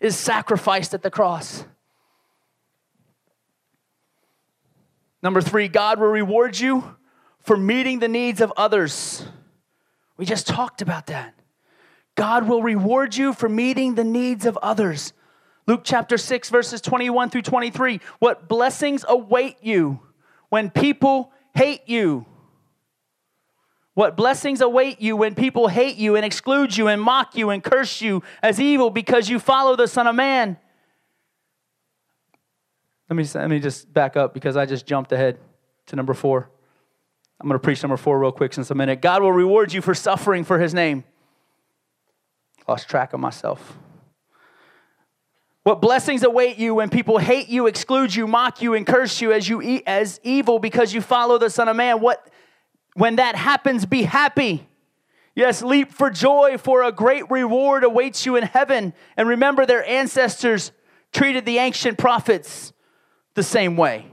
is 0.00 0.16
sacrificed 0.16 0.94
at 0.94 1.02
the 1.02 1.10
cross. 1.10 1.64
Number 5.20 5.40
three, 5.40 5.66
God 5.66 5.98
will 5.98 6.08
reward 6.08 6.56
you 6.60 6.96
for 7.48 7.56
meeting 7.56 7.98
the 7.98 8.08
needs 8.08 8.42
of 8.42 8.52
others. 8.58 9.24
We 10.18 10.26
just 10.26 10.46
talked 10.46 10.82
about 10.82 11.06
that. 11.06 11.34
God 12.14 12.46
will 12.46 12.62
reward 12.62 13.16
you 13.16 13.32
for 13.32 13.48
meeting 13.48 13.94
the 13.94 14.04
needs 14.04 14.44
of 14.44 14.58
others. 14.58 15.14
Luke 15.66 15.80
chapter 15.82 16.18
6, 16.18 16.50
verses 16.50 16.82
21 16.82 17.30
through 17.30 17.40
23. 17.40 18.00
What 18.18 18.50
blessings 18.50 19.02
await 19.08 19.56
you 19.62 19.98
when 20.50 20.68
people 20.68 21.32
hate 21.54 21.88
you? 21.88 22.26
What 23.94 24.14
blessings 24.14 24.60
await 24.60 25.00
you 25.00 25.16
when 25.16 25.34
people 25.34 25.68
hate 25.68 25.96
you 25.96 26.16
and 26.16 26.26
exclude 26.26 26.76
you 26.76 26.88
and 26.88 27.00
mock 27.00 27.34
you 27.34 27.48
and 27.48 27.64
curse 27.64 28.02
you 28.02 28.22
as 28.42 28.60
evil 28.60 28.90
because 28.90 29.30
you 29.30 29.38
follow 29.38 29.74
the 29.74 29.88
Son 29.88 30.06
of 30.06 30.14
Man? 30.14 30.58
Let 33.08 33.16
me, 33.16 33.24
let 33.34 33.48
me 33.48 33.58
just 33.58 33.90
back 33.90 34.18
up 34.18 34.34
because 34.34 34.54
I 34.54 34.66
just 34.66 34.84
jumped 34.84 35.12
ahead 35.12 35.38
to 35.86 35.96
number 35.96 36.12
four. 36.12 36.50
I'm 37.40 37.48
going 37.48 37.58
to 37.58 37.62
preach 37.62 37.82
number 37.82 37.96
four 37.96 38.18
real 38.18 38.32
quick 38.32 38.52
since 38.52 38.70
a 38.70 38.74
minute. 38.74 39.00
God 39.00 39.22
will 39.22 39.32
reward 39.32 39.72
you 39.72 39.80
for 39.80 39.94
suffering 39.94 40.44
for 40.44 40.58
his 40.58 40.74
name. 40.74 41.04
Lost 42.66 42.88
track 42.88 43.12
of 43.12 43.20
myself. 43.20 43.78
What 45.62 45.80
blessings 45.80 46.22
await 46.22 46.58
you 46.58 46.74
when 46.76 46.88
people 46.88 47.18
hate 47.18 47.48
you, 47.48 47.66
exclude 47.66 48.14
you, 48.14 48.26
mock 48.26 48.62
you, 48.62 48.74
and 48.74 48.86
curse 48.86 49.20
you 49.20 49.32
as 49.32 49.48
you 49.48 49.60
eat 49.62 49.84
as 49.86 50.18
evil 50.22 50.58
because 50.58 50.92
you 50.92 51.00
follow 51.00 51.38
the 51.38 51.50
Son 51.50 51.68
of 51.68 51.76
Man? 51.76 52.00
What 52.00 52.26
when 52.94 53.16
that 53.16 53.36
happens, 53.36 53.86
be 53.86 54.02
happy. 54.02 54.66
Yes, 55.36 55.62
leap 55.62 55.92
for 55.92 56.10
joy, 56.10 56.58
for 56.58 56.82
a 56.82 56.90
great 56.90 57.30
reward 57.30 57.84
awaits 57.84 58.26
you 58.26 58.34
in 58.34 58.42
heaven. 58.42 58.92
And 59.16 59.28
remember, 59.28 59.66
their 59.66 59.84
ancestors 59.88 60.72
treated 61.12 61.44
the 61.44 61.58
ancient 61.58 61.96
prophets 61.96 62.72
the 63.34 63.44
same 63.44 63.76
way. 63.76 64.06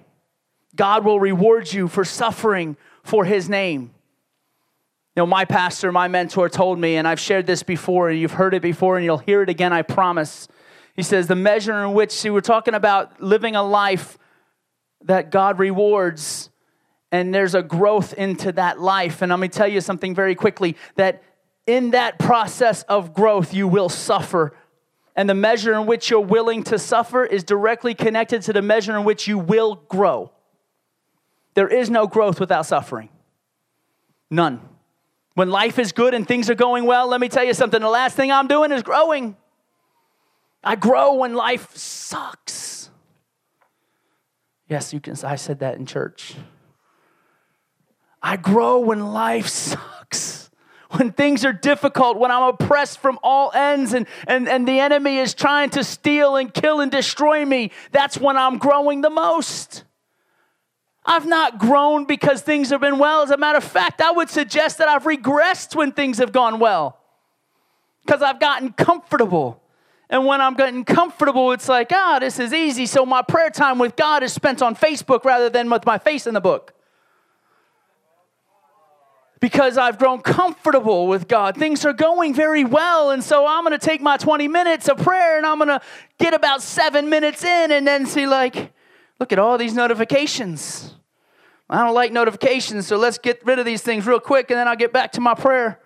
God 0.76 1.04
will 1.04 1.20
reward 1.20 1.74
you 1.74 1.88
for 1.88 2.06
suffering 2.06 2.78
for 3.06 3.24
his 3.24 3.48
name. 3.48 3.92
You 5.16 5.22
know, 5.22 5.28
my 5.28 5.46
pastor, 5.46 5.94
my 5.94 6.10
mentor 6.10 6.50
told 6.50 6.78
me, 6.78 6.98
and 6.98 7.08
I've 7.08 7.22
shared 7.22 7.46
this 7.46 7.64
before, 7.64 8.10
and 8.10 8.20
you've 8.20 8.34
heard 8.34 8.54
it 8.54 8.62
before, 8.62 8.98
and 8.98 9.06
you'll 9.06 9.20
hear 9.20 9.42
it 9.42 9.48
again, 9.48 9.72
I 9.72 9.82
promise. 9.82 10.50
He 10.94 11.04
says, 11.04 11.28
the 11.28 11.36
measure 11.36 11.84
in 11.84 11.94
which, 11.94 12.12
see, 12.12 12.30
we're 12.30 12.42
talking 12.42 12.74
about 12.74 13.22
living 13.22 13.56
a 13.56 13.64
life 13.64 14.18
that 15.06 15.30
God 15.30 15.60
rewards, 15.60 16.50
and 17.12 17.34
there's 17.34 17.56
a 17.56 17.64
growth 17.64 18.14
into 18.16 18.52
that 18.54 18.82
life. 18.82 19.22
And 19.22 19.30
let 19.30 19.40
me 19.40 19.48
tell 19.48 19.68
you 19.68 19.80
something 19.80 20.14
very 20.14 20.36
quickly 20.36 20.76
that 20.96 21.24
in 21.66 21.92
that 21.92 22.20
process 22.20 22.84
of 22.84 23.14
growth, 23.14 23.54
you 23.54 23.68
will 23.68 23.88
suffer. 23.88 24.58
And 25.16 25.30
the 25.30 25.36
measure 25.36 25.74
in 25.74 25.86
which 25.86 26.10
you're 26.10 26.20
willing 26.20 26.64
to 26.64 26.78
suffer 26.78 27.24
is 27.24 27.44
directly 27.44 27.94
connected 27.94 28.42
to 28.44 28.54
the 28.54 28.62
measure 28.62 28.98
in 28.98 29.06
which 29.06 29.28
you 29.28 29.38
will 29.38 29.76
grow. 29.76 30.32
There 31.56 31.68
is 31.68 31.90
no 31.90 32.06
growth 32.06 32.40
without 32.40 32.66
suffering. 32.66 33.10
None. 34.30 34.62
When 35.34 35.50
life 35.50 35.80
is 35.80 35.92
good 35.92 36.14
and 36.14 36.28
things 36.28 36.50
are 36.50 36.56
going 36.56 36.86
well, 36.86 37.08
let 37.08 37.20
me 37.20 37.30
tell 37.30 37.44
you 37.44 37.54
something. 37.54 37.82
The 37.82 37.90
last 37.90 38.16
thing 38.16 38.32
I'm 38.32 38.48
doing 38.48 38.72
is 38.72 38.84
growing. 38.84 39.36
I 40.64 40.76
grow 40.76 41.16
when 41.16 41.34
life 41.34 41.76
sucks. 41.76 42.90
Yes, 44.68 44.94
you 44.94 45.00
can. 45.00 45.16
I 45.24 45.36
said 45.36 45.60
that 45.60 45.78
in 45.78 45.86
church. 45.86 46.36
I 48.22 48.38
grow 48.38 48.80
when 48.80 49.00
life 49.14 49.48
sucks. 49.50 50.50
When 50.92 51.12
things 51.12 51.44
are 51.44 51.54
difficult, 51.54 52.18
when 52.18 52.32
I'm 52.32 52.44
oppressed 52.44 53.00
from 53.00 53.20
all 53.22 53.52
ends 53.54 53.94
and, 53.94 54.08
and, 54.28 54.48
and 54.48 54.68
the 54.68 54.80
enemy 54.80 55.18
is 55.18 55.34
trying 55.34 55.70
to 55.72 55.84
steal 55.84 56.36
and 56.38 56.54
kill 56.54 56.80
and 56.80 56.92
destroy 56.92 57.44
me, 57.44 57.72
that's 57.92 58.18
when 58.18 58.38
I'm 58.38 58.58
growing 58.58 59.02
the 59.02 59.10
most. 59.10 59.84
I've 61.06 61.28
not 61.28 61.60
grown 61.60 62.06
because 62.06 62.42
things 62.42 62.72
have 62.72 62.82
been 62.82 62.98
well. 62.98 63.22
As 63.22 63.30
a 63.30 63.38
matter 63.38 63.58
of 63.58 63.64
fact, 63.64 64.02
I 64.02 64.12
would 64.12 64.30
suggest 64.30 64.80
that 64.80 64.88
I've 64.88 65.04
regressed 65.04 65.76
when 65.76 65.92
things 65.92 66.18
have 66.18 66.32
gone 66.32 66.60
well 66.60 66.98
because 68.04 68.22
I've 68.22 68.40
gotten 68.40 68.72
comfortable. 68.74 69.62
And 70.10 70.26
when 70.26 70.42
I'm 70.42 70.56
getting 70.56 70.84
comfortable, 70.84 71.52
it's 71.52 71.68
like, 71.68 71.92
ah, 71.92 72.16
oh, 72.16 72.20
this 72.20 72.40
is 72.40 72.54
easy. 72.54 72.86
So 72.86 73.06
my 73.06 73.22
prayer 73.22 73.50
time 73.50 73.80
with 73.80 73.96
God 73.96 74.24
is 74.24 74.34
spent 74.34 74.62
on 74.62 74.76
Facebook 74.76 75.26
rather 75.26 75.50
than 75.50 75.70
with 75.70 75.86
my 75.86 75.98
face 75.98 76.28
in 76.28 76.34
the 76.34 76.42
book. 76.42 76.74
Because 79.40 79.78
I've 79.78 80.00
grown 80.00 80.22
comfortable 80.22 81.08
with 81.08 81.28
God. 81.28 81.56
Things 81.56 81.86
are 81.86 81.94
going 81.94 82.34
very 82.34 82.64
well. 82.64 83.12
And 83.12 83.24
so 83.24 83.46
I'm 83.46 83.64
going 83.64 83.78
to 83.78 83.84
take 83.84 84.02
my 84.02 84.18
20 84.18 84.48
minutes 84.48 84.88
of 84.88 84.98
prayer 84.98 85.38
and 85.38 85.46
I'm 85.46 85.58
going 85.58 85.68
to 85.68 85.82
get 86.18 86.34
about 86.34 86.64
seven 86.64 87.10
minutes 87.10 87.44
in 87.44 87.72
and 87.72 87.86
then 87.86 88.06
see, 88.06 88.26
like, 88.26 88.72
look 89.20 89.32
at 89.32 89.40
all 89.40 89.58
these 89.58 89.74
notifications. 89.74 90.94
I 91.70 91.84
don't 91.84 91.96
like 91.96 92.12
notifications, 92.12 92.88
so 92.88 92.98
let's 92.98 93.18
get 93.18 93.44
rid 93.46 93.58
of 93.58 93.66
these 93.66 93.82
things 93.82 94.06
real 94.06 94.20
quick 94.20 94.52
and 94.52 94.60
then 94.60 94.68
I'll 94.68 94.76
get 94.76 94.94
back 94.94 95.14
to 95.14 95.22
my 95.22 95.34
prayer. 95.34 95.80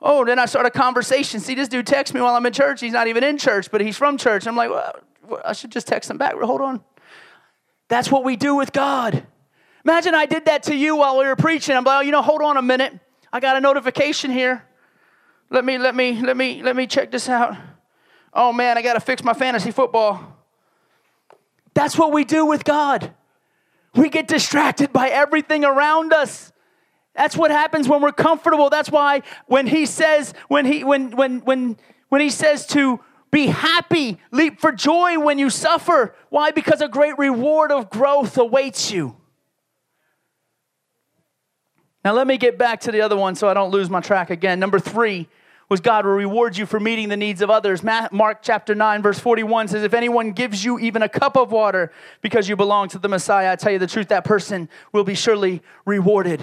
Oh, 0.00 0.24
then 0.24 0.38
I 0.38 0.46
start 0.46 0.66
a 0.66 0.70
conversation. 0.70 1.40
See, 1.40 1.54
this 1.54 1.68
dude 1.68 1.86
texts 1.86 2.12
me 2.12 2.20
while 2.20 2.34
I'm 2.34 2.44
in 2.44 2.52
church. 2.52 2.80
He's 2.80 2.92
not 2.92 3.06
even 3.06 3.24
in 3.24 3.38
church, 3.38 3.70
but 3.70 3.80
he's 3.80 3.96
from 3.96 4.18
church. 4.18 4.46
I'm 4.46 4.56
like, 4.56 4.70
well, 4.70 5.40
I 5.44 5.52
should 5.52 5.70
just 5.70 5.86
text 5.86 6.10
him 6.10 6.18
back. 6.18 6.34
Hold 6.34 6.60
on. 6.60 6.82
That's 7.88 8.10
what 8.10 8.24
we 8.24 8.36
do 8.36 8.54
with 8.54 8.72
God. 8.72 9.24
Imagine 9.84 10.14
I 10.14 10.26
did 10.26 10.46
that 10.46 10.64
to 10.64 10.74
you 10.74 10.96
while 10.96 11.18
we 11.18 11.26
were 11.26 11.36
preaching. 11.36 11.76
I'm 11.76 11.84
like, 11.84 11.98
oh, 11.98 12.00
you 12.00 12.10
know, 12.10 12.22
hold 12.22 12.42
on 12.42 12.56
a 12.56 12.62
minute. 12.62 12.98
I 13.32 13.40
got 13.40 13.56
a 13.56 13.60
notification 13.60 14.30
here. 14.30 14.64
Let 15.50 15.64
me, 15.64 15.78
let 15.78 15.94
me, 15.94 16.20
let 16.20 16.36
me, 16.36 16.62
let 16.62 16.74
me 16.74 16.86
check 16.86 17.10
this 17.10 17.28
out. 17.28 17.56
Oh 18.32 18.52
man, 18.52 18.76
I 18.76 18.82
got 18.82 18.94
to 18.94 19.00
fix 19.00 19.22
my 19.22 19.34
fantasy 19.34 19.70
football. 19.70 20.33
That's 21.74 21.98
what 21.98 22.12
we 22.12 22.24
do 22.24 22.46
with 22.46 22.64
God. 22.64 23.12
We 23.94 24.08
get 24.08 24.26
distracted 24.26 24.92
by 24.92 25.10
everything 25.10 25.64
around 25.64 26.12
us. 26.12 26.52
That's 27.14 27.36
what 27.36 27.50
happens 27.50 27.88
when 27.88 28.00
we're 28.02 28.12
comfortable. 28.12 28.70
That's 28.70 28.90
why 28.90 29.22
when 29.46 29.66
he 29.66 29.86
says, 29.86 30.34
when 30.48 30.66
he 30.66 30.82
when 30.82 31.12
when 31.12 31.40
when 31.40 31.76
when 32.08 32.20
he 32.20 32.30
says 32.30 32.66
to 32.68 33.00
be 33.30 33.46
happy, 33.46 34.18
leap 34.30 34.60
for 34.60 34.72
joy 34.72 35.18
when 35.18 35.38
you 35.38 35.50
suffer. 35.50 36.14
Why? 36.30 36.50
Because 36.50 36.80
a 36.80 36.88
great 36.88 37.18
reward 37.18 37.70
of 37.70 37.90
growth 37.90 38.38
awaits 38.38 38.90
you. 38.90 39.16
Now 42.04 42.12
let 42.12 42.26
me 42.26 42.36
get 42.36 42.58
back 42.58 42.80
to 42.82 42.92
the 42.92 43.00
other 43.00 43.16
one 43.16 43.34
so 43.34 43.48
I 43.48 43.54
don't 43.54 43.70
lose 43.70 43.88
my 43.88 44.00
track 44.00 44.30
again. 44.30 44.60
Number 44.60 44.78
three 44.78 45.28
was 45.68 45.80
God 45.80 46.04
will 46.04 46.12
reward 46.12 46.56
you 46.56 46.66
for 46.66 46.78
meeting 46.78 47.08
the 47.08 47.16
needs 47.16 47.40
of 47.40 47.50
others. 47.50 47.82
Mark 47.82 48.40
chapter 48.42 48.74
9, 48.74 49.02
verse 49.02 49.18
41 49.18 49.68
says, 49.68 49.82
If 49.82 49.94
anyone 49.94 50.32
gives 50.32 50.64
you 50.64 50.78
even 50.78 51.02
a 51.02 51.08
cup 51.08 51.36
of 51.36 51.52
water 51.52 51.90
because 52.20 52.48
you 52.48 52.56
belong 52.56 52.88
to 52.88 52.98
the 52.98 53.08
Messiah, 53.08 53.52
I 53.52 53.56
tell 53.56 53.72
you 53.72 53.78
the 53.78 53.86
truth, 53.86 54.08
that 54.08 54.24
person 54.24 54.68
will 54.92 55.04
be 55.04 55.14
surely 55.14 55.62
rewarded. 55.86 56.42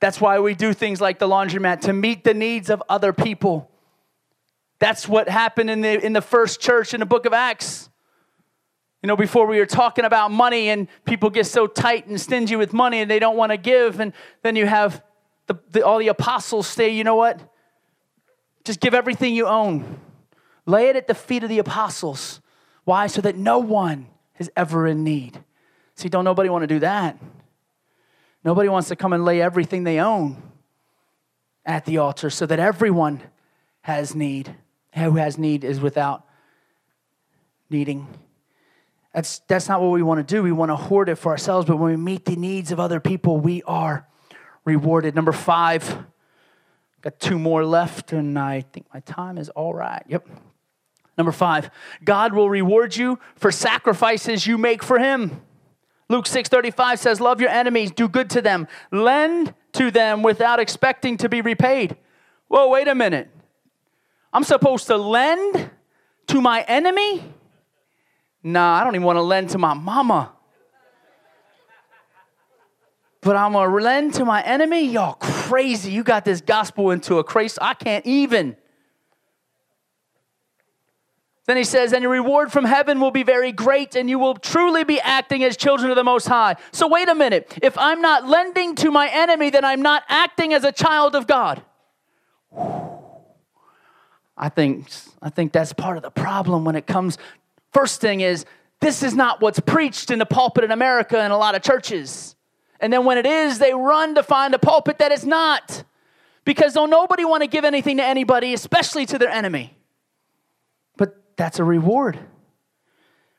That's 0.00 0.20
why 0.20 0.38
we 0.40 0.54
do 0.54 0.72
things 0.72 1.00
like 1.00 1.18
the 1.18 1.28
laundromat 1.28 1.82
to 1.82 1.92
meet 1.92 2.24
the 2.24 2.34
needs 2.34 2.70
of 2.70 2.82
other 2.88 3.12
people. 3.12 3.70
That's 4.78 5.08
what 5.08 5.28
happened 5.28 5.70
in 5.70 5.80
the, 5.80 6.04
in 6.04 6.12
the 6.12 6.20
first 6.20 6.60
church 6.60 6.92
in 6.92 7.00
the 7.00 7.06
book 7.06 7.24
of 7.24 7.32
Acts. 7.32 7.88
You 9.02 9.08
know, 9.08 9.16
before 9.16 9.46
we 9.46 9.58
were 9.58 9.66
talking 9.66 10.04
about 10.04 10.30
money, 10.30 10.68
and 10.68 10.88
people 11.04 11.30
get 11.30 11.46
so 11.46 11.66
tight 11.66 12.06
and 12.08 12.20
stingy 12.20 12.56
with 12.56 12.72
money 12.72 13.00
and 13.00 13.10
they 13.10 13.18
don't 13.18 13.36
want 13.36 13.52
to 13.52 13.56
give. 13.56 14.00
And 14.00 14.12
then 14.42 14.56
you 14.56 14.66
have 14.66 15.02
the, 15.46 15.58
the, 15.70 15.86
all 15.86 15.98
the 15.98 16.08
apostles 16.08 16.66
say, 16.66 16.90
you 16.90 17.04
know 17.04 17.14
what? 17.14 17.40
Just 18.66 18.80
give 18.80 18.94
everything 18.94 19.32
you 19.32 19.46
own, 19.46 20.00
lay 20.66 20.88
it 20.88 20.96
at 20.96 21.06
the 21.06 21.14
feet 21.14 21.44
of 21.44 21.48
the 21.48 21.60
apostles. 21.60 22.40
Why? 22.82 23.06
So 23.06 23.20
that 23.20 23.36
no 23.36 23.60
one 23.60 24.08
is 24.40 24.50
ever 24.56 24.88
in 24.88 25.04
need. 25.04 25.38
See, 25.94 26.08
don't 26.08 26.24
nobody 26.24 26.48
want 26.48 26.64
to 26.64 26.66
do 26.66 26.80
that. 26.80 27.16
Nobody 28.44 28.68
wants 28.68 28.88
to 28.88 28.96
come 28.96 29.12
and 29.12 29.24
lay 29.24 29.40
everything 29.40 29.84
they 29.84 30.00
own 30.00 30.42
at 31.64 31.84
the 31.84 31.98
altar 31.98 32.28
so 32.28 32.44
that 32.44 32.58
everyone 32.58 33.22
has 33.82 34.16
need. 34.16 34.56
Who 34.94 35.14
has 35.14 35.38
need 35.38 35.62
is 35.62 35.80
without 35.80 36.26
needing. 37.70 38.08
That's, 39.14 39.38
that's 39.46 39.68
not 39.68 39.80
what 39.80 39.92
we 39.92 40.02
want 40.02 40.26
to 40.26 40.34
do. 40.34 40.42
We 40.42 40.50
want 40.50 40.70
to 40.70 40.76
hoard 40.76 41.08
it 41.08 41.16
for 41.16 41.30
ourselves, 41.30 41.68
but 41.68 41.76
when 41.76 41.90
we 41.92 41.96
meet 41.96 42.24
the 42.24 42.34
needs 42.34 42.72
of 42.72 42.80
other 42.80 42.98
people, 42.98 43.38
we 43.38 43.62
are 43.62 44.08
rewarded. 44.64 45.14
Number 45.14 45.32
five, 45.32 46.04
got 47.06 47.20
two 47.20 47.38
more 47.38 47.64
left, 47.64 48.12
and 48.12 48.36
I 48.36 48.62
think 48.62 48.86
my 48.92 48.98
time 48.98 49.38
is 49.38 49.48
all 49.50 49.72
right. 49.72 50.02
Yep. 50.08 50.26
Number 51.16 51.30
five, 51.30 51.70
God 52.04 52.32
will 52.32 52.50
reward 52.50 52.96
you 52.96 53.20
for 53.36 53.52
sacrifices 53.52 54.44
you 54.44 54.58
make 54.58 54.82
for 54.82 54.98
Him. 54.98 55.40
Luke 56.08 56.26
6:35 56.26 56.98
says, 56.98 57.20
"Love 57.20 57.40
your 57.40 57.50
enemies, 57.50 57.92
do 57.92 58.08
good 58.08 58.28
to 58.30 58.42
them, 58.42 58.66
lend 58.90 59.54
to 59.72 59.92
them 59.92 60.24
without 60.24 60.58
expecting 60.58 61.16
to 61.18 61.28
be 61.28 61.40
repaid." 61.40 61.96
Whoa, 62.48 62.68
wait 62.68 62.88
a 62.88 62.94
minute. 62.94 63.30
I'm 64.32 64.42
supposed 64.42 64.88
to 64.88 64.96
lend 64.96 65.70
to 66.26 66.40
my 66.40 66.62
enemy? 66.62 67.22
Nah, 68.42 68.80
I 68.80 68.84
don't 68.84 68.96
even 68.96 69.06
want 69.06 69.16
to 69.16 69.22
lend 69.22 69.50
to 69.50 69.58
my 69.58 69.74
mama. 69.74 70.32
But 73.20 73.36
I'm 73.36 73.52
gonna 73.52 73.72
lend 73.72 74.14
to 74.14 74.24
my 74.24 74.42
enemy? 74.42 74.86
Y'all 74.86 75.14
crazy. 75.46 75.90
You 75.92 76.02
got 76.02 76.24
this 76.24 76.40
gospel 76.40 76.90
into 76.90 77.18
a 77.18 77.24
crazy. 77.24 77.58
I 77.60 77.74
can't 77.74 78.04
even. 78.06 78.56
Then 81.46 81.56
he 81.56 81.64
says, 81.64 81.92
and 81.92 82.02
your 82.02 82.10
reward 82.10 82.50
from 82.50 82.64
heaven 82.64 82.98
will 83.00 83.12
be 83.12 83.22
very 83.22 83.52
great, 83.52 83.94
and 83.94 84.10
you 84.10 84.18
will 84.18 84.34
truly 84.34 84.82
be 84.82 85.00
acting 85.00 85.44
as 85.44 85.56
children 85.56 85.90
of 85.90 85.96
the 85.96 86.02
Most 86.02 86.26
High. 86.26 86.56
So, 86.72 86.88
wait 86.88 87.08
a 87.08 87.14
minute. 87.14 87.56
If 87.62 87.78
I'm 87.78 88.00
not 88.00 88.26
lending 88.26 88.74
to 88.76 88.90
my 88.90 89.08
enemy, 89.12 89.50
then 89.50 89.64
I'm 89.64 89.80
not 89.80 90.02
acting 90.08 90.52
as 90.52 90.64
a 90.64 90.72
child 90.72 91.14
of 91.14 91.28
God. 91.28 91.62
I 94.36 94.48
think, 94.48 94.88
I 95.22 95.30
think 95.30 95.52
that's 95.52 95.72
part 95.72 95.96
of 95.96 96.02
the 96.02 96.10
problem 96.10 96.64
when 96.64 96.74
it 96.74 96.86
comes. 96.86 97.16
First 97.72 98.00
thing 98.00 98.20
is, 98.20 98.44
this 98.80 99.02
is 99.02 99.14
not 99.14 99.40
what's 99.40 99.60
preached 99.60 100.10
in 100.10 100.18
the 100.18 100.26
pulpit 100.26 100.64
in 100.64 100.72
America 100.72 101.24
in 101.24 101.30
a 101.30 101.38
lot 101.38 101.54
of 101.54 101.62
churches. 101.62 102.35
And 102.80 102.92
then 102.92 103.04
when 103.04 103.18
it 103.18 103.26
is, 103.26 103.58
they 103.58 103.72
run 103.72 104.14
to 104.14 104.22
find 104.22 104.54
a 104.54 104.58
pulpit 104.58 104.98
that 104.98 105.12
is 105.12 105.24
not. 105.24 105.84
Because 106.44 106.74
don't 106.74 106.90
nobody 106.90 107.24
want 107.24 107.42
to 107.42 107.48
give 107.48 107.64
anything 107.64 107.96
to 107.96 108.04
anybody, 108.04 108.54
especially 108.54 109.04
to 109.06 109.18
their 109.18 109.28
enemy 109.28 109.76
But 110.96 111.22
that's 111.36 111.58
a 111.58 111.64
reward. 111.64 112.18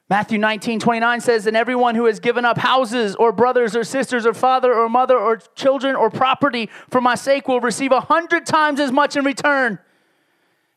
Matthew 0.09 0.37
19, 0.37 0.79
29 0.79 1.21
says, 1.21 1.47
And 1.47 1.57
everyone 1.57 1.95
who 1.95 2.05
has 2.05 2.19
given 2.19 2.45
up 2.45 2.57
houses 2.57 3.15
or 3.15 3.31
brothers 3.31 3.75
or 3.75 3.83
sisters 3.83 4.25
or 4.25 4.33
father 4.33 4.73
or 4.73 4.87
mother 4.87 5.17
or 5.17 5.37
children 5.55 5.95
or 5.95 6.09
property 6.09 6.69
for 6.89 7.01
my 7.01 7.15
sake 7.15 7.47
will 7.47 7.59
receive 7.59 7.91
a 7.91 8.01
hundred 8.01 8.45
times 8.45 8.79
as 8.79 8.91
much 8.91 9.17
in 9.17 9.25
return 9.25 9.79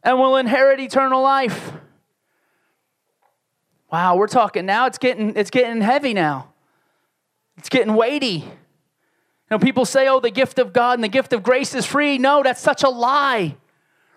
and 0.02 0.18
will 0.18 0.36
inherit 0.36 0.80
eternal 0.80 1.22
life. 1.22 1.72
Wow, 3.92 4.16
we're 4.16 4.28
talking 4.28 4.66
now, 4.66 4.86
it's 4.86 4.98
getting, 4.98 5.36
it's 5.36 5.50
getting 5.50 5.80
heavy 5.80 6.14
now. 6.14 6.49
It's 7.61 7.68
getting 7.68 7.94
weighty. 7.94 8.38
You 8.38 8.48
know, 9.50 9.58
people 9.58 9.84
say, 9.84 10.08
oh, 10.08 10.18
the 10.18 10.30
gift 10.30 10.58
of 10.58 10.72
God 10.72 10.94
and 10.94 11.04
the 11.04 11.08
gift 11.08 11.34
of 11.34 11.42
grace 11.42 11.74
is 11.74 11.84
free. 11.84 12.16
No, 12.16 12.42
that's 12.42 12.62
such 12.62 12.82
a 12.84 12.88
lie. 12.88 13.54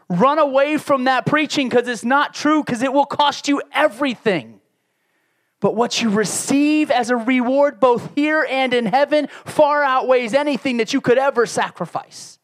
Run 0.09 0.39
away 0.39 0.77
from 0.77 1.03
that 1.03 1.25
preaching 1.25 1.67
because 1.67 1.89
it's 1.89 2.05
not 2.05 2.33
true, 2.33 2.63
because 2.63 2.81
it 2.81 2.93
will 2.93 3.05
cost 3.05 3.49
you 3.49 3.61
everything. 3.73 4.61
But 5.59 5.75
what 5.75 6.01
you 6.01 6.09
receive 6.09 6.89
as 6.89 7.09
a 7.09 7.17
reward, 7.17 7.81
both 7.81 8.15
here 8.15 8.47
and 8.49 8.73
in 8.73 8.85
heaven, 8.85 9.27
far 9.43 9.83
outweighs 9.83 10.33
anything 10.33 10.77
that 10.77 10.93
you 10.93 11.01
could 11.01 11.17
ever 11.17 11.45
sacrifice. 11.45 12.39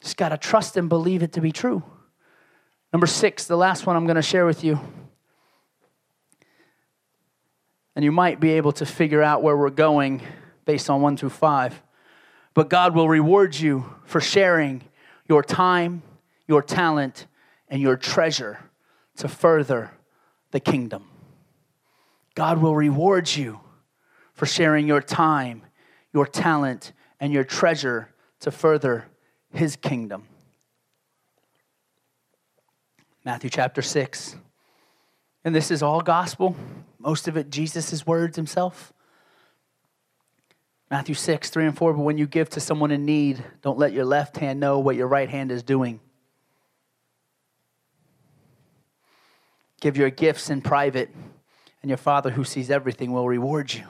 Just 0.00 0.16
got 0.16 0.30
to 0.30 0.38
trust 0.38 0.76
and 0.76 0.88
believe 0.88 1.22
it 1.22 1.34
to 1.34 1.40
be 1.40 1.52
true. 1.52 1.84
Number 2.92 3.06
six, 3.06 3.46
the 3.46 3.56
last 3.56 3.86
one 3.86 3.94
I'm 3.94 4.06
going 4.06 4.16
to 4.16 4.22
share 4.22 4.44
with 4.44 4.64
you. 4.64 4.80
And 7.94 8.04
you 8.04 8.12
might 8.12 8.40
be 8.40 8.52
able 8.52 8.72
to 8.72 8.86
figure 8.86 9.22
out 9.22 9.42
where 9.42 9.56
we're 9.56 9.70
going 9.70 10.22
based 10.64 10.88
on 10.88 11.02
one 11.02 11.16
through 11.16 11.30
five. 11.30 11.82
But 12.54 12.68
God 12.68 12.94
will 12.94 13.08
reward 13.08 13.58
you 13.58 13.84
for 14.04 14.20
sharing 14.20 14.82
your 15.28 15.42
time, 15.42 16.02
your 16.46 16.62
talent, 16.62 17.26
and 17.68 17.80
your 17.80 17.96
treasure 17.96 18.58
to 19.16 19.28
further 19.28 19.90
the 20.50 20.60
kingdom. 20.60 21.04
God 22.34 22.58
will 22.62 22.74
reward 22.74 23.34
you 23.34 23.60
for 24.34 24.46
sharing 24.46 24.86
your 24.86 25.02
time, 25.02 25.62
your 26.12 26.26
talent, 26.26 26.92
and 27.20 27.32
your 27.32 27.44
treasure 27.44 28.08
to 28.40 28.50
further 28.50 29.06
his 29.52 29.76
kingdom. 29.76 30.24
Matthew 33.24 33.50
chapter 33.50 33.82
6. 33.82 34.36
And 35.44 35.54
this 35.54 35.70
is 35.70 35.82
all 35.82 36.00
gospel, 36.00 36.56
most 37.02 37.28
of 37.28 37.36
it 37.36 37.50
Jesus' 37.50 38.06
words 38.06 38.36
himself. 38.36 38.92
Matthew 40.90 41.14
6, 41.14 41.50
3 41.50 41.66
and 41.66 41.76
4. 41.76 41.94
But 41.94 42.02
when 42.02 42.18
you 42.18 42.26
give 42.26 42.50
to 42.50 42.60
someone 42.60 42.90
in 42.90 43.04
need, 43.04 43.42
don't 43.62 43.78
let 43.78 43.92
your 43.92 44.04
left 44.04 44.36
hand 44.36 44.60
know 44.60 44.78
what 44.78 44.96
your 44.96 45.08
right 45.08 45.28
hand 45.28 45.50
is 45.50 45.62
doing 45.62 46.00
Give 49.82 49.96
your 49.96 50.10
gifts 50.10 50.48
in 50.48 50.62
private, 50.62 51.10
and 51.82 51.90
your 51.90 51.98
Father 51.98 52.30
who 52.30 52.44
sees 52.44 52.70
everything 52.70 53.10
will 53.10 53.26
reward 53.26 53.74
you. 53.74 53.82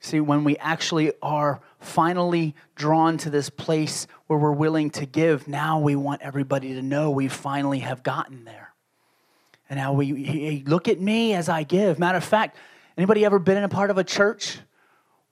See, 0.00 0.20
when 0.20 0.42
we 0.42 0.56
actually 0.56 1.12
are 1.20 1.60
finally 1.80 2.54
drawn 2.76 3.18
to 3.18 3.28
this 3.28 3.50
place 3.50 4.06
where 4.26 4.38
we're 4.38 4.52
willing 4.52 4.88
to 4.92 5.04
give, 5.04 5.46
now 5.46 5.80
we 5.80 5.96
want 5.96 6.22
everybody 6.22 6.72
to 6.76 6.80
know 6.80 7.10
we 7.10 7.28
finally 7.28 7.80
have 7.80 8.02
gotten 8.02 8.46
there. 8.46 8.72
And 9.70 9.78
now 9.78 9.92
we 9.92 10.22
hey, 10.22 10.62
look 10.66 10.88
at 10.88 11.00
me 11.00 11.34
as 11.34 11.48
I 11.48 11.62
give. 11.62 11.98
Matter 11.98 12.18
of 12.18 12.24
fact, 12.24 12.56
anybody 12.96 13.24
ever 13.24 13.38
been 13.38 13.56
in 13.56 13.64
a 13.64 13.68
part 13.68 13.90
of 13.90 13.98
a 13.98 14.04
church 14.04 14.58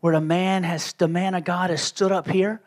where 0.01 0.15
a 0.15 0.21
man 0.21 0.63
has 0.63 0.93
the 0.95 1.09
man 1.09 1.35
of 1.35 1.45
God 1.45 1.71
has 1.71 1.83
stood 1.83 2.13
up 2.13 2.29
here 2.29 2.61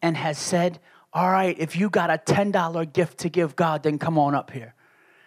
and 0.00 0.16
has 0.16 0.38
said, 0.38 0.80
all 1.12 1.30
right, 1.30 1.56
if 1.58 1.76
you 1.76 1.90
got 1.90 2.10
a 2.10 2.18
$10 2.18 2.92
gift 2.92 3.18
to 3.18 3.28
give 3.28 3.54
God, 3.54 3.82
then 3.82 3.98
come 3.98 4.18
on 4.18 4.34
up 4.34 4.50
here. 4.50 4.74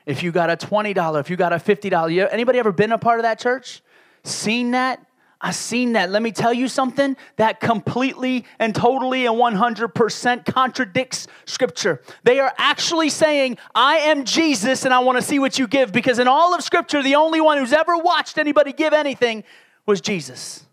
If 0.05 0.23
you 0.23 0.31
got 0.31 0.49
a 0.49 0.57
$20, 0.57 1.19
if 1.19 1.29
you 1.29 1.35
got 1.35 1.53
a 1.53 1.57
$50, 1.57 2.27
anybody 2.31 2.59
ever 2.59 2.71
been 2.71 2.91
a 2.91 2.97
part 2.97 3.19
of 3.19 3.23
that 3.23 3.39
church? 3.39 3.81
Seen 4.23 4.71
that? 4.71 5.05
I 5.45 5.51
seen 5.51 5.93
that. 5.93 6.09
Let 6.09 6.23
me 6.23 6.31
tell 6.31 6.55
you 6.55 6.67
something 6.67 7.15
that 7.35 7.59
completely 7.59 8.45
and 8.57 8.73
totally 8.73 9.27
and 9.27 9.35
100% 9.35 10.43
contradicts 10.43 11.27
scripture. 11.45 12.01
They 12.23 12.39
are 12.39 12.51
actually 12.57 13.09
saying, 13.11 13.59
I 13.75 13.97
am 13.97 14.25
Jesus 14.25 14.85
and 14.85 14.93
I 14.93 15.01
want 15.01 15.19
to 15.19 15.21
see 15.21 15.37
what 15.37 15.59
you 15.59 15.67
give 15.67 15.91
because 15.91 16.17
in 16.17 16.27
all 16.27 16.55
of 16.55 16.63
scripture, 16.63 17.03
the 17.03 17.13
only 17.13 17.41
one 17.41 17.59
who's 17.59 17.73
ever 17.73 17.95
watched 17.95 18.39
anybody 18.39 18.73
give 18.73 18.91
anything 18.91 19.43
was 19.85 20.01
Jesus. 20.01 20.65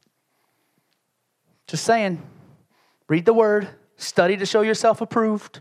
Just 1.67 1.85
saying. 1.85 2.23
Read 3.09 3.27
the 3.27 3.35
word, 3.35 3.69
Study 3.99 4.39
to 4.39 4.47
show 4.47 4.63
yourself 4.63 5.03
approved. 5.03 5.61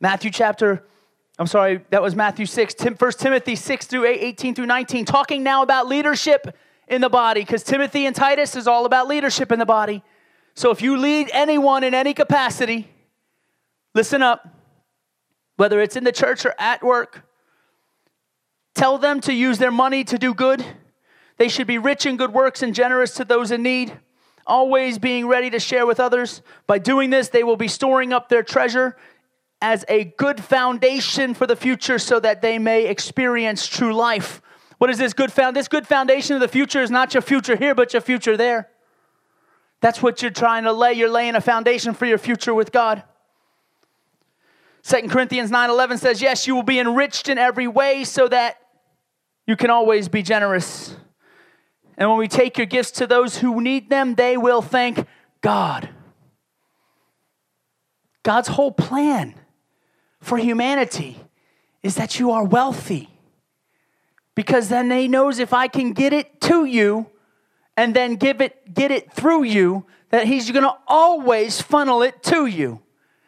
Matthew 0.00 0.32
chapter, 0.32 0.84
I'm 1.38 1.46
sorry, 1.46 1.84
that 1.90 2.02
was 2.02 2.16
Matthew 2.16 2.46
6, 2.46 2.74
1 2.98 3.12
Timothy 3.12 3.54
6 3.54 3.86
through 3.86 4.06
8, 4.06 4.18
18 4.20 4.54
through 4.56 4.66
19, 4.66 5.04
talking 5.04 5.44
now 5.44 5.62
about 5.62 5.86
leadership 5.86 6.56
in 6.88 7.00
the 7.00 7.08
body, 7.08 7.40
because 7.40 7.62
Timothy 7.62 8.06
and 8.06 8.14
Titus 8.14 8.56
is 8.56 8.66
all 8.66 8.86
about 8.86 9.08
leadership 9.08 9.50
in 9.50 9.58
the 9.58 9.66
body. 9.66 10.02
So 10.54 10.70
if 10.70 10.82
you 10.82 10.96
lead 10.96 11.30
anyone 11.32 11.82
in 11.82 11.94
any 11.94 12.14
capacity, 12.14 12.88
listen 13.94 14.22
up, 14.22 14.48
whether 15.56 15.80
it's 15.80 15.96
in 15.96 16.04
the 16.04 16.12
church 16.12 16.44
or 16.44 16.54
at 16.58 16.82
work, 16.82 17.26
tell 18.74 18.98
them 18.98 19.20
to 19.22 19.32
use 19.32 19.58
their 19.58 19.70
money 19.70 20.04
to 20.04 20.18
do 20.18 20.34
good. 20.34 20.64
They 21.38 21.48
should 21.48 21.66
be 21.66 21.78
rich 21.78 22.06
in 22.06 22.16
good 22.16 22.32
works 22.32 22.62
and 22.62 22.74
generous 22.74 23.14
to 23.14 23.24
those 23.24 23.50
in 23.50 23.62
need 23.62 23.98
always 24.46 24.98
being 24.98 25.26
ready 25.26 25.50
to 25.50 25.58
share 25.58 25.86
with 25.86 26.00
others. 26.00 26.42
By 26.66 26.78
doing 26.78 27.10
this, 27.10 27.28
they 27.28 27.44
will 27.44 27.56
be 27.56 27.68
storing 27.68 28.12
up 28.12 28.28
their 28.28 28.42
treasure 28.42 28.96
as 29.60 29.84
a 29.88 30.04
good 30.04 30.42
foundation 30.42 31.34
for 31.34 31.46
the 31.46 31.56
future 31.56 31.98
so 31.98 32.20
that 32.20 32.42
they 32.42 32.58
may 32.58 32.86
experience 32.86 33.66
true 33.66 33.94
life. 33.94 34.42
What 34.84 34.90
is 34.90 34.98
this 34.98 35.14
good 35.14 35.32
found? 35.32 35.56
This 35.56 35.66
good 35.66 35.86
foundation 35.86 36.34
of 36.34 36.42
the 36.42 36.46
future 36.46 36.82
is 36.82 36.90
not 36.90 37.14
your 37.14 37.22
future 37.22 37.56
here, 37.56 37.74
but 37.74 37.94
your 37.94 38.02
future 38.02 38.36
there. 38.36 38.68
That's 39.80 40.02
what 40.02 40.20
you're 40.20 40.30
trying 40.30 40.64
to 40.64 40.74
lay. 40.74 40.92
You're 40.92 41.08
laying 41.08 41.36
a 41.36 41.40
foundation 41.40 41.94
for 41.94 42.04
your 42.04 42.18
future 42.18 42.52
with 42.52 42.70
God. 42.70 43.02
2 44.82 45.08
Corinthians 45.08 45.50
9:11 45.50 45.96
says, 45.96 46.20
"Yes, 46.20 46.46
you 46.46 46.54
will 46.54 46.62
be 46.62 46.78
enriched 46.78 47.30
in 47.30 47.38
every 47.38 47.66
way 47.66 48.04
so 48.04 48.28
that 48.28 48.58
you 49.46 49.56
can 49.56 49.70
always 49.70 50.10
be 50.10 50.22
generous." 50.22 50.94
And 51.96 52.10
when 52.10 52.18
we 52.18 52.28
take 52.28 52.58
your 52.58 52.66
gifts 52.66 52.90
to 52.90 53.06
those 53.06 53.38
who 53.38 53.62
need 53.62 53.88
them, 53.88 54.16
they 54.16 54.36
will 54.36 54.60
thank 54.60 55.06
God. 55.40 55.88
God's 58.22 58.48
whole 58.48 58.72
plan 58.72 59.34
for 60.20 60.36
humanity 60.36 61.24
is 61.82 61.94
that 61.94 62.20
you 62.20 62.30
are 62.30 62.44
wealthy. 62.44 63.13
Because 64.34 64.68
then 64.68 64.90
he 64.90 65.08
knows 65.08 65.38
if 65.38 65.52
I 65.52 65.68
can 65.68 65.92
get 65.92 66.12
it 66.12 66.40
to 66.42 66.64
you 66.64 67.06
and 67.76 67.94
then 67.94 68.16
give 68.16 68.40
it 68.40 68.74
get 68.74 68.90
it 68.90 69.12
through 69.12 69.44
you 69.44 69.86
that 70.10 70.26
he's 70.26 70.50
going 70.50 70.64
to 70.64 70.76
always 70.86 71.60
funnel 71.60 72.02
it 72.02 72.22
to 72.24 72.46
you. 72.46 72.80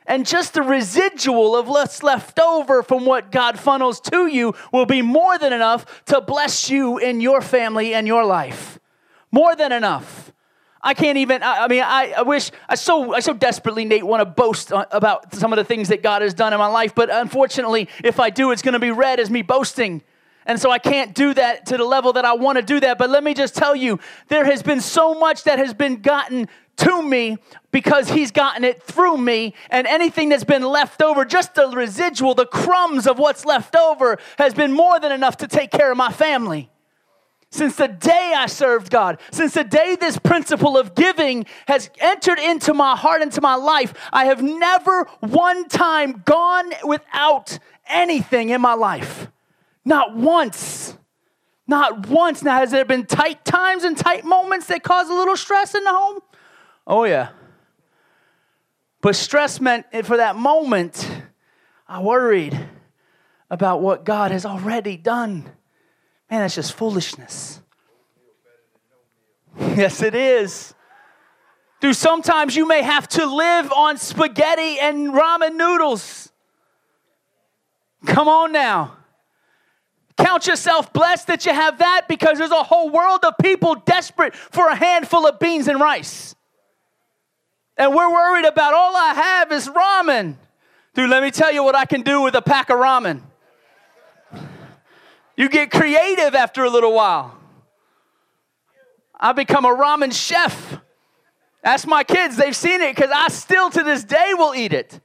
And 0.06 0.24
just 0.24 0.54
the 0.54 0.62
residual 0.62 1.56
of 1.56 1.66
what's 1.66 2.02
left 2.02 2.38
over 2.38 2.82
from 2.82 3.04
what 3.04 3.32
God 3.32 3.58
funnels 3.58 3.98
to 4.02 4.28
you 4.28 4.54
will 4.72 4.86
be 4.86 5.02
more 5.02 5.36
than 5.36 5.52
enough 5.52 6.04
to 6.06 6.20
bless 6.20 6.70
you 6.70 6.98
in 6.98 7.20
your 7.20 7.40
family 7.40 7.92
and 7.92 8.06
your 8.06 8.24
life. 8.24 8.78
More 9.32 9.56
than 9.56 9.72
enough. 9.72 10.32
I 10.80 10.94
can't 10.94 11.18
even, 11.18 11.42
I, 11.42 11.66
mean, 11.66 11.82
I, 11.82 12.14
I, 12.18 12.22
wish, 12.22 12.52
I 12.68 12.76
so, 12.76 13.12
I 13.12 13.18
so 13.18 13.34
desperately, 13.34 13.84
Nate, 13.84 14.06
want 14.06 14.20
to 14.20 14.24
boast 14.24 14.70
uh, 14.70 14.86
about 14.92 15.34
some 15.34 15.52
of 15.52 15.56
the 15.56 15.64
things 15.64 15.88
that 15.88 16.00
God 16.00 16.22
has 16.22 16.32
done 16.32 16.52
in 16.52 16.60
my 16.60 16.68
life, 16.68 16.94
but 16.94 17.10
unfortunately, 17.10 17.88
if 18.04 18.20
I 18.20 18.30
do, 18.30 18.52
it's 18.52 18.62
going 18.62 18.74
to 18.74 18.78
be 18.78 18.92
read 18.92 19.18
as 19.18 19.28
me 19.28 19.42
boasting. 19.42 20.02
And 20.46 20.60
so 20.60 20.70
I 20.70 20.78
can't 20.78 21.14
do 21.14 21.34
that 21.34 21.66
to 21.66 21.76
the 21.76 21.84
level 21.84 22.12
that 22.14 22.24
I 22.24 22.34
want 22.34 22.56
to 22.56 22.62
do 22.62 22.80
that. 22.80 22.98
But 22.98 23.10
let 23.10 23.24
me 23.24 23.34
just 23.34 23.54
tell 23.54 23.74
you, 23.74 23.98
there 24.28 24.44
has 24.44 24.62
been 24.62 24.80
so 24.80 25.14
much 25.14 25.42
that 25.44 25.58
has 25.58 25.74
been 25.74 26.00
gotten 26.00 26.48
to 26.76 27.02
me 27.02 27.36
because 27.72 28.08
he's 28.08 28.30
gotten 28.30 28.62
it 28.62 28.82
through 28.82 29.18
me. 29.18 29.54
And 29.70 29.86
anything 29.86 30.28
that's 30.28 30.44
been 30.44 30.62
left 30.62 31.02
over, 31.02 31.24
just 31.24 31.54
the 31.54 31.68
residual, 31.68 32.34
the 32.34 32.46
crumbs 32.46 33.06
of 33.06 33.18
what's 33.18 33.44
left 33.44 33.74
over, 33.74 34.18
has 34.38 34.54
been 34.54 34.72
more 34.72 35.00
than 35.00 35.10
enough 35.10 35.38
to 35.38 35.48
take 35.48 35.70
care 35.72 35.90
of 35.90 35.96
my 35.96 36.12
family. 36.12 36.70
Since 37.50 37.76
the 37.76 37.88
day 37.88 38.34
I 38.36 38.46
served 38.46 38.90
God, 38.90 39.18
since 39.30 39.54
the 39.54 39.64
day 39.64 39.96
this 39.98 40.18
principle 40.18 40.76
of 40.76 40.94
giving 40.94 41.46
has 41.66 41.90
entered 41.98 42.38
into 42.38 42.74
my 42.74 42.96
heart, 42.96 43.22
into 43.22 43.40
my 43.40 43.54
life, 43.54 43.94
I 44.12 44.26
have 44.26 44.42
never 44.42 45.04
one 45.20 45.68
time 45.68 46.22
gone 46.24 46.72
without 46.84 47.58
anything 47.88 48.50
in 48.50 48.60
my 48.60 48.74
life. 48.74 49.28
Not 49.86 50.16
once. 50.16 50.98
Not 51.68 52.08
once. 52.08 52.42
Now, 52.42 52.58
has 52.58 52.72
there 52.72 52.84
been 52.84 53.06
tight 53.06 53.44
times 53.44 53.84
and 53.84 53.96
tight 53.96 54.24
moments 54.24 54.66
that 54.66 54.82
cause 54.82 55.08
a 55.08 55.14
little 55.14 55.36
stress 55.36 55.74
in 55.74 55.84
the 55.84 55.90
home? 55.90 56.18
Oh, 56.86 57.04
yeah. 57.04 57.30
But 59.00 59.14
stress 59.14 59.60
meant 59.60 59.86
for 60.04 60.16
that 60.16 60.34
moment, 60.34 61.08
I 61.86 62.02
worried 62.02 62.58
about 63.48 63.80
what 63.80 64.04
God 64.04 64.32
has 64.32 64.44
already 64.44 64.96
done. 64.96 65.44
Man, 66.28 66.40
that's 66.40 66.56
just 66.56 66.74
foolishness. 66.74 67.62
Yes, 69.58 70.02
it 70.02 70.14
is. 70.14 70.74
Dude, 71.80 71.96
sometimes 71.96 72.56
you 72.56 72.66
may 72.66 72.82
have 72.82 73.08
to 73.08 73.24
live 73.24 73.72
on 73.72 73.96
spaghetti 73.96 74.78
and 74.78 75.12
ramen 75.14 75.56
noodles. 75.56 76.30
Come 78.04 78.28
on 78.28 78.52
now. 78.52 78.96
Count 80.16 80.46
yourself 80.46 80.92
blessed 80.92 81.26
that 81.26 81.44
you 81.44 81.52
have 81.52 81.78
that 81.78 82.06
because 82.08 82.38
there's 82.38 82.50
a 82.50 82.62
whole 82.62 82.88
world 82.88 83.20
of 83.24 83.34
people 83.40 83.74
desperate 83.74 84.34
for 84.34 84.68
a 84.68 84.74
handful 84.74 85.26
of 85.26 85.38
beans 85.38 85.68
and 85.68 85.78
rice. 85.78 86.34
And 87.76 87.94
we're 87.94 88.10
worried 88.10 88.46
about 88.46 88.72
all 88.72 88.96
I 88.96 89.12
have 89.14 89.52
is 89.52 89.68
ramen. 89.68 90.36
Dude, 90.94 91.10
let 91.10 91.22
me 91.22 91.30
tell 91.30 91.52
you 91.52 91.62
what 91.62 91.74
I 91.74 91.84
can 91.84 92.00
do 92.00 92.22
with 92.22 92.34
a 92.34 92.40
pack 92.40 92.70
of 92.70 92.78
ramen. 92.78 93.20
You 95.36 95.50
get 95.50 95.70
creative 95.70 96.34
after 96.34 96.64
a 96.64 96.70
little 96.70 96.94
while. 96.94 97.38
I 99.18 99.32
become 99.32 99.66
a 99.66 99.74
ramen 99.74 100.14
chef. 100.14 100.80
Ask 101.62 101.86
my 101.86 102.04
kids, 102.04 102.36
they've 102.36 102.56
seen 102.56 102.80
it 102.80 102.94
because 102.94 103.10
I 103.14 103.28
still 103.28 103.68
to 103.70 103.82
this 103.82 104.04
day 104.04 104.32
will 104.34 104.54
eat 104.54 104.72
it. 104.72 105.00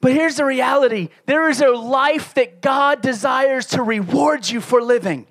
But 0.00 0.12
here's 0.12 0.36
the 0.36 0.44
reality 0.44 1.10
there 1.26 1.48
is 1.48 1.60
a 1.60 1.70
life 1.70 2.34
that 2.34 2.62
God 2.62 3.02
desires 3.02 3.66
to 3.66 3.82
reward 3.82 4.48
you 4.48 4.60
for 4.60 4.80
living. 4.80 5.26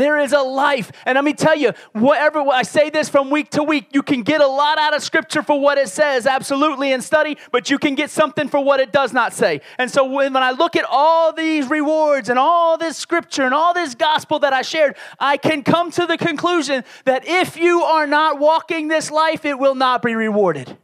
There 0.00 0.16
is 0.16 0.32
a 0.32 0.40
life. 0.40 0.90
And 1.04 1.16
let 1.16 1.24
me 1.24 1.34
tell 1.34 1.54
you, 1.58 1.72
whatever 1.92 2.40
I 2.40 2.62
say 2.62 2.88
this 2.88 3.10
from 3.10 3.28
week 3.28 3.50
to 3.50 3.62
week, 3.62 3.88
you 3.92 4.02
can 4.02 4.22
get 4.22 4.40
a 4.40 4.46
lot 4.46 4.78
out 4.78 4.96
of 4.96 5.02
scripture 5.02 5.42
for 5.42 5.60
what 5.60 5.76
it 5.76 5.90
says, 5.90 6.26
absolutely, 6.26 6.92
in 6.92 7.02
study, 7.02 7.36
but 7.52 7.68
you 7.68 7.78
can 7.78 7.96
get 7.96 8.08
something 8.08 8.48
for 8.48 8.64
what 8.64 8.80
it 8.80 8.92
does 8.92 9.12
not 9.12 9.34
say. 9.34 9.60
And 9.76 9.90
so 9.90 10.06
when, 10.06 10.32
when 10.32 10.42
I 10.42 10.52
look 10.52 10.74
at 10.74 10.86
all 10.88 11.34
these 11.34 11.68
rewards 11.68 12.30
and 12.30 12.38
all 12.38 12.78
this 12.78 12.96
scripture 12.96 13.42
and 13.42 13.52
all 13.52 13.74
this 13.74 13.94
gospel 13.94 14.38
that 14.38 14.54
I 14.54 14.62
shared, 14.62 14.96
I 15.18 15.36
can 15.36 15.62
come 15.62 15.90
to 15.90 16.06
the 16.06 16.16
conclusion 16.16 16.82
that 17.04 17.24
if 17.26 17.58
you 17.58 17.82
are 17.82 18.06
not 18.06 18.38
walking 18.38 18.88
this 18.88 19.10
life, 19.10 19.44
it 19.44 19.58
will 19.58 19.74
not 19.74 20.00
be 20.00 20.14
rewarded. 20.14 20.78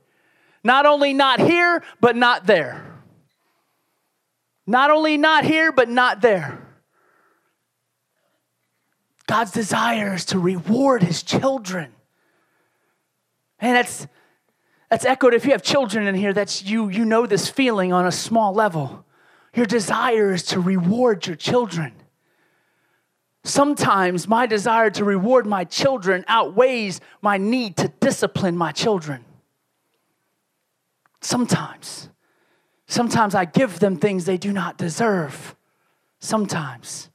Not 0.66 0.84
only 0.84 1.14
not 1.14 1.38
here, 1.38 1.80
but 2.00 2.16
not 2.16 2.44
there. 2.44 2.84
Not 4.66 4.90
only 4.90 5.16
not 5.16 5.44
here, 5.44 5.70
but 5.70 5.88
not 5.88 6.20
there. 6.20 6.60
God's 9.28 9.52
desire 9.52 10.14
is 10.14 10.24
to 10.24 10.40
reward 10.40 11.04
his 11.04 11.22
children. 11.22 11.92
And 13.60 13.76
that's 13.76 14.08
that's 14.90 15.04
echoed 15.04 15.34
if 15.34 15.44
you 15.44 15.52
have 15.52 15.62
children 15.62 16.08
in 16.08 16.16
here 16.16 16.32
that's 16.32 16.64
you 16.64 16.88
you 16.88 17.04
know 17.04 17.26
this 17.26 17.48
feeling 17.48 17.92
on 17.92 18.04
a 18.04 18.10
small 18.10 18.52
level. 18.52 19.04
Your 19.54 19.66
desire 19.66 20.32
is 20.32 20.42
to 20.46 20.58
reward 20.58 21.28
your 21.28 21.36
children. 21.36 21.92
Sometimes 23.44 24.26
my 24.26 24.46
desire 24.46 24.90
to 24.90 25.04
reward 25.04 25.46
my 25.46 25.62
children 25.62 26.24
outweighs 26.26 27.00
my 27.22 27.36
need 27.38 27.76
to 27.76 27.86
discipline 28.00 28.56
my 28.56 28.72
children. 28.72 29.24
Sometimes. 31.26 32.08
Sometimes 32.86 33.34
I 33.34 33.46
give 33.46 33.80
them 33.80 33.96
things 33.96 34.26
they 34.26 34.36
do 34.36 34.52
not 34.52 34.78
deserve. 34.78 35.56
Sometimes. 36.20 37.10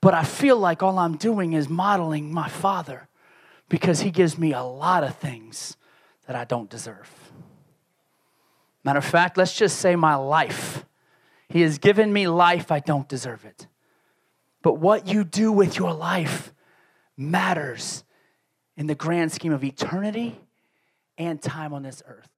But 0.00 0.14
I 0.14 0.22
feel 0.22 0.56
like 0.56 0.84
all 0.84 1.00
I'm 1.00 1.16
doing 1.16 1.52
is 1.52 1.68
modeling 1.68 2.32
my 2.32 2.48
father 2.48 3.08
because 3.68 4.02
he 4.02 4.12
gives 4.12 4.38
me 4.38 4.52
a 4.52 4.62
lot 4.62 5.02
of 5.02 5.16
things 5.16 5.76
that 6.28 6.36
I 6.36 6.44
don't 6.44 6.70
deserve. 6.70 7.10
Matter 8.84 9.00
of 9.00 9.04
fact, 9.04 9.36
let's 9.36 9.56
just 9.56 9.80
say 9.80 9.96
my 9.96 10.14
life. 10.14 10.86
He 11.48 11.62
has 11.62 11.78
given 11.78 12.12
me 12.12 12.28
life, 12.28 12.70
I 12.70 12.78
don't 12.78 13.08
deserve 13.08 13.44
it. 13.44 13.66
But 14.62 14.74
what 14.74 15.08
you 15.08 15.24
do 15.24 15.50
with 15.50 15.76
your 15.76 15.92
life 15.92 16.54
matters 17.16 18.04
in 18.76 18.86
the 18.86 18.94
grand 18.94 19.32
scheme 19.32 19.52
of 19.52 19.64
eternity 19.64 20.38
and 21.18 21.42
time 21.42 21.74
on 21.74 21.82
this 21.82 22.00
earth. 22.06 22.28